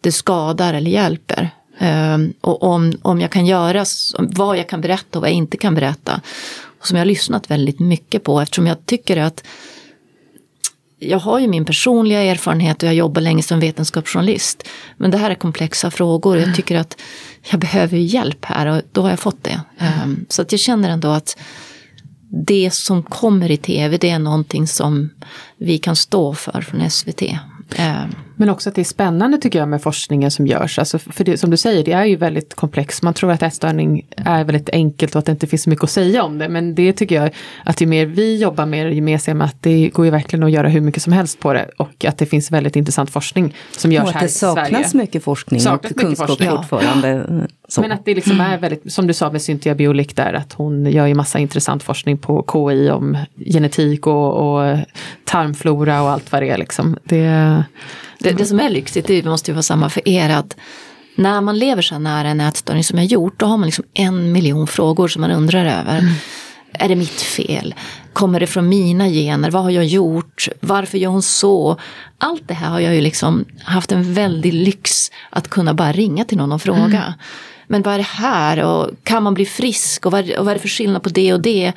det 0.00 0.12
skadar 0.12 0.74
eller 0.74 0.90
hjälper. 0.90 1.50
Ehm, 1.78 2.32
och 2.40 2.62
om, 2.62 2.92
om 3.02 3.20
jag 3.20 3.30
kan 3.30 3.46
göra, 3.46 3.84
vad 4.18 4.58
jag 4.58 4.68
kan 4.68 4.80
berätta 4.80 5.18
och 5.18 5.22
vad 5.22 5.30
jag 5.30 5.36
inte 5.36 5.56
kan 5.56 5.74
berätta. 5.74 6.20
Och 6.82 6.88
som 6.88 6.96
jag 6.96 7.00
har 7.00 7.06
lyssnat 7.06 7.50
väldigt 7.50 7.80
mycket 7.80 8.22
på 8.22 8.40
eftersom 8.40 8.66
jag 8.66 8.86
tycker 8.86 9.16
att 9.16 9.44
jag 10.98 11.18
har 11.18 11.38
ju 11.38 11.48
min 11.48 11.64
personliga 11.64 12.22
erfarenhet 12.22 12.82
och 12.82 12.88
jag 12.88 12.94
jobbar 12.94 13.22
länge 13.22 13.42
som 13.42 13.60
vetenskapsjournalist. 13.60 14.68
Men 14.96 15.10
det 15.10 15.18
här 15.18 15.30
är 15.30 15.34
komplexa 15.34 15.90
frågor 15.90 16.36
och 16.36 16.42
jag 16.42 16.54
tycker 16.54 16.76
att 16.76 17.00
jag 17.50 17.60
behöver 17.60 17.96
hjälp 17.96 18.44
här 18.44 18.66
och 18.66 18.82
då 18.92 19.02
har 19.02 19.10
jag 19.10 19.20
fått 19.20 19.44
det. 19.44 19.60
Um, 20.04 20.26
så 20.28 20.42
att 20.42 20.52
jag 20.52 20.60
känner 20.60 20.90
ändå 20.90 21.08
att 21.08 21.38
det 22.46 22.70
som 22.74 23.02
kommer 23.02 23.50
i 23.50 23.56
tv 23.56 23.96
det 23.96 24.10
är 24.10 24.18
någonting 24.18 24.66
som 24.66 25.10
vi 25.56 25.78
kan 25.78 25.96
stå 25.96 26.34
för 26.34 26.60
från 26.60 26.90
SVT. 26.90 27.22
Men 28.36 28.48
också 28.48 28.68
att 28.68 28.74
det 28.74 28.82
är 28.82 28.84
spännande 28.84 29.38
tycker 29.38 29.58
jag 29.58 29.68
med 29.68 29.82
forskningen 29.82 30.30
som 30.30 30.46
görs. 30.46 30.78
Alltså 30.78 30.98
för 30.98 31.24
det, 31.24 31.38
som 31.38 31.50
du 31.50 31.56
säger, 31.56 31.84
det 31.84 31.92
är 31.92 32.04
ju 32.04 32.16
väldigt 32.16 32.54
komplext. 32.54 33.02
Man 33.02 33.14
tror 33.14 33.32
att 33.32 33.42
ätstörning 33.42 34.06
är 34.16 34.44
väldigt 34.44 34.70
enkelt 34.70 35.14
och 35.14 35.18
att 35.18 35.26
det 35.26 35.32
inte 35.32 35.46
finns 35.46 35.62
så 35.62 35.70
mycket 35.70 35.84
att 35.84 35.90
säga 35.90 36.22
om 36.22 36.38
det. 36.38 36.48
Men 36.48 36.74
det 36.74 36.92
tycker 36.92 37.14
jag 37.14 37.30
att 37.64 37.80
ju 37.80 37.86
mer 37.86 38.06
vi 38.06 38.36
jobbar 38.36 38.66
med 38.66 38.86
det, 38.86 38.92
ju 38.92 39.00
mer 39.00 39.18
ser 39.18 39.34
man 39.34 39.46
att 39.46 39.62
det 39.62 39.88
går 39.88 40.04
ju 40.04 40.10
verkligen 40.10 40.42
att 40.42 40.50
göra 40.50 40.68
hur 40.68 40.80
mycket 40.80 41.02
som 41.02 41.12
helst 41.12 41.40
på 41.40 41.52
det. 41.52 41.70
Och 41.76 42.04
att 42.04 42.18
det 42.18 42.26
finns 42.26 42.50
väldigt 42.50 42.76
intressant 42.76 43.10
forskning 43.10 43.54
som 43.70 43.92
görs 43.92 44.10
här 44.14 44.24
i 44.24 44.28
Sverige. 44.28 44.52
Och 44.52 44.58
att 44.58 44.66
det 44.66 44.72
saknas 44.72 44.94
mycket 44.94 45.24
forskning 45.24 45.60
saknas 45.60 45.92
och 45.92 45.98
kunskap 45.98 46.28
forskning. 46.28 46.50
fortfarande. 46.50 47.26
Ja. 47.76 47.82
Men 47.82 47.92
att 47.92 48.04
det 48.04 48.14
liksom 48.14 48.40
är 48.40 48.58
väldigt, 48.58 48.92
som 48.92 49.06
du 49.06 49.14
sa 49.14 49.30
med 49.30 49.42
Cynthia 49.42 49.74
Biolik 49.74 50.16
där, 50.16 50.32
att 50.32 50.52
hon 50.52 50.86
gör 50.86 51.06
ju 51.06 51.14
massa 51.14 51.38
intressant 51.38 51.82
forskning 51.82 52.18
på 52.18 52.44
KI 52.52 52.90
om 52.90 53.18
genetik 53.36 54.06
och, 54.06 54.32
och 54.34 54.78
tarmflora 55.24 56.02
och 56.02 56.10
allt 56.10 56.32
vad 56.32 56.42
det 56.42 56.48
är 56.48 56.58
liksom. 56.58 56.96
Det, 57.04 57.64
det, 58.22 58.32
det 58.32 58.46
som 58.46 58.60
är 58.60 58.70
lyxigt, 58.70 59.06
det 59.06 59.24
måste 59.24 59.50
ju 59.50 59.54
vara 59.54 59.62
samma 59.62 59.90
för 59.90 60.08
er, 60.08 60.30
att 60.30 60.56
när 61.14 61.40
man 61.40 61.58
lever 61.58 61.82
så 61.82 61.98
nära 61.98 62.28
en 62.28 62.40
ätstörning 62.40 62.84
som 62.84 62.98
jag 62.98 63.06
gjort, 63.06 63.40
då 63.40 63.46
har 63.46 63.56
man 63.56 63.66
liksom 63.66 63.84
en 63.94 64.32
miljon 64.32 64.66
frågor 64.66 65.08
som 65.08 65.20
man 65.20 65.30
undrar 65.30 65.64
över. 65.64 65.98
Mm. 65.98 66.12
Är 66.72 66.88
det 66.88 66.96
mitt 66.96 67.20
fel? 67.20 67.74
Kommer 68.12 68.40
det 68.40 68.46
från 68.46 68.68
mina 68.68 69.08
gener? 69.08 69.50
Vad 69.50 69.62
har 69.62 69.70
jag 69.70 69.84
gjort? 69.84 70.48
Varför 70.60 70.98
gör 70.98 71.10
hon 71.10 71.22
så? 71.22 71.76
Allt 72.18 72.48
det 72.48 72.54
här 72.54 72.70
har 72.70 72.80
jag 72.80 72.94
ju 72.94 73.00
liksom 73.00 73.44
haft 73.64 73.92
en 73.92 74.14
väldig 74.14 74.54
lyx 74.54 75.10
att 75.30 75.48
kunna 75.48 75.74
bara 75.74 75.92
ringa 75.92 76.24
till 76.24 76.38
någon 76.38 76.52
och 76.52 76.62
fråga. 76.62 77.02
Mm. 77.02 77.12
Men 77.66 77.82
vad 77.82 77.94
är 77.94 77.98
det 77.98 78.04
här? 78.04 78.64
Och 78.64 78.90
kan 79.02 79.22
man 79.22 79.34
bli 79.34 79.46
frisk? 79.46 80.06
Och 80.06 80.12
vad, 80.12 80.30
och 80.30 80.44
vad 80.44 80.48
är 80.48 80.54
det 80.54 80.60
för 80.60 80.68
skillnad 80.68 81.02
på 81.02 81.08
det 81.08 81.32
och 81.32 81.40
det? 81.40 81.72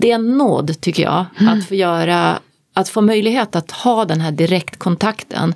Det 0.00 0.10
är 0.10 0.14
en 0.14 0.38
nåd 0.38 0.80
tycker 0.80 1.02
jag, 1.02 1.24
mm. 1.40 1.58
att 1.58 1.68
få 1.68 1.74
göra 1.74 2.38
att 2.78 2.88
få 2.88 3.00
möjlighet 3.00 3.56
att 3.56 3.70
ha 3.70 4.04
den 4.04 4.20
här 4.20 4.32
direktkontakten 4.32 5.54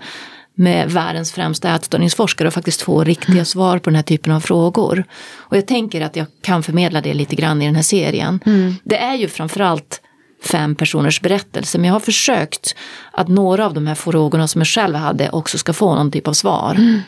med 0.54 0.90
världens 0.90 1.32
främsta 1.32 1.74
ätstörningsforskare 1.74 2.48
och 2.48 2.54
faktiskt 2.54 2.82
få 2.82 3.04
riktiga 3.04 3.32
mm. 3.32 3.44
svar 3.44 3.78
på 3.78 3.90
den 3.90 3.96
här 3.96 4.02
typen 4.02 4.32
av 4.32 4.40
frågor. 4.40 5.04
Och 5.34 5.56
jag 5.56 5.66
tänker 5.66 6.00
att 6.00 6.16
jag 6.16 6.26
kan 6.42 6.62
förmedla 6.62 7.00
det 7.00 7.14
lite 7.14 7.36
grann 7.36 7.62
i 7.62 7.66
den 7.66 7.74
här 7.74 7.82
serien. 7.82 8.40
Mm. 8.46 8.74
Det 8.84 8.96
är 8.96 9.14
ju 9.14 9.28
framförallt 9.28 10.00
fem 10.44 10.74
personers 10.74 11.20
berättelse 11.20 11.78
men 11.78 11.86
jag 11.86 11.94
har 11.94 12.00
försökt 12.00 12.76
att 13.12 13.28
några 13.28 13.66
av 13.66 13.74
de 13.74 13.86
här 13.86 13.94
frågorna 13.94 14.48
som 14.48 14.60
jag 14.60 14.68
själv 14.68 14.96
hade 14.96 15.30
också 15.30 15.58
ska 15.58 15.72
få 15.72 15.94
någon 15.94 16.10
typ 16.10 16.28
av 16.28 16.32
svar. 16.32 16.74
Mm. 16.78 17.00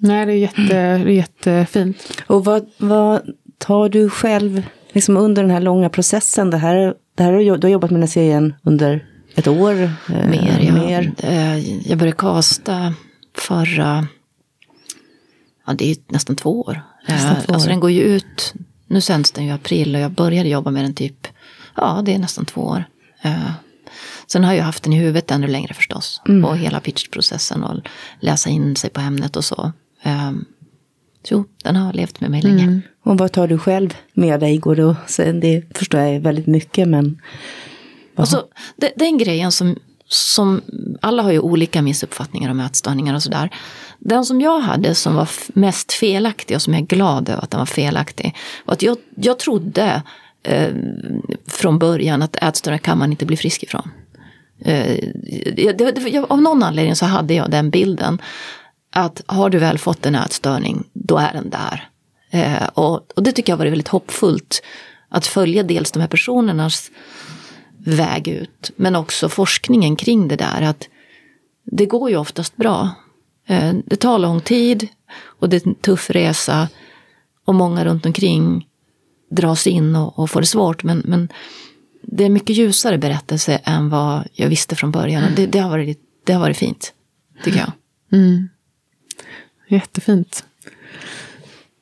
Nej, 0.00 0.26
det 0.26 0.32
är, 0.32 0.36
jätte, 0.36 0.62
det 0.62 0.76
är 0.76 1.06
jättefint. 1.06 2.22
Och 2.26 2.44
vad, 2.44 2.66
vad 2.78 3.20
tar 3.58 3.88
du 3.88 4.10
själv 4.10 4.62
liksom 4.92 5.16
under 5.16 5.42
den 5.42 5.50
här 5.50 5.60
långa 5.60 5.88
processen? 5.88 6.50
Det 6.50 6.56
här, 6.56 6.94
det 7.16 7.22
här, 7.22 7.32
du 7.32 7.66
har 7.66 7.72
jobbat 7.72 7.90
med 7.90 7.96
den 7.96 8.08
här 8.08 8.12
serien 8.12 8.54
under 8.62 9.06
ett 9.34 9.48
år? 9.48 9.82
Eh, 9.82 10.28
mer, 10.28 10.60
ja. 10.60 10.72
Mer. 10.72 11.12
Eh, 11.18 11.88
jag 11.88 11.98
började 11.98 12.16
kasta 12.16 12.94
förra, 13.34 14.06
ja 15.66 15.72
det 15.72 15.90
är 15.90 15.96
nästan 16.08 16.36
två 16.36 16.60
år. 16.60 16.82
Nästan 17.08 17.36
två 17.36 17.50
år. 17.50 17.54
Alltså 17.54 17.68
den 17.68 17.80
går 17.80 17.90
ju 17.90 18.02
ut, 18.02 18.54
nu 18.86 19.00
sänds 19.00 19.32
den 19.32 19.44
ju 19.44 19.50
i 19.50 19.54
april 19.54 19.94
och 19.94 20.00
jag 20.00 20.10
började 20.10 20.48
jobba 20.48 20.70
med 20.70 20.84
den 20.84 20.94
typ, 20.94 21.26
ja 21.76 22.02
det 22.04 22.14
är 22.14 22.18
nästan 22.18 22.44
två 22.44 22.60
år. 22.60 22.84
Sen 24.26 24.44
har 24.44 24.52
jag 24.52 24.64
haft 24.64 24.82
den 24.82 24.92
i 24.92 24.98
huvudet 24.98 25.30
ännu 25.30 25.46
längre 25.46 25.74
förstås. 25.74 26.22
Mm. 26.28 26.44
Och 26.44 26.56
hela 26.56 26.80
pitchprocessen 26.80 27.64
och 27.64 27.80
läsa 28.20 28.50
in 28.50 28.76
sig 28.76 28.90
på 28.90 29.00
ämnet 29.00 29.36
och 29.36 29.44
så. 29.44 29.72
Jo, 31.28 31.44
den 31.62 31.76
har 31.76 31.92
levt 31.92 32.20
med 32.20 32.30
mig 32.30 32.42
länge. 32.42 32.62
Mm. 32.62 32.82
Och 33.02 33.18
vad 33.18 33.32
tar 33.32 33.48
du 33.48 33.58
själv 33.58 33.94
med 34.14 34.40
dig? 34.40 34.58
Går 34.58 34.76
det, 34.76 35.32
det 35.32 35.78
förstår 35.78 36.00
jag 36.00 36.14
är 36.14 36.20
väldigt 36.20 36.46
mycket 36.46 36.88
men 36.88 37.20
Alltså, 38.16 38.44
det, 38.76 38.92
den 38.96 39.18
grejen 39.18 39.52
som, 39.52 39.76
som, 40.08 40.60
alla 41.00 41.22
har 41.22 41.32
ju 41.32 41.38
olika 41.38 41.82
missuppfattningar 41.82 42.50
om 42.50 42.60
ätstörningar 42.60 43.14
och 43.14 43.22
sådär. 43.22 43.50
Den 43.98 44.24
som 44.24 44.40
jag 44.40 44.60
hade 44.60 44.94
som 44.94 45.14
var 45.14 45.28
mest 45.46 45.92
felaktig 45.92 46.56
och 46.56 46.62
som 46.62 46.72
jag 46.74 46.82
är 46.82 46.86
glad 46.86 47.28
över 47.28 47.42
att 47.42 47.50
den 47.50 47.58
var 47.58 47.66
felaktig. 47.66 48.36
Var 48.64 48.74
att 48.74 48.82
jag, 48.82 48.96
jag 49.14 49.38
trodde 49.38 50.02
eh, 50.42 50.70
från 51.46 51.78
början 51.78 52.22
att 52.22 52.36
ätstörningar 52.36 52.78
kan 52.78 52.98
man 52.98 53.10
inte 53.10 53.26
bli 53.26 53.36
frisk 53.36 53.62
ifrån. 53.62 53.90
Eh, 54.64 54.98
det, 55.56 56.08
jag, 56.12 56.32
av 56.32 56.42
någon 56.42 56.62
anledning 56.62 56.96
så 56.96 57.06
hade 57.06 57.34
jag 57.34 57.50
den 57.50 57.70
bilden. 57.70 58.18
Att 58.90 59.22
har 59.26 59.50
du 59.50 59.58
väl 59.58 59.78
fått 59.78 60.06
en 60.06 60.14
ätstörning, 60.14 60.84
då 60.92 61.16
är 61.18 61.32
den 61.32 61.50
där. 61.50 61.88
Eh, 62.30 62.68
och, 62.74 63.12
och 63.16 63.22
det 63.22 63.32
tycker 63.32 63.52
jag 63.52 63.56
var 63.56 63.66
väldigt 63.66 63.88
hoppfullt. 63.88 64.62
Att 65.08 65.26
följa 65.26 65.62
dels 65.62 65.92
de 65.92 66.00
här 66.00 66.08
personernas 66.08 66.90
väg 67.84 68.28
ut. 68.28 68.70
Men 68.76 68.96
också 68.96 69.28
forskningen 69.28 69.96
kring 69.96 70.28
det 70.28 70.36
där 70.36 70.62
att 70.62 70.88
det 71.64 71.86
går 71.86 72.10
ju 72.10 72.16
oftast 72.16 72.56
bra. 72.56 72.90
Eh, 73.46 73.74
det 73.84 73.96
tar 73.96 74.18
lång 74.18 74.40
tid 74.40 74.88
och 75.22 75.48
det 75.48 75.56
är 75.56 75.68
en 75.68 75.74
tuff 75.74 76.10
resa. 76.10 76.68
Och 77.44 77.54
många 77.54 77.84
runt 77.84 78.06
omkring 78.06 78.68
dras 79.30 79.66
in 79.66 79.96
och, 79.96 80.18
och 80.18 80.30
får 80.30 80.40
det 80.40 80.46
svårt. 80.46 80.82
Men, 80.82 81.02
men 81.04 81.28
det 82.02 82.24
är 82.24 82.26
en 82.26 82.32
mycket 82.32 82.56
ljusare 82.56 82.98
berättelse 82.98 83.60
än 83.64 83.88
vad 83.88 84.28
jag 84.32 84.48
visste 84.48 84.76
från 84.76 84.90
början. 84.90 85.24
Det, 85.36 85.46
det 85.46 85.58
har, 85.58 85.70
varit, 85.70 86.00
det 86.24 86.32
har 86.32 86.40
varit 86.40 86.56
fint, 86.56 86.92
tycker 87.44 87.58
jag. 87.58 87.72
Mm. 88.12 88.28
mm. 88.28 88.48
Jättefint. 89.68 90.44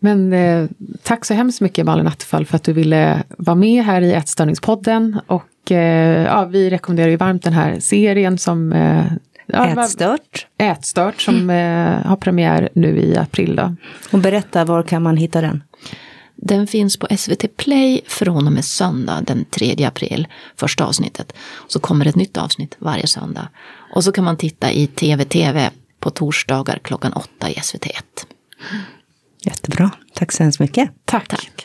Men 0.00 0.32
eh, 0.32 0.68
tack 1.02 1.24
så 1.24 1.34
hemskt 1.34 1.60
mycket 1.60 1.86
Malin 1.86 2.06
Attefall 2.06 2.46
för 2.46 2.56
att 2.56 2.64
du 2.64 2.72
ville 2.72 3.22
vara 3.38 3.56
med 3.56 3.84
här 3.84 4.02
i 4.02 4.12
Ätstörningspodden. 4.12 5.20
Och 5.26 5.46
Eh, 5.70 6.24
ja, 6.24 6.44
vi 6.44 6.70
rekommenderar 6.70 7.08
ju 7.08 7.16
varmt 7.16 7.42
den 7.42 7.52
här 7.52 7.80
serien 7.80 8.38
som 8.38 8.72
eh, 8.72 9.04
Ätstört. 9.52 10.46
Ätstört 10.58 11.20
som 11.20 11.36
mm. 11.50 12.02
har 12.06 12.16
premiär 12.16 12.68
nu 12.74 12.98
i 13.00 13.16
april. 13.16 13.56
Då. 13.56 13.74
Och 14.12 14.18
berätta, 14.18 14.64
var 14.64 14.82
kan 14.82 15.02
man 15.02 15.16
hitta 15.16 15.40
den? 15.40 15.62
Den 16.36 16.66
finns 16.66 16.96
på 16.96 17.16
SVT 17.16 17.56
Play 17.56 18.00
från 18.06 18.46
och 18.46 18.52
med 18.52 18.64
söndag 18.64 19.22
den 19.26 19.44
3 19.44 19.84
april, 19.84 20.28
första 20.56 20.84
avsnittet. 20.84 21.32
Så 21.66 21.80
kommer 21.80 22.06
ett 22.06 22.16
nytt 22.16 22.36
avsnitt 22.36 22.76
varje 22.78 23.06
söndag. 23.06 23.48
Och 23.94 24.04
så 24.04 24.12
kan 24.12 24.24
man 24.24 24.36
titta 24.36 24.72
i 24.72 24.86
TV-TV 24.86 25.70
på 26.00 26.10
torsdagar 26.10 26.78
klockan 26.82 27.12
åtta 27.12 27.50
i 27.50 27.54
SVT1. 27.54 28.02
Jättebra, 29.44 29.90
tack 30.14 30.32
så 30.32 30.42
hemskt 30.42 30.60
mycket. 30.60 30.90
Tack. 31.04 31.28
Tack. 31.28 31.59